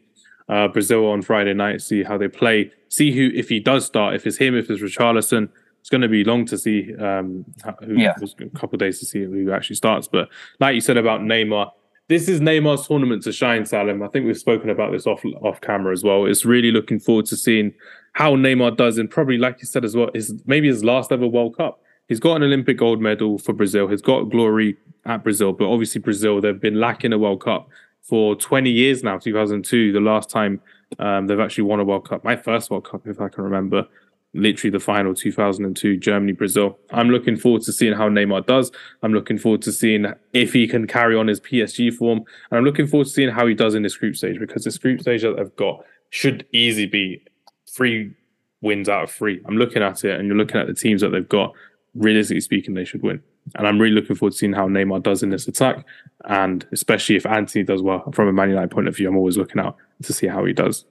uh, 0.49 0.69
Brazil 0.69 1.07
on 1.07 1.21
Friday 1.21 1.53
night, 1.53 1.83
see 1.83 2.03
how 2.03 2.17
they 2.17 2.29
play, 2.29 2.73
see 2.89 3.13
who 3.13 3.31
if 3.35 3.51
he 3.51 3.61
does 3.61 3.85
start, 3.85 4.15
if 4.15 4.27
it's 4.27 4.39
him, 4.39 4.57
if 4.57 4.71
it's 4.71 4.83
Richarlison, 4.83 5.51
it's 5.89 5.91
going 5.91 6.03
to 6.03 6.09
be 6.09 6.23
long 6.23 6.45
to 6.45 6.59
see. 6.59 6.95
Um, 6.97 7.47
who, 7.83 7.97
yeah. 7.97 8.13
a 8.21 8.51
couple 8.51 8.75
of 8.75 8.79
days 8.79 8.99
to 8.99 9.07
see 9.07 9.25
who 9.25 9.51
actually 9.53 9.77
starts. 9.77 10.07
But 10.07 10.29
like 10.61 10.75
you 10.75 10.83
said 10.83 10.99
about 10.99 11.23
Neymar, 11.23 11.71
this 12.09 12.29
is 12.29 12.41
Neymar's 12.41 12.87
tournament 12.87 13.23
to 13.23 13.33
shine, 13.33 13.65
Salim. 13.65 14.03
I 14.03 14.09
think 14.09 14.27
we've 14.27 14.37
spoken 14.37 14.69
about 14.69 14.93
this 14.93 15.07
off 15.07 15.25
off 15.41 15.63
camera 15.63 15.95
as 15.95 16.05
well. 16.05 16.27
It's 16.27 16.45
really 16.45 16.73
looking 16.73 17.01
forward 17.01 17.25
to 17.27 17.39
seeing 17.39 17.73
how 18.13 18.37
Neymar 18.37 18.77
does, 18.77 18.99
and 18.99 19.11
probably 19.11 19.39
like 19.39 19.61
you 19.61 19.67
said 19.67 19.83
as 19.83 19.97
well, 19.97 20.11
is 20.13 20.35
maybe 20.45 20.69
his 20.69 20.85
last 20.85 21.11
ever 21.11 21.27
World 21.27 21.57
Cup. 21.57 21.81
He's 22.07 22.21
got 22.21 22.37
an 22.37 22.43
Olympic 22.43 22.77
gold 22.77 23.01
medal 23.01 23.39
for 23.39 23.55
Brazil. 23.55 23.89
He's 23.89 24.03
got 24.03 24.25
glory 24.25 24.77
at 25.07 25.23
Brazil, 25.23 25.55
but 25.55 25.73
obviously 25.73 26.03
Brazil 26.03 26.43
they've 26.43 26.61
been 26.61 26.79
lacking 26.79 27.15
a 27.15 27.19
World 27.19 27.43
Cup 27.43 27.71
for 28.03 28.37
20 28.37 28.69
years 28.69 29.03
now. 29.03 29.17
2002, 29.17 29.93
the 29.93 30.01
last 30.01 30.29
time 30.29 30.61
um, 30.99 31.29
they've 31.29 31.41
actually 31.41 31.65
won 31.65 31.81
a 31.81 31.85
World 31.85 32.07
Cup. 32.07 32.25
My 32.25 32.37
first 32.37 32.71
World 32.71 32.87
Cup, 32.87 33.07
if 33.07 33.23
I 33.23 33.31
can 33.31 33.43
remember 33.43 33.87
literally 34.35 34.71
the 34.71 34.81
final 34.81 35.15
2002 35.15 35.97
Germany 35.97 36.33
Brazil. 36.33 36.79
I'm 36.91 37.11
looking 37.11 37.37
forward 37.37 37.63
to 37.63 37.73
seeing 37.73 37.95
how 37.95 38.09
Neymar 38.09 38.47
does. 38.47 38.71
I'm 39.03 39.13
looking 39.13 39.39
forward 39.39 39.63
to 39.63 39.73
seeing 39.73 40.07
if 40.33 40.53
he 40.53 40.69
can 40.69 40.87
carry 40.87 41.17
on 41.17 41.27
his 41.27 41.41
PSG 41.41 41.93
form, 41.95 42.19
and 42.51 42.59
I'm 42.59 42.65
looking 42.65 42.87
forward 42.87 43.07
to 43.07 43.11
seeing 43.11 43.31
how 43.31 43.47
he 43.47 43.55
does 43.55 43.75
in 43.75 43.83
this 43.83 43.97
group 43.97 44.17
stage 44.17 44.39
because 44.39 44.65
this 44.65 44.79
group 44.79 45.01
stage 45.01 45.23
that 45.23 45.37
they've 45.37 45.57
got 45.57 45.85
should 46.11 46.47
easily 46.53 46.87
be 46.87 47.23
three 47.69 48.15
wins 48.61 48.89
out 48.89 49.05
of 49.05 49.11
three. 49.11 49.41
I'm 49.47 49.57
looking 49.57 49.83
at 49.83 50.05
it, 50.05 50.19
and 50.19 50.29
you're 50.29 50.37
looking 50.37 50.61
at 50.61 50.67
the 50.67 50.75
teams 50.75 51.01
that 51.01 51.11
they've 51.11 51.29
got. 51.29 51.53
Realistically 51.95 52.43
speaking, 52.43 52.75
they 52.75 52.85
should 52.85 53.03
win. 53.03 53.23
And 53.57 53.67
I'm 53.67 53.79
really 53.79 53.95
looking 53.95 54.15
forward 54.15 54.33
to 54.33 54.39
seeing 54.39 54.53
how 54.53 54.69
Neymar 54.69 55.03
does 55.03 55.23
in 55.23 55.31
this 55.31 55.49
attack, 55.49 55.85
and 56.27 56.67
especially 56.71 57.17
if 57.17 57.25
Antony 57.25 57.65
does 57.65 57.83
well 57.83 58.11
from 58.13 58.29
a 58.29 58.33
Man 58.33 58.51
United 58.51 58.71
point 58.71 58.89
of 58.89 58.97
view. 58.97 59.09
I'm 59.09 59.17
always 59.17 59.39
looking 59.39 59.61
out 59.61 59.77
to 60.03 60.13
see 60.13 60.27
how 60.27 60.45
he 60.45 60.53
does. 60.53 60.85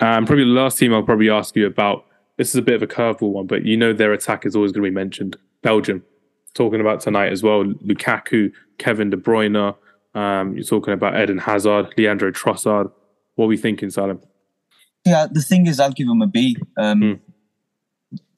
Um, 0.00 0.26
probably 0.26 0.44
the 0.44 0.50
last 0.50 0.78
team 0.78 0.92
I'll 0.92 1.04
probably 1.04 1.30
ask 1.30 1.54
you 1.54 1.66
about 1.66 2.06
this 2.36 2.48
is 2.48 2.56
a 2.56 2.62
bit 2.62 2.74
of 2.74 2.82
a 2.82 2.86
curveball 2.86 3.32
one, 3.32 3.46
but 3.46 3.64
you 3.64 3.76
know 3.76 3.92
their 3.92 4.12
attack 4.12 4.44
is 4.44 4.56
always 4.56 4.72
going 4.72 4.84
to 4.84 4.90
be 4.90 4.94
mentioned. 4.94 5.36
Belgium, 5.62 6.02
talking 6.54 6.80
about 6.80 7.00
tonight 7.00 7.32
as 7.32 7.42
well. 7.42 7.64
Lukaku, 7.64 8.52
Kevin 8.78 9.10
De 9.10 9.16
Bruyne. 9.16 9.76
Um, 10.14 10.54
you're 10.54 10.64
talking 10.64 10.94
about 10.94 11.20
Eden 11.20 11.38
Hazard, 11.38 11.94
Leandro 11.96 12.30
Trossard. 12.30 12.90
What 13.34 13.46
are 13.46 13.48
we 13.48 13.56
thinking, 13.56 13.90
Salim? 13.90 14.20
Yeah, 15.04 15.26
the 15.30 15.42
thing 15.42 15.66
is, 15.66 15.80
I'll 15.80 15.90
give 15.90 16.06
them 16.06 16.22
a 16.22 16.26
B. 16.26 16.56
Um, 16.76 17.00
mm. 17.00 17.20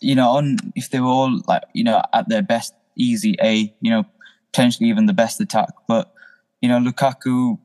You 0.00 0.14
know, 0.14 0.30
on 0.30 0.58
if 0.74 0.90
they 0.90 1.00
were 1.00 1.06
all 1.06 1.40
like 1.46 1.62
you 1.74 1.84
know 1.84 2.02
at 2.12 2.28
their 2.28 2.42
best, 2.42 2.74
easy 2.96 3.36
A. 3.42 3.74
You 3.80 3.90
know, 3.90 4.04
potentially 4.52 4.88
even 4.88 5.06
the 5.06 5.12
best 5.12 5.40
attack. 5.40 5.70
But 5.86 6.12
you 6.60 6.68
know, 6.68 6.80
Lukaku 6.80 7.58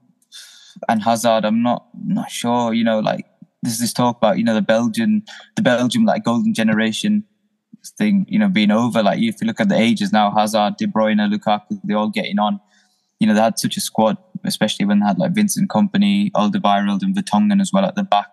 and 0.87 1.01
Hazard, 1.01 1.45
I'm 1.45 1.61
not 1.61 1.87
not 1.93 2.29
sure. 2.29 2.73
You 2.73 2.83
know, 2.83 2.99
like 2.99 3.25
there's 3.61 3.79
this 3.79 3.93
talk 3.93 4.17
about 4.17 4.37
you 4.37 4.43
know 4.43 4.53
the 4.53 4.61
Belgian 4.61 5.23
the 5.55 5.61
Belgium 5.61 6.05
like 6.05 6.23
golden 6.23 6.53
generation 6.53 7.23
thing 7.97 8.25
you 8.27 8.39
know 8.39 8.49
being 8.49 8.71
over. 8.71 9.03
Like 9.03 9.19
if 9.19 9.41
you 9.41 9.47
look 9.47 9.59
at 9.59 9.69
the 9.69 9.77
ages 9.77 10.11
now, 10.11 10.31
Hazard, 10.31 10.77
De 10.77 10.87
Bruyne, 10.87 11.31
Lukaku, 11.31 11.79
they're 11.83 11.97
all 11.97 12.09
getting 12.09 12.39
on. 12.39 12.59
You 13.19 13.27
know 13.27 13.33
they 13.33 13.41
had 13.41 13.59
such 13.59 13.77
a 13.77 13.81
squad, 13.81 14.17
especially 14.43 14.85
when 14.85 14.99
they 14.99 15.05
had 15.05 15.19
like 15.19 15.33
Vincent 15.33 15.69
Kompany, 15.69 16.31
Alderweireld, 16.31 17.03
and 17.03 17.15
Vertonghen 17.15 17.61
as 17.61 17.71
well 17.71 17.85
at 17.85 17.95
the 17.95 18.03
back. 18.03 18.27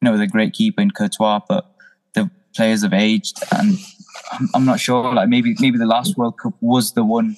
You 0.00 0.06
know 0.06 0.12
with 0.12 0.22
a 0.22 0.26
great 0.26 0.52
keeper 0.52 0.80
in 0.80 0.90
Courtois, 0.90 1.40
but 1.48 1.70
the 2.14 2.30
players 2.54 2.82
have 2.82 2.94
aged, 2.94 3.42
and 3.56 3.78
I'm, 4.32 4.48
I'm 4.54 4.64
not 4.64 4.80
sure. 4.80 5.12
Like 5.12 5.28
maybe 5.28 5.54
maybe 5.60 5.78
the 5.78 5.86
last 5.86 6.16
World 6.16 6.38
Cup 6.38 6.54
was 6.60 6.92
the 6.92 7.04
one 7.04 7.36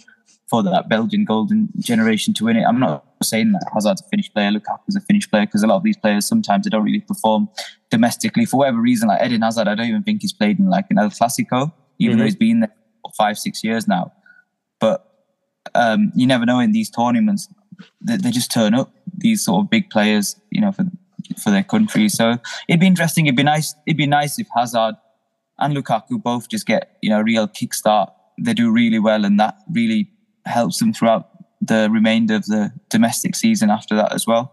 for 0.48 0.62
that 0.62 0.88
Belgian 0.88 1.24
golden 1.24 1.68
generation 1.80 2.32
to 2.34 2.44
win 2.44 2.56
it. 2.56 2.64
I'm 2.64 2.78
not 2.78 3.04
saying 3.22 3.52
that 3.52 3.66
Hazard's 3.74 4.00
a 4.00 4.04
finished 4.04 4.32
player, 4.32 4.50
Lukaku's 4.50 4.94
a 4.96 5.00
finished 5.00 5.30
player, 5.30 5.44
because 5.44 5.62
a 5.62 5.66
lot 5.66 5.76
of 5.76 5.82
these 5.82 5.96
players 5.96 6.26
sometimes 6.26 6.64
they 6.64 6.70
don't 6.70 6.84
really 6.84 7.00
perform 7.00 7.48
domestically 7.90 8.44
for 8.44 8.58
whatever 8.58 8.80
reason. 8.80 9.08
Like 9.08 9.24
Eden 9.24 9.42
Hazard, 9.42 9.66
I 9.66 9.74
don't 9.74 9.88
even 9.88 10.02
think 10.02 10.22
he's 10.22 10.32
played 10.32 10.58
in 10.58 10.68
like 10.68 10.86
an 10.90 10.98
El 10.98 11.10
Clasico, 11.10 11.72
even 11.98 12.12
mm-hmm. 12.12 12.18
though 12.18 12.24
he's 12.24 12.36
been 12.36 12.60
there 12.60 12.72
for 13.02 13.12
five, 13.16 13.38
six 13.38 13.64
years 13.64 13.88
now. 13.88 14.12
But 14.78 15.04
um, 15.74 16.12
you 16.14 16.26
never 16.26 16.46
know 16.46 16.60
in 16.60 16.72
these 16.72 16.90
tournaments, 16.90 17.48
they, 18.00 18.16
they 18.16 18.30
just 18.30 18.52
turn 18.52 18.74
up 18.74 18.92
these 19.16 19.44
sort 19.44 19.64
of 19.64 19.70
big 19.70 19.90
players, 19.90 20.36
you 20.50 20.60
know, 20.60 20.72
for 20.72 20.84
for 21.42 21.50
their 21.50 21.64
country. 21.64 22.08
So 22.08 22.38
it'd 22.68 22.80
be 22.80 22.86
interesting. 22.86 23.26
It'd 23.26 23.36
be 23.36 23.42
nice. 23.42 23.74
It'd 23.86 23.96
be 23.96 24.06
nice 24.06 24.38
if 24.38 24.46
Hazard 24.54 24.94
and 25.58 25.76
Lukaku 25.76 26.22
both 26.22 26.48
just 26.48 26.66
get 26.66 26.96
you 27.02 27.10
know 27.10 27.20
a 27.20 27.24
real 27.24 27.48
kickstart. 27.48 28.12
They 28.38 28.54
do 28.54 28.70
really 28.70 28.98
well, 28.98 29.24
and 29.24 29.40
that 29.40 29.56
really 29.70 30.10
helps 30.46 30.78
them 30.78 30.92
throughout 30.92 31.28
the 31.60 31.88
remainder 31.90 32.34
of 32.34 32.46
the 32.46 32.72
domestic 32.90 33.34
season 33.34 33.70
after 33.70 33.94
that 33.96 34.12
as 34.12 34.26
well. 34.26 34.52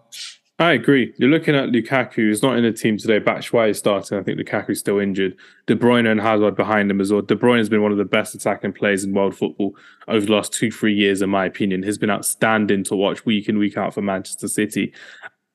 I 0.59 0.73
agree. 0.73 1.13
You're 1.17 1.31
looking 1.31 1.55
at 1.55 1.69
Lukaku, 1.69 2.15
who's 2.15 2.43
not 2.43 2.57
in 2.57 2.63
the 2.63 2.71
team 2.71 2.97
today. 2.97 3.19
Batshuayi 3.19 3.71
is 3.71 3.79
starting. 3.79 4.19
I 4.19 4.23
think 4.23 4.39
Lukaku's 4.39 4.79
still 4.79 4.99
injured. 4.99 5.35
De 5.65 5.75
Bruyne 5.75 6.09
and 6.09 6.21
Hazard 6.21 6.55
behind 6.55 6.91
him 6.91 7.01
as 7.01 7.11
well. 7.11 7.23
De 7.23 7.35
Bruyne 7.35 7.57
has 7.57 7.69
been 7.69 7.81
one 7.81 7.91
of 7.91 7.97
the 7.97 8.05
best 8.05 8.35
attacking 8.35 8.73
players 8.73 9.03
in 9.03 9.13
world 9.13 9.35
football 9.35 9.75
over 10.07 10.25
the 10.25 10.31
last 10.31 10.53
two, 10.53 10.71
three 10.71 10.93
years, 10.93 11.23
in 11.23 11.29
my 11.29 11.45
opinion. 11.45 11.81
He's 11.81 11.97
been 11.97 12.11
outstanding 12.11 12.83
to 12.85 12.95
watch 12.95 13.25
week 13.25 13.49
in, 13.49 13.57
week 13.57 13.77
out 13.77 13.95
for 13.95 14.01
Manchester 14.01 14.47
City. 14.47 14.93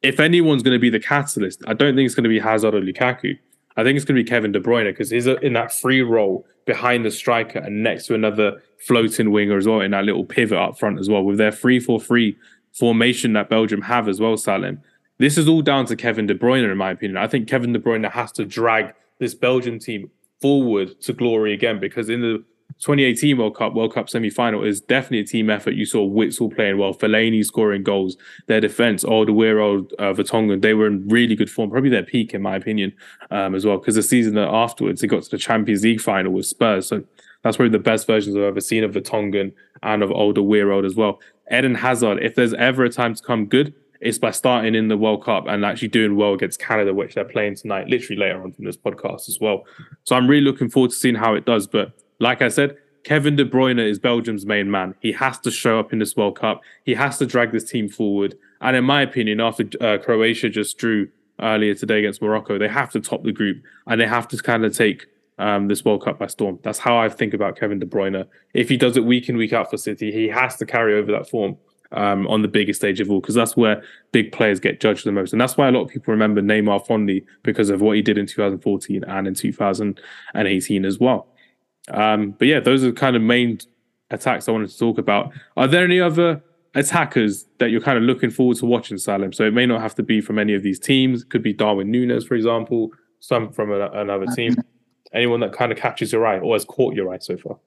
If 0.02 0.18
anyone's 0.18 0.62
going 0.62 0.76
to 0.76 0.80
be 0.80 0.90
the 0.90 1.00
catalyst, 1.00 1.62
I 1.66 1.74
don't 1.74 1.94
think 1.94 2.06
it's 2.06 2.14
going 2.14 2.24
to 2.24 2.30
be 2.30 2.40
Hazard 2.40 2.74
or 2.74 2.80
Lukaku. 2.80 3.38
I 3.78 3.84
think 3.84 3.96
it's 3.96 4.04
going 4.04 4.16
to 4.16 4.24
be 4.24 4.28
Kevin 4.28 4.50
De 4.50 4.58
Bruyne 4.58 4.90
because 4.90 5.10
he's 5.10 5.28
uh, 5.28 5.36
in 5.36 5.52
that 5.52 5.72
free 5.72 6.02
role 6.02 6.44
behind 6.64 7.04
the 7.04 7.12
striker 7.12 7.60
and 7.60 7.84
next 7.84 8.06
to 8.06 8.14
another 8.14 8.60
floating 8.84 9.30
winger 9.30 9.56
as 9.56 9.68
well 9.68 9.80
in 9.80 9.92
that 9.92 10.04
little 10.04 10.24
pivot 10.24 10.58
up 10.58 10.76
front 10.76 10.98
as 10.98 11.08
well 11.08 11.22
with 11.22 11.38
their 11.38 11.52
3-4-3 11.52 12.36
formation 12.72 13.34
that 13.34 13.48
Belgium 13.48 13.82
have 13.82 14.08
as 14.08 14.18
well, 14.20 14.36
Salim. 14.36 14.82
This 15.18 15.38
is 15.38 15.46
all 15.46 15.62
down 15.62 15.86
to 15.86 15.96
Kevin 15.96 16.26
De 16.26 16.34
Bruyne, 16.34 16.68
in 16.68 16.76
my 16.76 16.90
opinion. 16.90 17.16
I 17.18 17.28
think 17.28 17.46
Kevin 17.46 17.72
De 17.72 17.78
Bruyne 17.78 18.10
has 18.10 18.32
to 18.32 18.44
drag 18.44 18.94
this 19.20 19.34
Belgian 19.34 19.78
team 19.78 20.10
forward 20.40 21.00
to 21.02 21.12
glory 21.12 21.54
again 21.54 21.78
because 21.78 22.08
in 22.08 22.20
the 22.20 22.44
2018 22.80 23.36
World 23.38 23.56
Cup, 23.56 23.74
World 23.74 23.92
Cup 23.92 24.08
semi 24.08 24.30
final 24.30 24.64
is 24.64 24.80
definitely 24.80 25.20
a 25.20 25.24
team 25.24 25.50
effort. 25.50 25.74
You 25.74 25.84
saw 25.84 26.08
Witsel 26.08 26.54
playing 26.54 26.78
well, 26.78 26.94
Fellaini 26.94 27.44
scoring 27.44 27.82
goals, 27.82 28.16
their 28.46 28.60
defense, 28.60 29.02
Alderweireld, 29.02 29.92
uh, 29.98 30.12
Vertonghen, 30.12 30.62
they 30.62 30.74
were 30.74 30.86
in 30.86 31.08
really 31.08 31.34
good 31.34 31.50
form, 31.50 31.70
probably 31.70 31.90
their 31.90 32.04
peak, 32.04 32.34
in 32.34 32.42
my 32.42 32.54
opinion, 32.54 32.92
um, 33.30 33.54
as 33.54 33.66
well. 33.66 33.78
Because 33.78 33.96
the 33.96 34.02
season 34.02 34.38
afterwards, 34.38 35.00
they 35.00 35.08
got 35.08 35.24
to 35.24 35.30
the 35.30 35.38
Champions 35.38 35.82
League 35.82 36.00
final 36.00 36.32
with 36.32 36.46
Spurs. 36.46 36.86
So 36.86 37.02
that's 37.42 37.56
probably 37.56 37.72
the 37.72 37.82
best 37.82 38.06
versions 38.06 38.36
I've 38.36 38.42
ever 38.42 38.60
seen 38.60 38.84
of 38.84 38.92
Vertonghen 38.92 39.52
and 39.82 40.02
of 40.02 40.10
Alderweireld 40.10 40.86
as 40.86 40.94
well. 40.94 41.18
Eden 41.52 41.74
Hazard, 41.74 42.22
if 42.22 42.34
there's 42.34 42.54
ever 42.54 42.84
a 42.84 42.90
time 42.90 43.14
to 43.14 43.22
come 43.22 43.46
good, 43.46 43.74
it's 44.00 44.18
by 44.18 44.30
starting 44.30 44.76
in 44.76 44.86
the 44.86 44.96
World 44.96 45.24
Cup 45.24 45.46
and 45.48 45.64
actually 45.64 45.88
doing 45.88 46.14
well 46.16 46.32
against 46.32 46.60
Canada, 46.60 46.94
which 46.94 47.14
they're 47.14 47.24
playing 47.24 47.56
tonight, 47.56 47.88
literally 47.88 48.20
later 48.20 48.40
on 48.42 48.52
from 48.52 48.64
this 48.64 48.76
podcast 48.76 49.28
as 49.28 49.38
well. 49.40 49.64
So 50.04 50.14
I'm 50.14 50.28
really 50.28 50.44
looking 50.44 50.68
forward 50.68 50.90
to 50.90 50.96
seeing 50.96 51.16
how 51.16 51.34
it 51.34 51.44
does. 51.44 51.66
But 51.66 51.92
like 52.18 52.42
I 52.42 52.48
said, 52.48 52.76
Kevin 53.04 53.36
De 53.36 53.44
Bruyne 53.44 53.78
is 53.78 53.98
Belgium's 53.98 54.44
main 54.44 54.70
man. 54.70 54.94
He 55.00 55.12
has 55.12 55.38
to 55.40 55.50
show 55.50 55.78
up 55.78 55.92
in 55.92 55.98
this 55.98 56.16
World 56.16 56.38
Cup. 56.38 56.60
He 56.84 56.94
has 56.94 57.18
to 57.18 57.26
drag 57.26 57.52
this 57.52 57.70
team 57.70 57.88
forward. 57.88 58.36
And 58.60 58.76
in 58.76 58.84
my 58.84 59.02
opinion, 59.02 59.40
after 59.40 59.64
uh, 59.80 59.98
Croatia 59.98 60.48
just 60.48 60.78
drew 60.78 61.08
earlier 61.40 61.74
today 61.74 62.00
against 62.00 62.20
Morocco, 62.20 62.58
they 62.58 62.68
have 62.68 62.90
to 62.92 63.00
top 63.00 63.22
the 63.22 63.32
group 63.32 63.62
and 63.86 64.00
they 64.00 64.06
have 64.06 64.28
to 64.28 64.36
kind 64.38 64.64
of 64.64 64.76
take 64.76 65.06
um, 65.38 65.68
this 65.68 65.84
World 65.84 66.04
Cup 66.04 66.18
by 66.18 66.26
storm. 66.26 66.58
That's 66.62 66.80
how 66.80 66.98
I 66.98 67.08
think 67.08 67.32
about 67.32 67.58
Kevin 67.58 67.78
De 67.78 67.86
Bruyne. 67.86 68.26
If 68.54 68.68
he 68.68 68.76
does 68.76 68.96
it 68.96 69.04
week 69.04 69.28
in, 69.28 69.36
week 69.36 69.52
out 69.52 69.70
for 69.70 69.76
City, 69.76 70.10
he 70.10 70.28
has 70.28 70.56
to 70.56 70.66
carry 70.66 70.94
over 70.94 71.12
that 71.12 71.30
form 71.30 71.56
um, 71.92 72.26
on 72.26 72.42
the 72.42 72.48
biggest 72.48 72.80
stage 72.80 73.00
of 73.00 73.10
all, 73.10 73.20
because 73.20 73.36
that's 73.36 73.56
where 73.56 73.82
big 74.12 74.32
players 74.32 74.60
get 74.60 74.80
judged 74.80 75.06
the 75.06 75.12
most. 75.12 75.32
And 75.32 75.40
that's 75.40 75.56
why 75.56 75.68
a 75.68 75.70
lot 75.70 75.82
of 75.82 75.88
people 75.88 76.12
remember 76.12 76.42
Neymar 76.42 76.86
fondly 76.86 77.24
because 77.42 77.70
of 77.70 77.80
what 77.80 77.96
he 77.96 78.02
did 78.02 78.18
in 78.18 78.26
2014 78.26 79.04
and 79.04 79.26
in 79.28 79.34
2018 79.34 80.84
as 80.84 80.98
well. 80.98 81.28
Um, 81.90 82.30
but 82.32 82.48
yeah, 82.48 82.60
those 82.60 82.82
are 82.82 82.88
the 82.88 82.92
kind 82.92 83.16
of 83.16 83.22
main 83.22 83.58
attacks 84.10 84.48
I 84.48 84.52
wanted 84.52 84.70
to 84.70 84.78
talk 84.78 84.98
about. 84.98 85.32
Are 85.56 85.66
there 85.66 85.84
any 85.84 86.00
other 86.00 86.42
attackers 86.74 87.46
that 87.58 87.70
you're 87.70 87.80
kind 87.80 87.98
of 87.98 88.04
looking 88.04 88.30
forward 88.30 88.56
to 88.58 88.66
watching, 88.66 88.98
Salim? 88.98 89.32
So 89.32 89.44
it 89.44 89.52
may 89.52 89.66
not 89.66 89.80
have 89.80 89.94
to 89.96 90.02
be 90.02 90.20
from 90.20 90.38
any 90.38 90.54
of 90.54 90.62
these 90.62 90.78
teams. 90.78 91.22
It 91.22 91.30
could 91.30 91.42
be 91.42 91.52
Darwin 91.52 91.90
Nunez, 91.90 92.26
for 92.26 92.34
example, 92.34 92.90
some 93.20 93.52
from 93.52 93.72
a, 93.72 93.90
another 93.90 94.26
team. 94.34 94.54
Anyone 95.12 95.40
that 95.40 95.52
kind 95.52 95.72
of 95.72 95.78
catches 95.78 96.12
your 96.12 96.26
eye 96.26 96.38
or 96.38 96.54
has 96.54 96.64
caught 96.64 96.94
your 96.94 97.12
eye 97.12 97.18
so 97.18 97.36
far? 97.36 97.58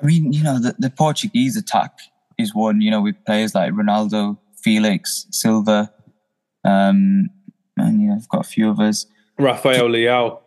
I 0.00 0.04
mean, 0.04 0.32
you 0.32 0.42
know, 0.42 0.58
the, 0.60 0.74
the 0.78 0.90
Portuguese 0.90 1.56
attack 1.56 1.92
is 2.36 2.54
one, 2.54 2.80
you 2.80 2.90
know, 2.90 3.00
with 3.00 3.16
players 3.24 3.54
like 3.54 3.72
Ronaldo, 3.72 4.38
Felix, 4.56 5.26
Silva, 5.30 5.92
um, 6.64 7.30
and 7.76 8.00
you 8.00 8.08
know, 8.08 8.14
I've 8.14 8.28
got 8.28 8.40
a 8.40 8.48
few 8.48 8.70
others. 8.70 9.06
Rafael 9.38 9.88
Leao. 9.88 10.40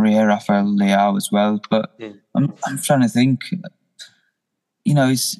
Ria 0.00 0.26
Rafael 0.26 0.64
Leao 0.64 1.16
as 1.16 1.30
well. 1.30 1.60
But 1.70 1.98
mm. 1.98 2.18
I'm, 2.34 2.52
I'm 2.66 2.78
trying 2.78 3.02
to 3.02 3.08
think, 3.08 3.42
you 4.84 4.94
know, 4.94 5.08
it's 5.08 5.38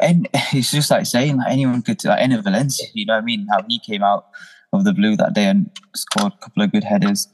and 0.00 0.28
it's 0.52 0.70
just 0.70 0.90
like 0.90 1.06
saying 1.06 1.36
like 1.38 1.52
anyone 1.52 1.82
could 1.82 2.04
like 2.04 2.20
Enner 2.20 2.42
Valencia, 2.42 2.86
you 2.94 3.06
know 3.06 3.14
what 3.14 3.22
I 3.22 3.24
mean? 3.24 3.46
How 3.50 3.64
he 3.68 3.78
came 3.78 4.02
out 4.02 4.26
of 4.72 4.84
the 4.84 4.92
blue 4.92 5.16
that 5.16 5.34
day 5.34 5.46
and 5.46 5.70
scored 5.94 6.32
a 6.32 6.44
couple 6.44 6.62
of 6.62 6.72
good 6.72 6.84
headers. 6.84 7.28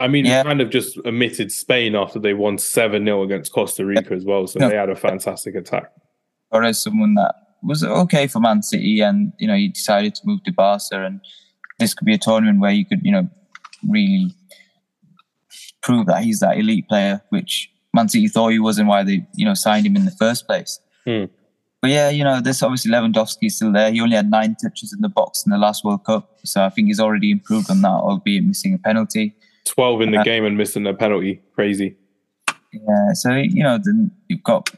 I 0.00 0.06
mean, 0.06 0.26
yeah. 0.26 0.44
kind 0.44 0.60
of 0.60 0.70
just 0.70 0.96
omitted 1.04 1.50
Spain 1.50 1.96
after 1.96 2.20
they 2.20 2.32
won 2.32 2.56
7 2.56 3.04
0 3.04 3.22
against 3.24 3.52
Costa 3.52 3.84
Rica 3.84 4.14
as 4.14 4.24
well. 4.24 4.46
So 4.46 4.60
they 4.60 4.76
had 4.76 4.90
a 4.90 4.94
fantastic 4.94 5.56
attack 5.56 5.92
or 6.50 6.64
as 6.64 6.80
someone 6.80 7.14
that 7.14 7.34
was 7.62 7.84
okay 7.84 8.26
for 8.26 8.40
Man 8.40 8.62
City, 8.62 9.00
and 9.00 9.32
you 9.38 9.46
know 9.46 9.54
he 9.54 9.68
decided 9.68 10.14
to 10.16 10.22
move 10.24 10.42
to 10.44 10.52
Barca, 10.52 11.04
and 11.04 11.20
this 11.78 11.94
could 11.94 12.06
be 12.06 12.14
a 12.14 12.18
tournament 12.18 12.60
where 12.60 12.70
you 12.70 12.84
could 12.84 13.00
you 13.02 13.12
know 13.12 13.28
really 13.88 14.34
prove 15.82 16.06
that 16.06 16.22
he's 16.22 16.40
that 16.40 16.58
elite 16.58 16.88
player, 16.88 17.22
which 17.30 17.70
Man 17.94 18.08
City 18.08 18.28
thought 18.28 18.48
he 18.48 18.58
was, 18.58 18.78
and 18.78 18.88
why 18.88 19.02
they 19.02 19.26
you 19.34 19.44
know 19.44 19.54
signed 19.54 19.86
him 19.86 19.96
in 19.96 20.04
the 20.04 20.10
first 20.12 20.46
place. 20.46 20.80
Hmm. 21.04 21.24
But 21.80 21.90
yeah, 21.90 22.10
you 22.10 22.24
know, 22.24 22.40
this 22.40 22.62
obviously 22.62 22.90
Lewandowski 22.90 23.50
still 23.50 23.72
there. 23.72 23.92
He 23.92 24.00
only 24.00 24.16
had 24.16 24.30
nine 24.30 24.56
touches 24.60 24.92
in 24.92 25.00
the 25.00 25.08
box 25.08 25.44
in 25.46 25.50
the 25.50 25.58
last 25.58 25.84
World 25.84 26.04
Cup, 26.04 26.38
so 26.44 26.64
I 26.64 26.70
think 26.70 26.88
he's 26.88 27.00
already 27.00 27.30
improved 27.30 27.70
on 27.70 27.82
that, 27.82 27.88
albeit 27.88 28.44
missing 28.44 28.74
a 28.74 28.78
penalty. 28.78 29.34
Twelve 29.64 30.00
in 30.00 30.10
the 30.10 30.18
uh, 30.18 30.24
game 30.24 30.44
and 30.44 30.56
missing 30.56 30.86
a 30.86 30.94
penalty, 30.94 31.40
crazy. 31.54 31.96
Yeah, 32.72 33.12
so 33.12 33.34
you 33.34 33.62
know, 33.62 33.78
then 33.82 34.10
you've 34.28 34.42
got 34.42 34.70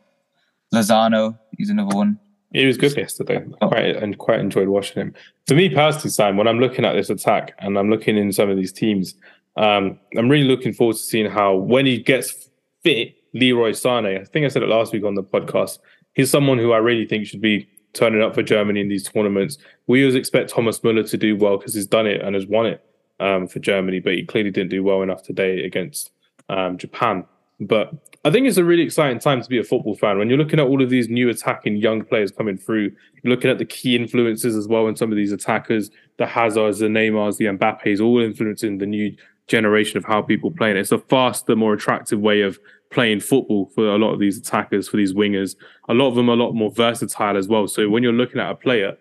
Lozano, 0.74 1.38
he's 1.57 1.70
another 1.70 1.96
one. 1.96 2.18
He 2.53 2.66
was 2.66 2.76
good 2.76 2.96
yesterday. 2.96 3.44
Oh. 3.61 3.68
Quite 3.68 3.96
and 3.96 4.18
quite 4.18 4.40
enjoyed 4.40 4.68
watching 4.68 5.01
him. 5.01 5.14
For 5.46 5.55
me 5.55 5.68
personally, 5.68 6.11
Sam, 6.11 6.36
when 6.36 6.48
I'm 6.48 6.59
looking 6.59 6.84
at 6.84 6.94
this 6.94 7.09
attack 7.09 7.55
and 7.61 7.78
I'm 7.78 7.90
looking 7.90 8.16
in 8.16 8.32
some 8.32 8.51
of 8.51 8.57
these 8.57 8.72
teams, 8.72 9.14
um, 9.61 10.01
I'm 10.17 10.31
really 10.31 10.49
looking 10.49 10.73
forward 10.73 10.97
to 10.97 11.03
seeing 11.03 11.31
how 11.31 11.55
when 11.55 11.85
he 11.85 11.99
gets 11.99 12.49
fit, 12.83 13.15
Leroy 13.35 13.73
Sané. 13.73 14.19
I 14.19 14.25
think 14.25 14.47
I 14.47 14.49
said 14.49 14.63
it 14.63 14.71
last 14.71 14.93
week 14.95 15.05
on 15.05 15.15
the 15.15 15.23
podcast. 15.23 15.79
He's 16.15 16.31
someone 16.31 16.57
who 16.57 16.73
I 16.73 16.79
really 16.79 17.07
think 17.07 17.27
should 17.27 17.43
be 17.43 17.69
turning 17.93 18.23
up 18.23 18.35
for 18.35 18.43
Germany 18.43 18.81
in 18.81 18.89
these 18.89 19.07
tournaments. 19.07 19.59
We 19.87 20.03
always 20.03 20.15
expect 20.15 20.49
Thomas 20.49 20.83
Muller 20.83 21.03
to 21.03 21.17
do 21.19 21.37
well 21.37 21.59
because 21.59 21.75
he's 21.75 21.87
done 21.87 22.07
it 22.07 22.23
and 22.23 22.35
has 22.35 22.47
won 22.47 22.67
it 22.67 22.83
um, 23.21 23.47
for 23.47 23.59
Germany, 23.59 24.01
but 24.01 24.15
he 24.15 24.25
clearly 24.25 24.51
didn't 24.51 24.71
do 24.71 24.83
well 24.83 25.03
enough 25.03 25.23
today 25.23 25.63
against 25.63 26.11
um, 26.49 26.79
Japan. 26.79 27.27
But 27.61 27.93
I 28.25 28.31
think 28.31 28.47
it's 28.47 28.57
a 28.57 28.65
really 28.65 28.83
exciting 28.83 29.19
time 29.19 29.43
to 29.43 29.49
be 29.49 29.59
a 29.59 29.65
football 29.65 29.95
fan 29.95 30.19
when 30.19 30.31
you're 30.31 30.39
looking 30.39 30.59
at 30.59 30.67
all 30.67 30.83
of 30.83 30.89
these 30.89 31.11
new 31.11 31.29
attacking 31.29 31.77
young 31.77 32.03
players 32.03 32.31
coming 32.31 32.57
through. 32.57 32.93
You're 33.23 33.35
looking 33.35 33.51
at 33.51 33.59
the 33.59 33.67
key 33.67 33.97
influences 33.97 34.57
as 34.57 34.67
well 34.67 34.87
in 34.89 34.97
some 34.97 35.13
of 35.13 35.17
these 35.17 35.33
attackers, 35.33 35.91
the 36.17 36.27
Hazards, 36.27 36.79
the 36.79 36.87
Neymars, 36.87 37.37
the 37.37 37.47
Mbappes, 37.47 38.01
all 38.01 38.21
influencing 38.21 38.79
the 38.79 38.87
new 38.87 39.15
generation 39.51 39.98
of 39.98 40.05
how 40.05 40.22
people 40.22 40.51
play. 40.51 40.70
And 40.70 40.78
it's 40.78 40.92
a 40.92 40.98
faster, 40.98 41.57
more 41.57 41.74
attractive 41.74 42.20
way 42.20 42.40
of 42.40 42.59
playing 42.90 43.20
football 43.20 43.70
for 43.74 43.88
a 43.88 43.98
lot 43.98 44.12
of 44.12 44.20
these 44.20 44.38
attackers, 44.38 44.88
for 44.88 44.96
these 44.96 45.12
wingers. 45.12 45.57
A 45.88 45.94
lot 45.94 46.09
of 46.09 46.14
them 46.14 46.30
are 46.30 46.34
a 46.34 46.36
lot 46.36 46.53
more 46.53 46.70
versatile 46.70 47.36
as 47.36 47.48
well. 47.48 47.66
So 47.68 47.88
when 47.88 48.03
you're 48.03 48.12
looking 48.12 48.40
at 48.40 48.51
a 48.51 48.55
player, 48.55 48.96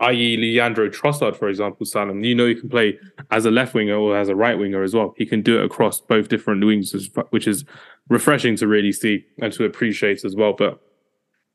i.e., 0.00 0.36
Leandro 0.36 0.88
Trossard, 0.88 1.36
for 1.36 1.48
example, 1.48 1.84
Salim, 1.86 2.24
you 2.24 2.34
know 2.34 2.46
he 2.46 2.54
can 2.54 2.68
play 2.68 2.98
as 3.30 3.44
a 3.44 3.50
left 3.50 3.74
winger 3.74 3.96
or 3.96 4.16
as 4.16 4.28
a 4.28 4.36
right 4.36 4.58
winger 4.58 4.82
as 4.82 4.94
well. 4.94 5.14
He 5.16 5.26
can 5.26 5.42
do 5.42 5.58
it 5.58 5.64
across 5.64 6.00
both 6.00 6.28
different 6.28 6.64
wings, 6.64 6.94
which 7.30 7.46
is 7.46 7.64
refreshing 8.08 8.56
to 8.56 8.66
really 8.66 8.92
see 8.92 9.24
and 9.40 9.52
to 9.52 9.64
appreciate 9.64 10.24
as 10.24 10.34
well. 10.36 10.52
But 10.52 10.80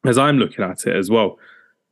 as 0.05 0.17
I'm 0.17 0.37
looking 0.37 0.63
at 0.63 0.85
it 0.85 0.95
as 0.95 1.09
well, 1.09 1.37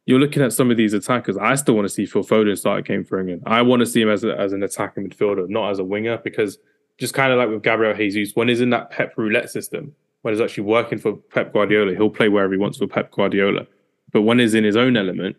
you're 0.08 0.20
looking 0.20 0.42
at 0.42 0.54
some 0.54 0.72
of 0.72 0.78
these 0.78 0.94
attackers. 0.94 1.36
I 1.38 1.56
still 1.56 1.76
want 1.76 1.86
to 1.86 1.94
see 1.94 2.06
Phil 2.06 2.24
Foden 2.24 2.58
start 2.58 2.80
a 2.80 2.82
game 2.82 3.04
for 3.04 3.20
England. 3.20 3.44
I 3.46 3.62
want 3.62 3.82
to 3.82 3.86
see 3.86 4.02
him 4.02 4.10
as, 4.10 4.24
a, 4.24 4.36
as 4.40 4.54
an 4.54 4.64
attacking 4.64 5.10
midfielder, 5.10 5.50
not 5.50 5.70
as 5.70 5.80
a 5.80 5.84
winger, 5.84 6.18
because 6.18 6.58
just 6.98 7.14
kind 7.14 7.34
of 7.34 7.38
like 7.38 7.50
with 7.50 7.62
Gabriel 7.62 7.94
Jesus, 7.94 8.34
when 8.34 8.48
he's 8.48 8.62
in 8.62 8.70
that 8.70 8.90
Pep 8.90 9.14
roulette 9.18 9.50
system, 9.50 9.94
when 10.22 10.34
he's 10.34 10.40
actually 10.40 10.64
working 10.64 10.98
for 10.98 11.14
Pep 11.14 11.52
Guardiola, 11.52 11.94
he'll 11.94 12.10
play 12.10 12.30
wherever 12.30 12.54
he 12.54 12.58
wants 12.58 12.78
for 12.78 12.88
Pep 12.88 13.12
Guardiola. 13.12 13.68
But 14.14 14.22
when 14.22 14.40
he's 14.40 14.54
in 14.54 14.64
his 14.64 14.78
own 14.78 14.96
element, 14.96 15.36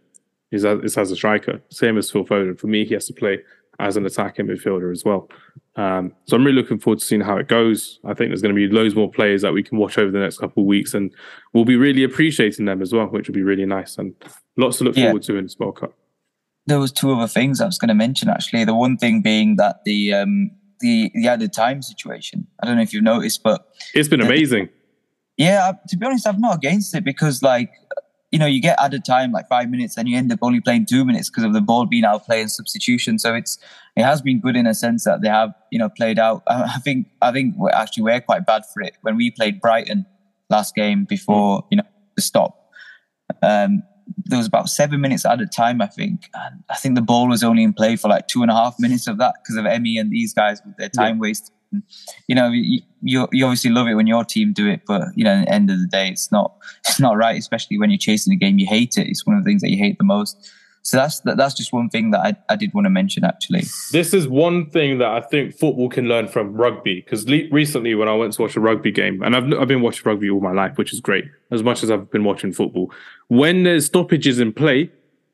he's 0.51 0.67
as, 0.67 0.99
as 0.99 1.11
a 1.11 1.17
striker. 1.17 1.63
Same 1.71 1.97
as 1.97 2.11
Phil 2.11 2.27
Foden. 2.27 2.61
For 2.61 2.67
me, 2.67 2.85
he 2.85 2.93
has 2.93 3.07
to 3.07 3.15
play 3.15 3.39
as 3.81 3.97
an 3.97 4.05
attacking 4.05 4.49
midfielder 4.49 4.93
as 4.93 5.03
well. 5.03 5.31
Um, 5.79 6.13
so 6.27 6.37
I'm 6.37 6.45
really 6.45 6.61
looking 6.61 6.81
forward 6.81 6.99
to 6.99 7.05
seeing 7.05 7.21
how 7.21 7.37
it 7.37 7.47
goes. 7.47 8.01
I 8.05 8.13
think 8.13 8.31
there's 8.31 8.43
going 8.43 8.53
to 8.53 8.57
be 8.57 8.67
loads 8.67 8.97
more 8.97 9.09
players 9.09 9.43
that 9.43 9.53
we 9.53 9.63
can 9.63 9.79
watch 9.79 9.97
over 9.97 10.11
the 10.11 10.19
next 10.19 10.39
couple 10.39 10.65
of 10.65 10.67
weeks, 10.67 10.93
and 10.93 11.15
we'll 11.53 11.65
be 11.65 11.77
really 11.77 12.03
appreciating 12.03 12.65
them 12.65 12.83
as 12.83 12.93
well, 12.93 13.07
which 13.07 13.29
will 13.29 13.35
be 13.35 13.45
really 13.45 13.65
nice 13.65 13.97
and 13.97 14.13
lots 14.57 14.79
to 14.79 14.85
look 14.85 14.97
yeah. 14.97 15.05
forward 15.05 15.23
to 15.23 15.37
in 15.37 15.45
this 15.45 15.57
World 15.57 15.79
Cup. 15.79 15.93
There 16.67 16.81
was 16.81 16.91
two 16.91 17.13
other 17.13 17.29
things 17.29 17.61
I 17.61 17.67
was 17.67 17.79
going 17.79 17.89
to 17.89 17.95
mention 17.95 18.29
actually. 18.29 18.65
The 18.65 18.75
one 18.75 18.97
thing 18.97 19.23
being 19.23 19.55
that 19.57 19.85
the 19.85 20.13
um, 20.15 20.51
the 20.81 21.13
the 21.15 21.29
added 21.29 21.53
time 21.53 21.81
situation. 21.81 22.49
I 22.61 22.67
don't 22.67 22.75
know 22.75 22.83
if 22.83 22.93
you've 22.93 23.05
noticed, 23.05 23.45
but 23.45 23.69
it's 23.95 24.09
been 24.09 24.21
amazing. 24.21 24.71
Yeah, 25.37 25.75
to 25.89 25.97
be 25.97 26.05
honest, 26.05 26.27
I'm 26.27 26.41
not 26.41 26.57
against 26.57 26.93
it 26.97 27.05
because 27.05 27.41
like 27.41 27.71
you 28.31 28.39
know, 28.39 28.47
you 28.47 28.61
get 28.61 28.79
added 28.79 29.05
time 29.05 29.33
like 29.33 29.49
five 29.49 29.71
minutes, 29.71 29.97
and 29.97 30.09
you 30.09 30.17
end 30.17 30.33
up 30.33 30.41
only 30.43 30.61
playing 30.61 30.87
two 30.87 31.05
minutes 31.05 31.31
because 31.31 31.45
of 31.45 31.53
the 31.53 31.61
ball 31.61 31.87
being 31.87 32.05
out 32.05 32.27
playing 32.27 32.49
substitution. 32.49 33.19
So 33.19 33.35
it's 33.35 33.59
it 33.99 34.05
has 34.05 34.23
been 34.23 34.41
good 34.41 34.57
in 34.57 34.67
a 34.67 34.75
sense 34.75 35.05
that 35.05 35.23
they 35.23 35.29
have 35.29 35.53
you 35.71 35.79
know 35.79 35.89
played 35.89 36.19
out. 36.19 36.43
I 36.47 36.79
think 36.79 37.09
I 37.21 37.33
think 37.33 37.55
we're 37.57 37.71
actually 37.71 38.05
we're 38.05 38.21
quite 38.21 38.47
bad 38.47 38.63
for 38.73 38.83
it 38.83 38.97
when 39.03 39.17
we 39.17 39.31
played 39.31 39.61
Brighton 39.61 40.07
last 40.51 40.75
game 40.75 41.05
before 41.05 41.65
you 41.71 41.77
know 41.77 41.85
the 42.17 42.23
stop. 42.23 42.71
Um, 43.43 43.83
there 44.25 44.39
was 44.39 44.47
about 44.47 44.71
seven 44.71 45.03
minutes 45.03 45.27
added 45.27 45.53
time, 45.53 45.83
I 45.83 45.87
think, 45.87 46.31
and 46.33 46.65
I 46.71 46.77
think 46.77 46.95
the 46.95 47.03
ball 47.03 47.29
was 47.29 47.45
only 47.45 47.63
in 47.63 47.75
play 47.75 47.97
for 47.97 48.09
like 48.09 48.27
two 48.27 48.43
and 48.43 48.51
a 48.51 48.55
half 48.55 48.77
minutes 48.79 49.07
of 49.07 49.19
that 49.19 49.35
because 49.43 49.57
of 49.57 49.65
Emi 49.65 50.01
and 50.01 50.11
these 50.11 50.33
guys 50.33 50.63
with 50.65 50.77
their 50.79 50.89
time 50.89 51.17
yeah. 51.17 51.21
waste 51.21 51.53
you 52.27 52.35
know, 52.35 52.51
you, 52.51 52.81
you, 53.03 53.29
you 53.33 53.45
obviously 53.45 53.71
love 53.71 53.89
it 53.89 53.95
when 53.95 54.07
your 54.07 54.25
team 54.25 54.53
do 54.53 54.69
it, 54.69 54.83
but 54.87 55.09
you 55.15 55.25
know, 55.25 55.33
at 55.33 55.47
the 55.47 55.53
end 55.53 55.71
of 55.71 55.81
the 55.81 55.87
day, 55.87 56.09
it's 56.09 56.33
not 56.33 56.57
it's 56.87 57.01
not 57.01 57.17
right. 57.17 57.39
Especially 57.39 57.79
when 57.79 57.91
you're 57.91 57.99
chasing 57.99 58.33
a 58.33 58.37
game, 58.37 58.59
you 58.59 58.67
hate 58.67 58.97
it. 58.97 59.07
It's 59.07 59.27
one 59.27 59.37
of 59.37 59.45
the 59.45 59.49
things 59.49 59.63
that 59.63 59.71
you 59.71 59.79
hate 59.79 59.99
the 59.99 60.05
most. 60.05 60.51
So 60.83 60.97
that's 60.97 61.21
that's 61.21 61.55
just 61.55 61.73
one 61.73 61.89
thing 61.89 62.13
that 62.13 62.21
I, 62.21 62.37
I 62.53 62.57
did 62.57 62.73
want 62.73 62.87
to 62.87 62.91
mention. 62.91 63.25
Actually, 63.25 63.65
this 63.93 64.15
is 64.15 64.27
one 64.27 64.71
thing 64.71 64.99
that 64.99 65.09
I 65.09 65.21
think 65.21 65.55
football 65.55 65.89
can 65.89 66.07
learn 66.07 66.29
from 66.29 66.55
rugby. 66.55 67.01
Because 67.01 67.29
le- 67.29 67.49
recently, 67.51 67.95
when 67.95 68.09
I 68.09 68.15
went 68.15 68.33
to 68.35 68.43
watch 68.43 68.57
a 68.57 68.61
rugby 68.61 68.91
game, 68.91 69.23
and 69.23 69.37
I've 69.37 69.53
I've 69.53 69.69
been 69.69 69.83
watching 69.83 70.03
rugby 70.05 70.31
all 70.31 70.41
my 70.41 70.53
life, 70.53 70.79
which 70.79 70.93
is 70.93 71.01
great, 71.01 71.27
as 71.51 71.63
much 71.63 71.83
as 71.83 71.91
I've 71.91 72.11
been 72.11 72.25
watching 72.25 72.53
football. 72.53 72.91
When 73.29 73.65
there's 73.65 73.87
stoppages 73.87 74.41
in 74.41 74.53
play 74.53 74.91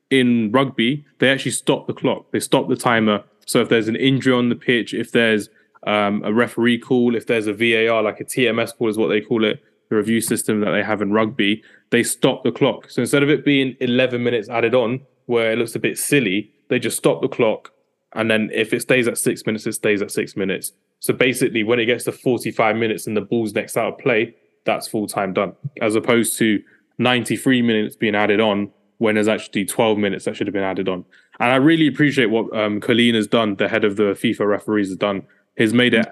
in 0.09 0.51
rugby, 0.51 1.05
they 1.19 1.29
actually 1.29 1.51
stop 1.51 1.87
the 1.87 1.93
clock. 1.93 2.31
They 2.31 2.39
stop 2.39 2.67
the 2.67 2.75
timer. 2.75 3.23
So 3.45 3.61
if 3.61 3.69
there's 3.69 3.87
an 3.87 3.95
injury 3.95 4.33
on 4.33 4.49
the 4.49 4.55
pitch, 4.55 4.93
if 4.93 5.11
there's 5.11 5.49
um, 5.87 6.23
a 6.23 6.33
referee 6.33 6.79
call, 6.79 7.15
if 7.15 7.27
there's 7.27 7.47
a 7.47 7.53
VAR, 7.53 8.01
like 8.01 8.19
a 8.19 8.25
TMS 8.25 8.75
call 8.75 8.89
is 8.89 8.97
what 8.97 9.07
they 9.07 9.21
call 9.21 9.43
it, 9.45 9.63
the 9.89 9.95
review 9.95 10.19
system 10.19 10.61
that 10.61 10.71
they 10.71 10.83
have 10.83 11.01
in 11.01 11.11
rugby, 11.11 11.63
they 11.91 12.03
stop 12.03 12.43
the 12.43 12.51
clock. 12.51 12.89
So 12.89 13.01
instead 13.01 13.23
of 13.23 13.29
it 13.29 13.45
being 13.45 13.75
11 13.79 14.23
minutes 14.23 14.49
added 14.49 14.73
on, 14.73 15.01
where 15.25 15.51
it 15.51 15.57
looks 15.57 15.75
a 15.75 15.79
bit 15.79 15.97
silly, 15.97 16.51
they 16.69 16.79
just 16.79 16.97
stop 16.97 17.21
the 17.21 17.27
clock. 17.27 17.71
And 18.13 18.29
then 18.31 18.49
if 18.53 18.73
it 18.73 18.81
stays 18.81 19.07
at 19.07 19.17
six 19.17 19.45
minutes, 19.45 19.65
it 19.67 19.73
stays 19.73 20.01
at 20.01 20.11
six 20.11 20.35
minutes. 20.35 20.71
So 20.99 21.13
basically, 21.13 21.63
when 21.63 21.79
it 21.79 21.85
gets 21.85 22.05
to 22.05 22.11
45 22.11 22.75
minutes 22.77 23.07
and 23.07 23.15
the 23.15 23.21
ball's 23.21 23.53
next 23.53 23.77
out 23.77 23.93
of 23.93 23.99
play, 23.99 24.35
that's 24.65 24.87
full 24.87 25.07
time 25.07 25.33
done, 25.33 25.53
as 25.81 25.95
opposed 25.95 26.37
to 26.39 26.61
93 26.97 27.61
minutes 27.61 27.95
being 27.95 28.15
added 28.15 28.39
on 28.39 28.71
when 28.97 29.15
there's 29.15 29.27
actually 29.27 29.65
12 29.65 29.97
minutes 29.97 30.25
that 30.25 30.35
should 30.35 30.47
have 30.47 30.53
been 30.53 30.63
added 30.63 30.87
on. 30.87 31.03
And 31.39 31.51
I 31.51 31.57
really 31.57 31.87
appreciate 31.87 32.27
what 32.27 32.55
um, 32.57 32.79
Collina 32.79 33.15
has 33.15 33.27
done, 33.27 33.55
the 33.55 33.67
head 33.67 33.83
of 33.83 33.97
the 33.97 34.13
FIFA 34.13 34.47
referees 34.47 34.87
has 34.87 34.97
done. 34.97 35.23
He's 35.57 35.73
made 35.73 35.93
it 35.93 36.07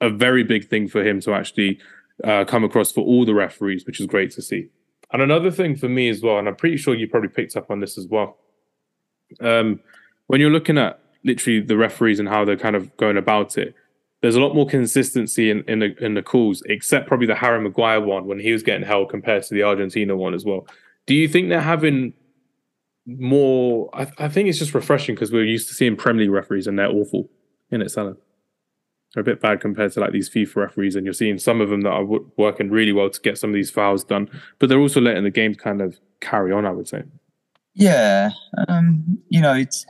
a 0.00 0.08
very 0.08 0.42
big 0.42 0.68
thing 0.68 0.88
for 0.88 1.06
him 1.06 1.20
to 1.20 1.34
actually 1.34 1.78
uh, 2.24 2.44
come 2.44 2.64
across 2.64 2.90
for 2.90 3.04
all 3.04 3.24
the 3.24 3.34
referees, 3.34 3.86
which 3.86 4.00
is 4.00 4.06
great 4.06 4.30
to 4.32 4.42
see. 4.42 4.68
And 5.12 5.20
another 5.20 5.50
thing 5.50 5.76
for 5.76 5.88
me 5.88 6.08
as 6.08 6.22
well, 6.22 6.38
and 6.38 6.48
I'm 6.48 6.56
pretty 6.56 6.78
sure 6.78 6.94
you 6.94 7.06
probably 7.06 7.28
picked 7.28 7.56
up 7.56 7.70
on 7.70 7.80
this 7.80 7.98
as 7.98 8.06
well. 8.06 8.38
Um, 9.40 9.80
when 10.26 10.40
you're 10.40 10.50
looking 10.50 10.78
at 10.78 11.00
literally 11.24 11.60
the 11.60 11.76
referees 11.76 12.18
and 12.18 12.28
how 12.28 12.44
they're 12.44 12.56
kind 12.56 12.76
of 12.76 12.96
going 12.96 13.16
about 13.16 13.58
it, 13.58 13.74
there's 14.22 14.36
a 14.36 14.40
lot 14.40 14.54
more 14.54 14.66
consistency 14.66 15.50
in, 15.50 15.64
in 15.68 15.80
the 15.80 16.04
in 16.04 16.14
the 16.14 16.22
calls, 16.22 16.62
except 16.66 17.08
probably 17.08 17.26
the 17.26 17.34
Harry 17.34 17.60
Maguire 17.60 18.00
one 18.00 18.26
when 18.26 18.38
he 18.38 18.52
was 18.52 18.62
getting 18.62 18.86
held 18.86 19.10
compared 19.10 19.42
to 19.44 19.54
the 19.54 19.64
Argentina 19.64 20.16
one 20.16 20.32
as 20.32 20.44
well. 20.44 20.66
Do 21.06 21.14
you 21.14 21.28
think 21.28 21.48
they're 21.48 21.60
having 21.60 22.14
more? 23.04 23.90
I, 23.92 24.06
I 24.18 24.28
think 24.28 24.48
it's 24.48 24.58
just 24.58 24.74
refreshing 24.74 25.16
because 25.16 25.32
we're 25.32 25.44
used 25.44 25.68
to 25.68 25.74
seeing 25.74 25.96
Premier 25.96 26.22
League 26.22 26.30
referees 26.30 26.68
and 26.68 26.78
they're 26.78 26.88
awful 26.90 27.28
in 27.70 27.82
it, 27.82 27.90
Salim. 27.90 28.16
They're 29.12 29.22
a 29.22 29.24
bit 29.24 29.40
bad 29.40 29.60
compared 29.60 29.92
to 29.92 30.00
like 30.00 30.12
these 30.12 30.30
FIFA 30.30 30.56
referees, 30.56 30.96
and 30.96 31.04
you're 31.04 31.12
seeing 31.12 31.38
some 31.38 31.60
of 31.60 31.68
them 31.68 31.82
that 31.82 31.90
are 31.90 32.04
w- 32.04 32.30
working 32.38 32.70
really 32.70 32.92
well 32.92 33.10
to 33.10 33.20
get 33.20 33.36
some 33.36 33.50
of 33.50 33.54
these 33.54 33.70
fouls 33.70 34.04
done, 34.04 34.30
but 34.58 34.68
they're 34.68 34.78
also 34.78 35.00
letting 35.00 35.24
the 35.24 35.30
game 35.30 35.54
kind 35.54 35.82
of 35.82 35.98
carry 36.20 36.52
on. 36.52 36.64
I 36.64 36.70
would 36.70 36.88
say. 36.88 37.02
Yeah, 37.74 38.30
um, 38.68 39.18
you 39.28 39.40
know, 39.40 39.54
it's 39.54 39.86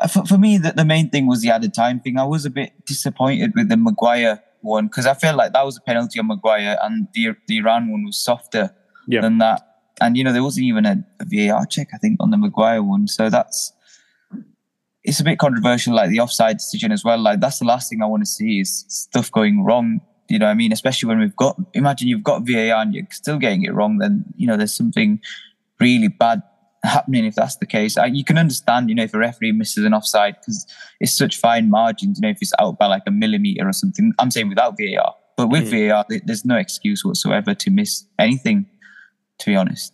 uh, 0.00 0.08
for, 0.08 0.24
for 0.26 0.38
me 0.38 0.58
that 0.58 0.76
the 0.76 0.84
main 0.84 1.10
thing 1.10 1.26
was 1.28 1.42
the 1.42 1.50
added 1.50 1.72
time 1.74 2.00
thing. 2.00 2.18
I 2.18 2.24
was 2.24 2.44
a 2.44 2.50
bit 2.50 2.72
disappointed 2.86 3.52
with 3.54 3.68
the 3.68 3.76
Maguire 3.76 4.42
one 4.62 4.86
because 4.86 5.06
I 5.06 5.14
felt 5.14 5.36
like 5.36 5.52
that 5.52 5.64
was 5.64 5.76
a 5.76 5.80
penalty 5.80 6.18
on 6.18 6.26
Maguire, 6.26 6.76
and 6.82 7.06
the 7.14 7.36
the 7.46 7.58
Iran 7.58 7.90
one 7.90 8.04
was 8.04 8.16
softer 8.22 8.74
Yeah. 9.06 9.20
than 9.20 9.38
that. 9.38 9.62
And 10.00 10.16
you 10.16 10.24
know, 10.24 10.32
there 10.32 10.42
wasn't 10.42 10.66
even 10.66 10.86
a, 10.86 11.04
a 11.20 11.24
VAR 11.24 11.66
check, 11.66 11.88
I 11.94 11.98
think, 11.98 12.16
on 12.18 12.30
the 12.30 12.36
Maguire 12.36 12.82
one. 12.82 13.06
So 13.06 13.30
that's 13.30 13.72
it's 15.04 15.20
a 15.20 15.24
bit 15.24 15.38
controversial, 15.38 15.94
like 15.94 16.10
the 16.10 16.18
offside 16.20 16.56
decision 16.56 16.90
as 16.90 17.04
well. 17.04 17.18
Like 17.18 17.38
that's 17.40 17.58
the 17.60 17.66
last 17.66 17.90
thing 17.90 18.02
I 18.02 18.06
want 18.06 18.22
to 18.22 18.26
see 18.26 18.60
is 18.60 18.84
stuff 18.88 19.30
going 19.30 19.62
wrong. 19.62 20.00
You 20.28 20.38
know 20.38 20.46
what 20.46 20.52
I 20.52 20.54
mean? 20.54 20.72
Especially 20.72 21.06
when 21.08 21.20
we've 21.20 21.36
got 21.36 21.56
imagine 21.74 22.08
you've 22.08 22.24
got 22.24 22.42
VAR 22.44 22.82
and 22.82 22.92
you're 22.94 23.06
still 23.12 23.38
getting 23.38 23.62
it 23.62 23.72
wrong, 23.74 23.98
then 23.98 24.24
you 24.36 24.46
know 24.48 24.56
there's 24.56 24.74
something 24.74 25.20
really 25.78 26.08
bad 26.08 26.42
happening 26.84 27.24
if 27.24 27.34
that's 27.34 27.56
the 27.56 27.66
case. 27.66 27.96
I, 27.96 28.06
you 28.06 28.24
can 28.24 28.38
understand, 28.38 28.88
you 28.88 28.94
know, 28.94 29.04
if 29.04 29.14
a 29.14 29.18
referee 29.18 29.52
misses 29.52 29.84
an 29.84 29.94
offside 29.94 30.36
because 30.40 30.66
it's 31.00 31.16
such 31.16 31.38
fine 31.38 31.70
margins, 31.70 32.18
you 32.18 32.22
know, 32.22 32.30
if 32.30 32.38
it's 32.40 32.52
out 32.60 32.78
by 32.78 32.86
like 32.86 33.02
a 33.06 33.10
millimeter 33.10 33.66
or 33.66 33.72
something. 33.72 34.12
I'm 34.18 34.30
saying 34.30 34.48
without 34.48 34.76
VAR, 34.78 35.14
but 35.36 35.48
with 35.48 35.70
mm. 35.70 35.88
VAR, 35.88 36.04
there- 36.08 36.22
there's 36.24 36.44
no 36.44 36.56
excuse 36.56 37.04
whatsoever 37.04 37.54
to 37.54 37.70
miss 37.70 38.04
anything, 38.18 38.66
to 39.38 39.46
be 39.46 39.56
honest. 39.56 39.92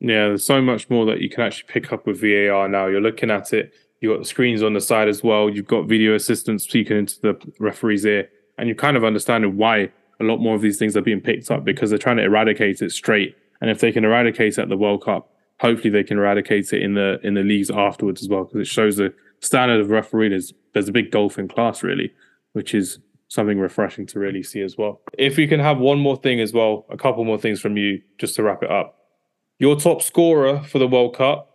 Yeah, 0.00 0.28
there's 0.28 0.44
so 0.44 0.60
much 0.60 0.90
more 0.90 1.06
that 1.06 1.20
you 1.20 1.28
can 1.28 1.44
actually 1.44 1.68
pick 1.68 1.92
up 1.92 2.06
with 2.06 2.20
VAR 2.20 2.68
now. 2.68 2.86
You're 2.86 3.00
looking 3.00 3.30
at 3.30 3.52
it, 3.52 3.72
you've 4.00 4.12
got 4.12 4.18
the 4.18 4.28
screens 4.28 4.62
on 4.62 4.72
the 4.72 4.80
side 4.80 5.08
as 5.08 5.22
well, 5.22 5.48
you've 5.48 5.68
got 5.68 5.86
video 5.86 6.14
assistants 6.14 6.64
speaking 6.64 6.96
into 6.96 7.20
the 7.20 7.52
referee's 7.60 8.04
ear, 8.04 8.28
and 8.58 8.68
you're 8.68 8.76
kind 8.76 8.96
of 8.96 9.04
understanding 9.04 9.56
why 9.56 9.90
a 10.20 10.24
lot 10.24 10.38
more 10.38 10.54
of 10.54 10.60
these 10.60 10.78
things 10.78 10.96
are 10.96 11.02
being 11.02 11.20
picked 11.20 11.50
up 11.50 11.64
because 11.64 11.90
they're 11.90 11.98
trying 11.98 12.16
to 12.16 12.24
eradicate 12.24 12.82
it 12.82 12.90
straight. 12.92 13.36
And 13.60 13.70
if 13.70 13.80
they 13.80 13.92
can 13.92 14.04
eradicate 14.04 14.58
it 14.58 14.62
at 14.62 14.68
the 14.68 14.76
World 14.76 15.04
Cup, 15.04 15.31
hopefully 15.62 15.90
they 15.90 16.04
can 16.04 16.18
eradicate 16.18 16.72
it 16.72 16.82
in 16.82 16.94
the 16.94 17.18
in 17.22 17.34
the 17.34 17.42
leagues 17.42 17.70
afterwards 17.70 18.20
as 18.20 18.28
well, 18.28 18.44
because 18.44 18.60
it 18.60 18.70
shows 18.70 18.96
the 18.96 19.14
standard 19.40 19.80
of 19.80 19.88
refereeing. 19.88 20.32
There's, 20.32 20.52
there's 20.74 20.88
a 20.88 20.92
big 20.92 21.10
golf 21.10 21.38
in 21.38 21.48
class, 21.48 21.82
really, 21.82 22.12
which 22.52 22.74
is 22.74 22.98
something 23.28 23.58
refreshing 23.58 24.06
to 24.06 24.18
really 24.18 24.42
see 24.42 24.60
as 24.60 24.76
well. 24.76 25.00
If 25.16 25.38
we 25.38 25.46
can 25.46 25.60
have 25.60 25.78
one 25.78 25.98
more 25.98 26.16
thing 26.16 26.40
as 26.40 26.52
well, 26.52 26.84
a 26.90 26.98
couple 26.98 27.24
more 27.24 27.38
things 27.38 27.60
from 27.60 27.78
you 27.78 28.02
just 28.18 28.34
to 28.36 28.42
wrap 28.42 28.62
it 28.62 28.70
up 28.70 28.98
your 29.58 29.76
top 29.76 30.02
scorer 30.02 30.60
for 30.64 30.80
the 30.80 30.88
World 30.88 31.14
Cup, 31.16 31.48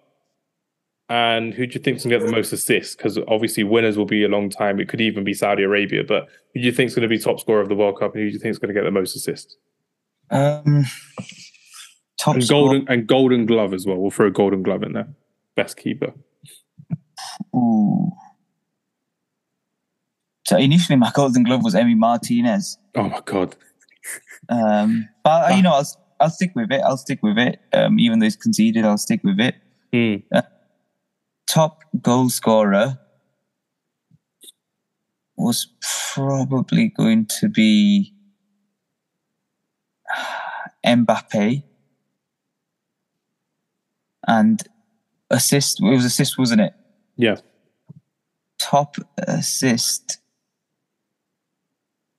and 1.10 1.54
who 1.54 1.68
do 1.68 1.74
you 1.74 1.82
think's 1.82 2.04
gonna 2.04 2.18
get 2.18 2.26
the 2.26 2.32
most 2.32 2.54
assists? 2.54 2.96
Because 2.96 3.20
obviously 3.28 3.64
winners 3.64 3.98
will 3.98 4.06
be 4.06 4.24
a 4.24 4.30
long 4.30 4.50
time. 4.50 4.80
It 4.80 4.88
could 4.88 5.02
even 5.02 5.26
be 5.26 5.34
Saudi 5.34 5.64
Arabia, 5.64 6.04
but 6.06 6.28
who 6.54 6.62
do 6.62 6.66
you 6.66 6.72
think's 6.72 6.96
going 6.96 7.08
to 7.10 7.10
be 7.10 7.20
top 7.20 7.40
scorer 7.42 7.62
of 7.62 7.68
the 7.68 7.76
World 7.76 8.00
Cup, 8.00 8.14
and 8.14 8.24
who 8.24 8.30
do 8.30 8.34
you 8.34 8.40
think's 8.40 8.58
going 8.58 8.74
to 8.74 8.80
get 8.80 8.86
the 8.86 8.92
most 8.92 9.16
assists? 9.16 9.58
Um, 10.32 10.86
top 12.28 12.36
And 12.36 12.48
golden 12.48 12.86
and 12.88 13.08
golden 13.08 13.46
glove 13.46 13.74
as 13.74 13.86
well. 13.86 13.98
We'll 13.98 14.12
throw 14.12 14.28
a 14.28 14.32
golden 14.32 14.64
glove 14.64 14.84
in 14.84 14.94
there. 14.94 15.08
Best 15.56 15.78
keeper. 15.78 16.14
Ooh. 17.56 18.12
So 20.46 20.58
initially, 20.58 20.96
my 20.98 21.12
golden 21.14 21.44
glove 21.44 21.64
was 21.64 21.74
Emi 21.74 21.98
Martinez. 21.98 22.78
Oh 22.96 23.10
my 23.10 23.22
god. 23.26 23.56
Um, 24.50 25.10
but 25.24 25.52
uh, 25.52 25.56
you 25.56 25.62
know, 25.62 25.74
I'll 25.74 25.88
I'll 26.20 26.30
stick 26.30 26.52
with 26.56 26.72
it. 26.72 26.82
I'll 26.82 26.98
stick 26.98 27.20
with 27.22 27.38
it. 27.38 27.60
Um, 27.74 28.00
even 28.00 28.20
though 28.20 28.26
it's 28.26 28.36
conceded, 28.36 28.86
I'll 28.86 28.98
stick 28.98 29.22
with 29.24 29.40
it. 29.40 29.56
Hmm. 29.92 30.38
Top 31.48 31.84
goal 32.02 32.30
scorer 32.30 33.00
was 35.38 35.68
probably 36.14 36.90
going 36.90 37.26
to 37.40 37.48
be 37.50 38.14
Mbappe, 40.86 41.64
and 44.28 44.62
assist. 45.32 45.82
It 45.82 45.90
was 45.90 46.06
assist, 46.06 46.38
wasn't 46.38 46.62
it? 46.62 46.74
Yeah. 47.16 47.38
Top 48.60 48.96
assist. 49.18 50.20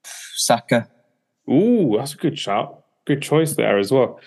Saka. 0.03 0.87
Ooh, 1.49 1.95
that's 1.97 2.13
a 2.13 2.17
good 2.17 2.37
shout. 2.37 2.83
Good 3.05 3.21
choice 3.21 3.55
there 3.55 3.77
as 3.77 3.91
well. 3.91 4.19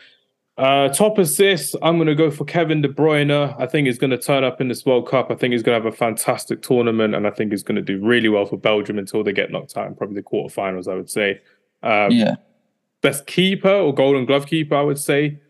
Uh, 0.59 0.89
top 0.91 1.17
assist, 1.17 1.75
I'm 1.83 1.97
going 1.97 2.09
to 2.09 2.15
go 2.15 2.31
for 2.31 2.45
Kevin 2.45 2.83
De 2.83 2.89
Bruyne. 2.89 3.59
I 3.59 3.67
think 3.67 3.87
he's 3.87 3.99
going 3.99 4.11
to 4.11 4.19
turn 4.19 4.45
up 4.45 4.61
in 4.61 4.69
this 4.69 4.85
World 4.85 5.09
Cup. 5.09 5.31
I 5.31 5.35
think 5.35 5.53
he's 5.53 5.63
going 5.63 5.81
to 5.81 5.85
have 5.85 5.93
a 5.93 5.97
fantastic 5.97 6.63
tournament, 6.63 7.15
and 7.15 7.27
I 7.27 7.31
think 7.31 7.53
he's 7.53 7.63
going 7.63 7.77
to 7.77 7.83
do 7.83 8.05
really 8.05 8.29
well 8.29 8.45
for 8.45 8.59
Belgium 8.59 8.99
until 8.99 9.25
they 9.25 9.33
get 9.33 9.51
knocked 9.51 9.77
out 9.77 9.87
in 9.87 9.95
probably 9.95 10.17
the 10.17 10.23
quarterfinals, 10.23 10.89
I 10.89 10.95
would 10.95 11.11
say. 11.11 11.41
Um, 11.83 12.13
Yeah. 12.13 12.35
Best 13.01 13.27
keeper 13.27 13.73
or 13.73 13.95
Golden 13.95 14.27
Glove 14.27 14.47
keeper, 14.47 14.77
I 14.77 14.83
would 14.83 14.99
say. 14.99 15.41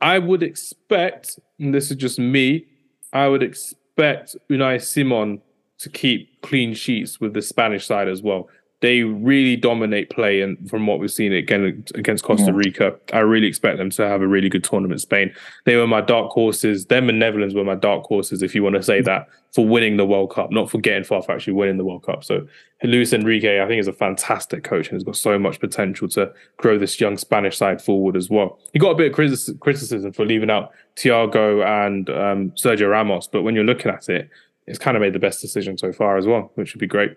I 0.00 0.18
would 0.18 0.42
expect, 0.42 1.38
and 1.58 1.74
this 1.74 1.90
is 1.90 1.96
just 1.96 2.18
me, 2.18 2.66
I 3.12 3.28
would 3.28 3.42
expect 3.42 4.36
Unai 4.50 4.82
Simon 4.82 5.40
to 5.78 5.88
keep 5.88 6.40
clean 6.42 6.74
sheets 6.74 7.20
with 7.20 7.34
the 7.34 7.42
Spanish 7.42 7.86
side 7.86 8.08
as 8.08 8.22
well. 8.22 8.48
They 8.80 9.02
really 9.02 9.56
dominate 9.56 10.10
play, 10.10 10.42
and 10.42 10.68
from 10.68 10.86
what 10.86 10.98
we've 11.00 11.10
seen 11.10 11.32
again 11.32 11.82
against 11.94 12.24
Costa 12.24 12.46
Yeah. 12.48 12.56
Rica, 12.56 12.94
I 13.12 13.20
really 13.20 13.46
expect 13.46 13.78
them 13.78 13.88
to 13.90 14.06
have 14.06 14.20
a 14.20 14.26
really 14.28 14.50
good 14.50 14.64
tournament. 14.64 15.00
Spain, 15.00 15.32
they 15.64 15.76
were 15.76 15.86
my 15.86 16.02
dark 16.02 16.30
horses. 16.30 16.86
Them 16.86 17.08
and 17.08 17.18
Netherlands 17.18 17.54
were 17.54 17.64
my 17.64 17.74
dark 17.74 18.04
horses, 18.04 18.42
if 18.42 18.54
you 18.54 18.62
want 18.62 18.76
to 18.76 18.82
say 18.82 19.00
that, 19.00 19.28
for 19.54 19.66
winning 19.66 19.96
the 19.96 20.04
World 20.04 20.30
Cup, 20.30 20.50
not 20.50 20.70
for 20.70 20.78
getting 20.78 21.04
far, 21.04 21.22
for 21.22 21.32
actually 21.32 21.54
winning 21.54 21.78
the 21.78 21.84
World 21.84 22.04
Cup. 22.04 22.22
So 22.22 22.46
Luis 22.82 23.14
Enrique, 23.14 23.62
I 23.62 23.66
think, 23.66 23.80
is 23.80 23.88
a 23.88 23.94
fantastic 23.94 24.62
coach 24.62 24.88
and 24.88 24.96
has 24.96 25.04
got 25.04 25.16
so 25.16 25.38
much 25.38 25.58
potential 25.58 26.06
to 26.10 26.30
grow 26.58 26.76
this 26.78 27.00
young 27.00 27.16
Spanish 27.16 27.56
side 27.56 27.80
forward 27.80 28.14
as 28.14 28.28
well. 28.28 28.58
He 28.74 28.78
got 28.78 28.90
a 28.90 28.94
bit 28.94 29.10
of 29.10 29.16
criticis- 29.16 29.58
criticism 29.60 30.12
for 30.12 30.26
leaving 30.26 30.50
out 30.50 30.72
Thiago 30.96 31.64
and 31.64 32.10
um, 32.10 32.50
Sergio 32.50 32.90
Ramos, 32.90 33.26
but 33.26 33.40
when 33.42 33.54
you're 33.54 33.64
looking 33.64 33.90
at 33.90 34.08
it, 34.10 34.28
it's 34.66 34.78
kind 34.78 34.96
of 34.96 35.00
made 35.00 35.12
the 35.14 35.18
best 35.18 35.40
decision 35.40 35.78
so 35.78 35.92
far 35.92 36.18
as 36.18 36.26
well, 36.26 36.50
which 36.56 36.74
would 36.74 36.80
be 36.80 36.86
great. 36.86 37.16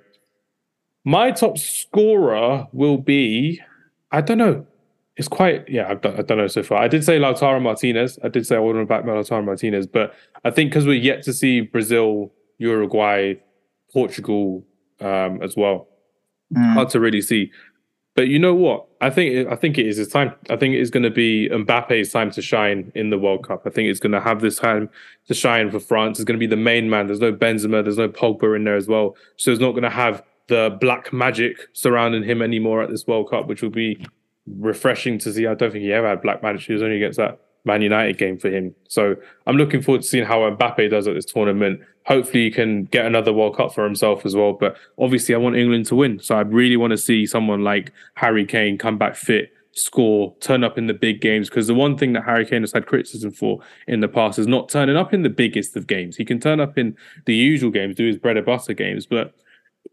My 1.05 1.31
top 1.31 1.57
scorer 1.57 2.67
will 2.71 2.97
be, 2.97 3.61
I 4.11 4.21
don't 4.21 4.37
know. 4.37 4.65
It's 5.17 5.27
quite, 5.27 5.67
yeah, 5.67 5.89
I 5.89 5.95
don't, 5.95 6.17
I 6.17 6.21
don't 6.21 6.37
know 6.37 6.47
so 6.47 6.63
far. 6.63 6.81
I 6.81 6.87
did 6.87 7.03
say 7.03 7.19
Lautaro 7.19 7.61
Martinez. 7.61 8.17
I 8.23 8.29
did 8.29 8.47
say 8.47 8.55
I 8.55 8.59
to 8.59 8.85
back 8.85 9.03
Lautaro 9.03 9.43
Martinez, 9.43 9.85
but 9.85 10.13
I 10.45 10.49
think 10.49 10.71
because 10.71 10.85
we're 10.85 10.93
yet 10.93 11.23
to 11.23 11.33
see 11.33 11.61
Brazil, 11.61 12.31
Uruguay, 12.57 13.33
Portugal 13.91 14.63
um, 15.01 15.41
as 15.41 15.55
well, 15.57 15.87
Mm. 16.51 16.73
hard 16.73 16.89
to 16.89 16.99
really 16.99 17.21
see. 17.21 17.51
But 18.15 18.27
you 18.27 18.39
know 18.39 18.55
what? 18.55 18.87
I 19.01 19.11
think 19.11 19.47
I 19.49 19.55
think 19.55 19.77
it 19.77 19.85
is 19.85 19.97
his 19.97 20.07
time. 20.07 20.33
I 20.49 20.55
think 20.55 20.73
it's 20.73 20.89
going 20.89 21.03
to 21.03 21.11
be 21.11 21.47
Mbappe's 21.49 22.11
time 22.11 22.31
to 22.31 22.41
shine 22.41 22.91
in 22.95 23.11
the 23.11 23.19
World 23.19 23.47
Cup. 23.47 23.61
I 23.65 23.69
think 23.69 23.87
it's 23.87 23.99
going 23.99 24.13
to 24.13 24.19
have 24.19 24.41
this 24.41 24.57
time 24.57 24.89
to 25.27 25.33
shine 25.35 25.69
for 25.69 25.79
France. 25.79 26.19
It's 26.19 26.25
going 26.25 26.39
to 26.39 26.39
be 26.39 26.47
the 26.47 26.57
main 26.61 26.89
man. 26.89 27.05
There's 27.05 27.19
no 27.19 27.31
Benzema. 27.31 27.83
There's 27.83 27.99
no 27.99 28.09
Pogba 28.09 28.55
in 28.55 28.63
there 28.63 28.75
as 28.75 28.87
well. 28.87 29.15
So 29.37 29.51
it's 29.51 29.61
not 29.61 29.71
going 29.71 29.83
to 29.83 29.89
have 29.91 30.23
the 30.49 30.77
black 30.81 31.13
magic 31.13 31.57
surrounding 31.73 32.23
him 32.23 32.41
anymore 32.41 32.83
at 32.83 32.89
this 32.89 33.07
World 33.07 33.29
Cup, 33.29 33.47
which 33.47 33.61
will 33.61 33.69
be 33.69 34.05
refreshing 34.57 35.17
to 35.19 35.31
see. 35.31 35.47
I 35.47 35.53
don't 35.53 35.71
think 35.71 35.83
he 35.83 35.93
ever 35.93 36.09
had 36.09 36.21
black 36.21 36.43
magic. 36.43 36.67
He 36.67 36.73
was 36.73 36.81
only 36.81 36.97
against 36.97 37.17
that 37.17 37.39
Man 37.65 37.81
United 37.81 38.17
game 38.17 38.37
for 38.37 38.49
him. 38.49 38.75
So 38.87 39.15
I'm 39.45 39.57
looking 39.57 39.81
forward 39.81 40.01
to 40.01 40.07
seeing 40.07 40.25
how 40.25 40.39
Mbappe 40.39 40.89
does 40.89 41.07
at 41.07 41.15
this 41.15 41.25
tournament. 41.25 41.81
Hopefully, 42.05 42.45
he 42.45 42.51
can 42.51 42.85
get 42.85 43.05
another 43.05 43.31
World 43.31 43.55
Cup 43.57 43.73
for 43.73 43.83
himself 43.83 44.25
as 44.25 44.35
well. 44.35 44.53
But 44.53 44.75
obviously, 44.97 45.35
I 45.35 45.37
want 45.37 45.55
England 45.55 45.85
to 45.87 45.95
win. 45.95 46.19
So 46.19 46.35
I 46.35 46.41
really 46.41 46.77
want 46.77 46.91
to 46.91 46.97
see 46.97 47.25
someone 47.25 47.63
like 47.63 47.91
Harry 48.15 48.45
Kane 48.45 48.77
come 48.77 48.97
back 48.97 49.15
fit, 49.15 49.51
score, 49.73 50.35
turn 50.39 50.63
up 50.63 50.77
in 50.77 50.87
the 50.87 50.93
big 50.93 51.21
games. 51.21 51.49
Because 51.49 51.67
the 51.67 51.75
one 51.75 51.97
thing 51.97 52.13
that 52.13 52.23
Harry 52.23 52.45
Kane 52.45 52.63
has 52.63 52.71
had 52.71 52.87
criticism 52.87 53.31
for 53.31 53.59
in 53.87 53.99
the 53.99 54.07
past 54.07 54.39
is 54.39 54.47
not 54.47 54.69
turning 54.69 54.97
up 54.97 55.13
in 55.13 55.23
the 55.23 55.29
biggest 55.29 55.75
of 55.75 55.85
games. 55.85 56.15
He 56.15 56.25
can 56.25 56.39
turn 56.39 56.59
up 56.59 56.77
in 56.77 56.97
the 57.25 57.35
usual 57.35 57.71
games, 57.71 57.95
do 57.95 58.07
his 58.07 58.17
bread 58.17 58.37
and 58.37 58.45
butter 58.45 58.73
games, 58.73 59.05
but 59.05 59.35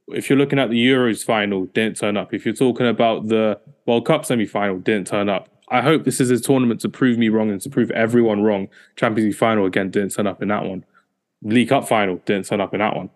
if 0.09 0.31
you're 0.31 0.39
looking 0.39 0.59
at 0.59 0.71
the 0.71 0.77
Euros 0.77 1.25
final, 1.25 1.67
didn't 1.67 1.97
turn 1.97 2.17
up. 2.17 2.33
If 2.33 2.45
you're 2.45 2.55
talking 2.55 2.87
about 2.87 3.29
the 3.29 3.61
World 3.87 4.07
Cup 4.07 4.25
semi 4.25 4.47
final, 4.47 4.79
didn't 4.79 5.07
turn 5.09 5.29
up. 5.29 5.49
I 5.69 5.81
hope 5.81 6.05
this 6.05 6.21
is 6.21 6.31
a 6.31 6.39
tournament 6.39 6.81
to 6.83 6.89
prove 6.89 7.19
me 7.19 7.29
wrong 7.29 7.51
and 7.51 7.61
to 7.63 7.71
prove 7.71 7.91
everyone 7.91 8.43
wrong. 8.43 8.69
Champions 8.95 9.27
League 9.27 9.37
final 9.37 9.67
again 9.67 9.91
didn't 9.91 10.11
turn 10.11 10.27
up 10.27 10.41
in 10.41 10.49
that 10.49 10.65
one. 10.65 10.85
League 11.43 11.69
Cup 11.69 11.89
final 11.89 12.17
didn't 12.25 12.47
turn 12.47 12.61
up 12.61 12.73
in 12.73 12.81
that 12.81 12.95
one. 12.97 13.11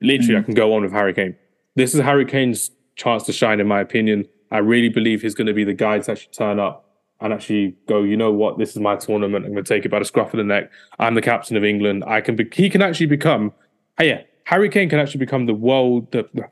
Literally, 0.00 0.34
mm-hmm. 0.34 0.42
I 0.42 0.44
can 0.44 0.54
go 0.54 0.74
on 0.74 0.82
with 0.82 0.92
Harry 0.92 1.14
Kane. 1.14 1.34
This 1.74 1.94
is 1.94 2.00
Harry 2.00 2.24
Kane's 2.24 2.70
chance 2.94 3.24
to 3.24 3.32
shine, 3.32 3.60
in 3.60 3.66
my 3.66 3.80
opinion. 3.80 4.26
I 4.50 4.58
really 4.58 4.88
believe 4.88 5.22
he's 5.22 5.34
going 5.34 5.48
to 5.48 5.52
be 5.52 5.64
the 5.64 5.74
guy 5.74 5.98
to 5.98 6.12
actually 6.12 6.32
turn 6.32 6.60
up 6.60 6.86
and 7.20 7.32
actually 7.32 7.74
go, 7.88 8.02
you 8.02 8.16
know 8.16 8.30
what, 8.30 8.58
this 8.58 8.70
is 8.70 8.76
my 8.76 8.94
tournament. 8.96 9.44
I'm 9.44 9.52
going 9.52 9.64
to 9.64 9.74
take 9.74 9.84
it 9.84 9.88
by 9.88 9.98
the 9.98 10.04
scruff 10.04 10.32
of 10.32 10.38
the 10.38 10.44
neck. 10.44 10.70
I'm 10.98 11.14
the 11.14 11.22
captain 11.22 11.56
of 11.56 11.64
England. 11.64 12.04
I 12.06 12.20
can 12.20 12.36
be, 12.36 12.46
he 12.52 12.68
can 12.68 12.82
actually 12.82 13.06
become, 13.06 13.52
oh 13.98 14.04
yeah, 14.04 14.22
Harry 14.46 14.68
Kane 14.68 14.88
can 14.88 15.00
actually 15.00 15.18
become 15.18 15.46
the 15.46 15.54
world, 15.54 16.10
the, 16.12 16.28
the 16.32 16.48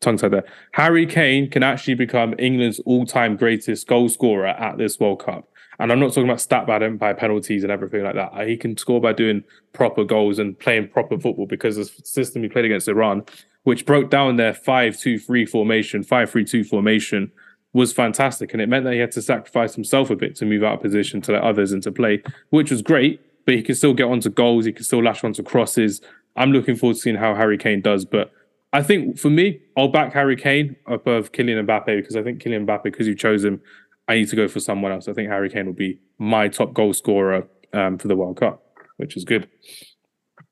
tongue 0.00 0.16
tied 0.16 0.30
there. 0.30 0.44
Harry 0.72 1.06
Kane 1.06 1.50
can 1.50 1.62
actually 1.62 1.94
become 1.94 2.34
England's 2.38 2.80
all-time 2.86 3.36
greatest 3.36 3.86
goal 3.88 4.08
scorer 4.08 4.46
at 4.46 4.78
this 4.78 4.98
World 5.00 5.24
Cup. 5.24 5.48
And 5.80 5.90
I'm 5.90 5.98
not 5.98 6.08
talking 6.08 6.24
about 6.24 6.40
stat 6.40 6.68
bad 6.68 6.98
by 7.00 7.12
penalties 7.12 7.64
and 7.64 7.72
everything 7.72 8.04
like 8.04 8.14
that. 8.14 8.30
Uh, 8.32 8.44
he 8.44 8.56
can 8.56 8.76
score 8.76 9.00
by 9.00 9.12
doing 9.12 9.42
proper 9.72 10.04
goals 10.04 10.38
and 10.38 10.56
playing 10.56 10.88
proper 10.88 11.18
football 11.18 11.46
because 11.46 11.76
the 11.76 11.84
system 12.04 12.44
he 12.44 12.48
played 12.48 12.64
against 12.64 12.86
Iran, 12.86 13.24
which 13.64 13.86
broke 13.86 14.08
down 14.08 14.36
their 14.36 14.52
5-2-3 14.52 15.48
formation, 15.48 16.04
5-3-2 16.04 16.64
formation, 16.64 17.32
was 17.72 17.92
fantastic. 17.92 18.52
And 18.52 18.62
it 18.62 18.68
meant 18.68 18.84
that 18.84 18.92
he 18.92 19.00
had 19.00 19.10
to 19.12 19.22
sacrifice 19.22 19.74
himself 19.74 20.10
a 20.10 20.16
bit 20.16 20.36
to 20.36 20.46
move 20.46 20.62
out 20.62 20.74
of 20.74 20.82
position 20.82 21.20
to 21.22 21.32
let 21.32 21.42
others 21.42 21.72
into 21.72 21.90
play, 21.90 22.22
which 22.50 22.70
was 22.70 22.82
great. 22.82 23.20
But 23.44 23.56
he 23.56 23.62
can 23.62 23.74
still 23.74 23.94
get 23.94 24.04
onto 24.04 24.30
goals. 24.30 24.66
He 24.66 24.72
can 24.72 24.84
still 24.84 25.02
lash 25.02 25.24
onto 25.24 25.42
crosses. 25.42 26.00
I'm 26.36 26.52
looking 26.52 26.76
forward 26.76 26.94
to 26.94 27.00
seeing 27.00 27.16
how 27.16 27.34
Harry 27.34 27.58
Kane 27.58 27.80
does. 27.80 28.04
But 28.04 28.32
I 28.72 28.82
think 28.82 29.18
for 29.18 29.30
me, 29.30 29.60
I'll 29.76 29.88
back 29.88 30.12
Harry 30.12 30.36
Kane 30.36 30.76
above 30.86 31.32
Kylian 31.32 31.66
Mbappe 31.66 31.86
because 31.86 32.16
I 32.16 32.22
think 32.22 32.42
Kylian 32.42 32.66
Mbappe, 32.66 32.84
because 32.84 33.06
you 33.06 33.14
chose 33.14 33.44
him, 33.44 33.60
I 34.08 34.16
need 34.16 34.28
to 34.28 34.36
go 34.36 34.48
for 34.48 34.60
someone 34.60 34.92
else. 34.92 35.08
I 35.08 35.12
think 35.12 35.28
Harry 35.28 35.50
Kane 35.50 35.66
will 35.66 35.72
be 35.72 35.98
my 36.18 36.48
top 36.48 36.74
goal 36.74 36.92
scorer 36.92 37.46
um, 37.72 37.98
for 37.98 38.08
the 38.08 38.16
World 38.16 38.38
Cup, 38.38 38.62
which 38.96 39.16
is 39.16 39.24
good. 39.24 39.48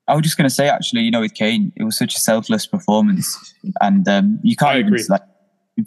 I 0.07 0.15
was 0.15 0.23
just 0.23 0.37
going 0.37 0.49
to 0.49 0.53
say, 0.53 0.67
actually, 0.67 1.01
you 1.01 1.11
know, 1.11 1.21
with 1.21 1.35
Kane, 1.35 1.71
it 1.75 1.83
was 1.83 1.97
such 1.97 2.15
a 2.15 2.19
selfless 2.19 2.65
performance, 2.65 3.53
and 3.81 4.07
um, 4.07 4.39
you 4.43 4.55
can't 4.55 4.79
even 4.79 4.97
like 5.09 5.21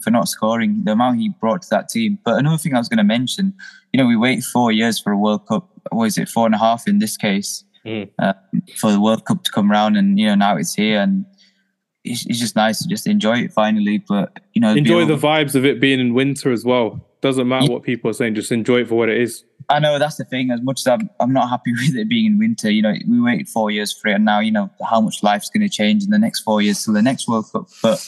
for 0.01 0.09
not 0.09 0.27
scoring 0.27 0.81
the 0.83 0.91
amount 0.91 1.19
he 1.19 1.29
brought 1.29 1.61
to 1.63 1.69
that 1.69 1.89
team. 1.89 2.17
But 2.23 2.39
another 2.39 2.57
thing 2.57 2.73
I 2.73 2.77
was 2.77 2.89
going 2.89 2.97
to 2.97 3.03
mention, 3.03 3.53
you 3.93 3.97
know, 3.99 4.07
we 4.07 4.15
wait 4.15 4.43
four 4.43 4.71
years 4.71 4.99
for 4.99 5.11
a 5.11 5.17
World 5.17 5.47
Cup. 5.47 5.69
Was 5.91 6.17
it 6.17 6.29
four 6.29 6.45
and 6.45 6.55
a 6.55 6.57
half 6.57 6.87
in 6.87 6.99
this 6.99 7.17
case? 7.17 7.64
Mm. 7.85 8.09
Uh, 8.17 8.33
for 8.77 8.91
the 8.91 8.99
World 8.99 9.25
Cup 9.25 9.43
to 9.43 9.51
come 9.51 9.71
around, 9.71 9.95
and 9.95 10.17
you 10.17 10.25
know 10.25 10.35
now 10.35 10.57
it's 10.57 10.73
here, 10.73 11.01
and 11.01 11.25
it's, 12.03 12.25
it's 12.25 12.39
just 12.39 12.55
nice 12.55 12.81
to 12.81 12.87
just 12.87 13.05
enjoy 13.07 13.39
it 13.39 13.53
finally. 13.53 13.99
But 13.99 14.39
you 14.53 14.61
know, 14.61 14.73
enjoy 14.73 15.05
the 15.05 15.17
vibes 15.17 15.55
of 15.55 15.65
it 15.65 15.79
being 15.79 15.99
in 15.99 16.13
winter 16.13 16.51
as 16.51 16.65
well. 16.65 17.05
Doesn't 17.21 17.47
matter 17.47 17.65
yeah. 17.65 17.71
what 17.71 17.83
people 17.83 18.09
are 18.09 18.13
saying, 18.13 18.35
just 18.35 18.51
enjoy 18.51 18.81
it 18.81 18.87
for 18.87 18.95
what 18.95 19.09
it 19.09 19.19
is. 19.19 19.43
I 19.69 19.79
know 19.79 19.97
that's 19.97 20.17
the 20.17 20.25
thing. 20.25 20.51
As 20.51 20.61
much 20.61 20.81
as 20.81 20.87
I'm, 20.87 21.09
I'm 21.19 21.33
not 21.33 21.49
happy 21.49 21.71
with 21.87 21.95
it 21.95 22.09
being 22.09 22.25
in 22.25 22.39
winter, 22.39 22.69
you 22.69 22.81
know, 22.81 22.93
we 23.07 23.21
waited 23.21 23.47
four 23.47 23.71
years 23.71 23.93
for 23.93 24.09
it, 24.09 24.13
and 24.13 24.25
now 24.25 24.39
you 24.39 24.51
know 24.51 24.69
how 24.87 25.01
much 25.01 25.23
life's 25.23 25.49
going 25.49 25.67
to 25.67 25.69
change 25.69 26.03
in 26.03 26.09
the 26.09 26.19
next 26.19 26.41
four 26.41 26.61
years 26.61 26.83
till 26.83 26.93
the 26.93 27.01
next 27.01 27.27
World 27.27 27.45
Cup. 27.51 27.67
But 27.81 28.07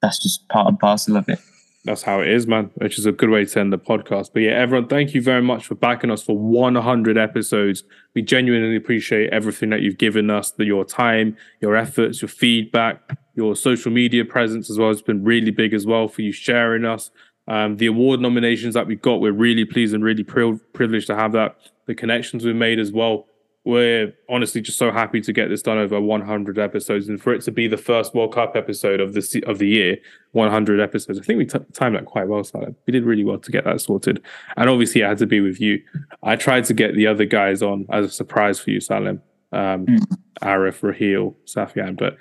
that's 0.00 0.22
just 0.22 0.48
part 0.48 0.68
and 0.68 0.78
parcel 0.78 1.16
of 1.16 1.28
it 1.28 1.40
that's 1.84 2.02
how 2.02 2.20
it 2.20 2.28
is, 2.28 2.46
man, 2.46 2.70
which 2.76 2.96
is 2.98 3.06
a 3.06 3.12
good 3.12 3.30
way 3.30 3.44
to 3.44 3.60
end 3.60 3.72
the 3.72 3.78
podcast. 3.78 4.30
But 4.32 4.40
yeah, 4.42 4.52
everyone, 4.52 4.88
thank 4.88 5.14
you 5.14 5.22
very 5.22 5.42
much 5.42 5.66
for 5.66 5.74
backing 5.74 6.12
us 6.12 6.22
for 6.22 6.38
100 6.38 7.18
episodes. 7.18 7.82
We 8.14 8.22
genuinely 8.22 8.76
appreciate 8.76 9.32
everything 9.32 9.70
that 9.70 9.80
you've 9.80 9.98
given 9.98 10.30
us, 10.30 10.52
the, 10.52 10.64
your 10.64 10.84
time, 10.84 11.36
your 11.60 11.74
efforts, 11.74 12.22
your 12.22 12.28
feedback, 12.28 13.18
your 13.34 13.56
social 13.56 13.90
media 13.90 14.24
presence 14.24 14.70
as 14.70 14.78
well 14.78 14.90
It's 14.90 15.02
been 15.02 15.24
really 15.24 15.50
big 15.50 15.74
as 15.74 15.84
well 15.84 16.06
for 16.06 16.22
you 16.22 16.30
sharing 16.30 16.84
us. 16.84 17.10
Um, 17.48 17.78
the 17.78 17.86
award 17.86 18.20
nominations 18.20 18.74
that 18.74 18.86
we 18.86 18.94
got, 18.94 19.20
we're 19.20 19.32
really 19.32 19.64
pleased 19.64 19.92
and 19.92 20.04
really 20.04 20.22
pri- 20.22 20.60
privileged 20.72 21.08
to 21.08 21.16
have 21.16 21.32
that. 21.32 21.56
The 21.86 21.96
connections 21.96 22.44
we've 22.44 22.54
made 22.54 22.78
as 22.78 22.92
well 22.92 23.26
we're 23.64 24.12
honestly 24.28 24.60
just 24.60 24.76
so 24.76 24.90
happy 24.90 25.20
to 25.20 25.32
get 25.32 25.48
this 25.48 25.62
done 25.62 25.78
over 25.78 26.00
100 26.00 26.58
episodes 26.58 27.08
and 27.08 27.22
for 27.22 27.32
it 27.32 27.42
to 27.42 27.52
be 27.52 27.68
the 27.68 27.76
first 27.76 28.12
World 28.12 28.34
Cup 28.34 28.56
episode 28.56 29.00
of 29.00 29.14
the 29.14 29.44
of 29.46 29.58
the 29.58 29.68
year, 29.68 29.98
100 30.32 30.80
episodes. 30.80 31.18
I 31.18 31.22
think 31.22 31.38
we 31.38 31.46
t- 31.46 31.58
timed 31.72 31.94
that 31.94 32.06
quite 32.06 32.26
well, 32.26 32.42
Salim. 32.42 32.74
We 32.86 32.92
did 32.92 33.04
really 33.04 33.24
well 33.24 33.38
to 33.38 33.52
get 33.52 33.64
that 33.64 33.80
sorted, 33.80 34.20
and 34.56 34.68
obviously 34.68 35.02
it 35.02 35.06
had 35.06 35.18
to 35.18 35.26
be 35.26 35.40
with 35.40 35.60
you. 35.60 35.80
I 36.24 36.34
tried 36.34 36.64
to 36.66 36.74
get 36.74 36.96
the 36.96 37.06
other 37.06 37.24
guys 37.24 37.62
on 37.62 37.86
as 37.90 38.06
a 38.06 38.10
surprise 38.10 38.58
for 38.58 38.70
you, 38.70 38.80
Salim, 38.80 39.22
um, 39.52 39.86
mm. 39.86 40.16
Arif, 40.42 40.82
Raheel, 40.82 41.36
Safian, 41.46 41.96
but 41.96 42.16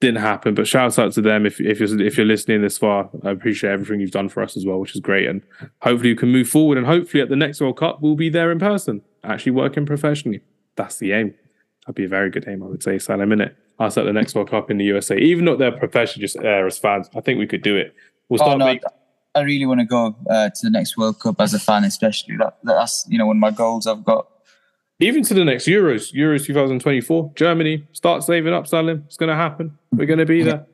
didn't 0.00 0.20
happen. 0.20 0.54
But 0.54 0.68
shouts 0.68 1.00
out 1.00 1.12
to 1.14 1.20
them 1.20 1.46
if 1.46 1.60
if 1.60 1.80
you're 1.80 2.00
if 2.00 2.16
you're 2.16 2.26
listening 2.26 2.62
this 2.62 2.78
far. 2.78 3.10
I 3.24 3.30
appreciate 3.30 3.70
everything 3.70 3.98
you've 3.98 4.12
done 4.12 4.28
for 4.28 4.40
us 4.40 4.56
as 4.56 4.64
well, 4.64 4.78
which 4.78 4.94
is 4.94 5.00
great, 5.00 5.26
and 5.26 5.42
hopefully 5.82 6.10
you 6.10 6.16
can 6.16 6.30
move 6.30 6.48
forward. 6.48 6.78
And 6.78 6.86
hopefully 6.86 7.24
at 7.24 7.28
the 7.28 7.34
next 7.34 7.60
World 7.60 7.78
Cup 7.78 8.00
we'll 8.00 8.14
be 8.14 8.28
there 8.28 8.52
in 8.52 8.60
person, 8.60 9.02
actually 9.24 9.50
working 9.50 9.84
professionally 9.84 10.42
that's 10.76 10.98
the 10.98 11.12
aim. 11.12 11.34
That'd 11.86 11.94
be 11.96 12.04
a 12.04 12.08
very 12.08 12.30
good 12.30 12.46
aim, 12.48 12.62
I 12.62 12.66
would 12.66 12.82
say. 12.82 12.98
So 12.98 13.14
in 13.14 13.20
a 13.20 13.26
minute, 13.26 13.56
us 13.78 13.96
at 13.96 14.04
the 14.04 14.12
next 14.12 14.34
World 14.34 14.50
Cup 14.50 14.70
in 14.70 14.78
the 14.78 14.84
USA, 14.86 15.16
even 15.18 15.44
though 15.44 15.56
they're 15.56 15.72
professional, 15.72 16.20
just 16.20 16.40
there 16.40 16.66
as 16.66 16.78
fans, 16.78 17.08
I 17.14 17.20
think 17.20 17.38
we 17.38 17.46
could 17.46 17.62
do 17.62 17.76
it. 17.76 17.94
We'll 18.28 18.38
start. 18.38 18.54
Oh, 18.54 18.58
no, 18.58 18.64
make- 18.66 18.82
I 19.34 19.40
really 19.40 19.66
want 19.66 19.80
to 19.80 19.86
go 19.86 20.16
uh, 20.30 20.48
to 20.48 20.60
the 20.62 20.70
next 20.70 20.96
World 20.96 21.20
Cup 21.20 21.40
as 21.40 21.52
a 21.52 21.58
fan, 21.58 21.84
especially. 21.84 22.36
That, 22.38 22.56
that's 22.62 23.04
you 23.08 23.18
know 23.18 23.26
one 23.26 23.36
of 23.36 23.40
my 23.40 23.50
goals 23.50 23.86
I've 23.86 24.04
got. 24.04 24.26
Even 24.98 25.22
to 25.24 25.34
the 25.34 25.44
next 25.44 25.66
Euros, 25.66 26.14
Euros 26.14 26.46
2024, 26.46 27.32
Germany, 27.36 27.86
start 27.92 28.24
saving 28.24 28.54
up, 28.54 28.66
Salim. 28.66 29.02
It's 29.06 29.18
going 29.18 29.28
to 29.28 29.36
happen. 29.36 29.78
We're 29.92 30.06
going 30.06 30.20
to 30.20 30.24
be 30.24 30.42
there. 30.42 30.64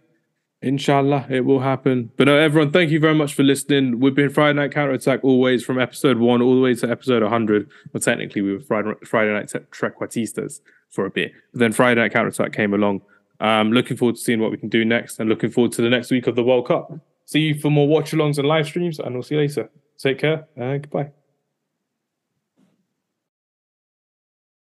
Inshallah, 0.63 1.27
it 1.29 1.45
will 1.45 1.61
happen. 1.61 2.13
But 2.17 2.29
no, 2.29 2.39
everyone, 2.39 2.71
thank 2.71 2.91
you 2.91 3.01
very 3.01 3.15
much 3.15 3.35
for 3.35 3.43
listening. 3.43 3.99
We've 3.99 4.15
been 4.15 4.31
Friday 4.31 4.55
Night 4.55 4.71
Counter 4.71 4.93
Attack 4.93 5.25
always 5.25 5.65
from 5.65 5.81
episode 5.81 6.19
one 6.19 6.41
all 6.41 6.55
the 6.55 6.61
way 6.61 6.75
to 6.75 6.89
episode 6.89 7.23
100. 7.23 7.69
Well, 7.93 8.01
technically, 8.01 8.43
we 8.43 8.53
were 8.53 8.61
Friday, 8.61 8.93
Friday 9.05 9.33
Night 9.33 9.53
Trequartistas 9.73 10.61
for 10.89 11.05
a 11.05 11.11
bit. 11.11 11.33
But 11.53 11.59
then 11.59 11.73
Friday 11.73 12.01
Night 12.01 12.13
Counter 12.13 12.29
Attack 12.29 12.53
came 12.53 12.75
along. 12.75 13.03
Um, 13.41 13.73
looking 13.73 13.97
forward 13.97 14.15
to 14.15 14.21
seeing 14.21 14.39
what 14.39 14.53
we 14.53 14.57
can 14.57 14.69
do 14.69 14.85
next 14.85 15.19
and 15.19 15.29
looking 15.29 15.51
forward 15.51 15.73
to 15.73 15.83
the 15.83 15.91
next 15.91 16.13
week 16.13 16.29
of 16.29 16.37
the 16.37 16.45
World 16.45 16.69
Cup. 16.69 16.93
See 17.25 17.41
you 17.41 17.59
for 17.59 17.71
more 17.71 17.89
watch 17.89 18.13
alongs 18.13 18.39
and 18.39 18.47
live 18.47 18.67
streams, 18.67 19.01
and 19.01 19.15
we'll 19.15 19.25
see 19.25 19.35
you 19.35 19.41
later. 19.41 19.69
Take 19.99 20.19
care 20.19 20.47
and 20.57 20.83
goodbye. 20.83 21.22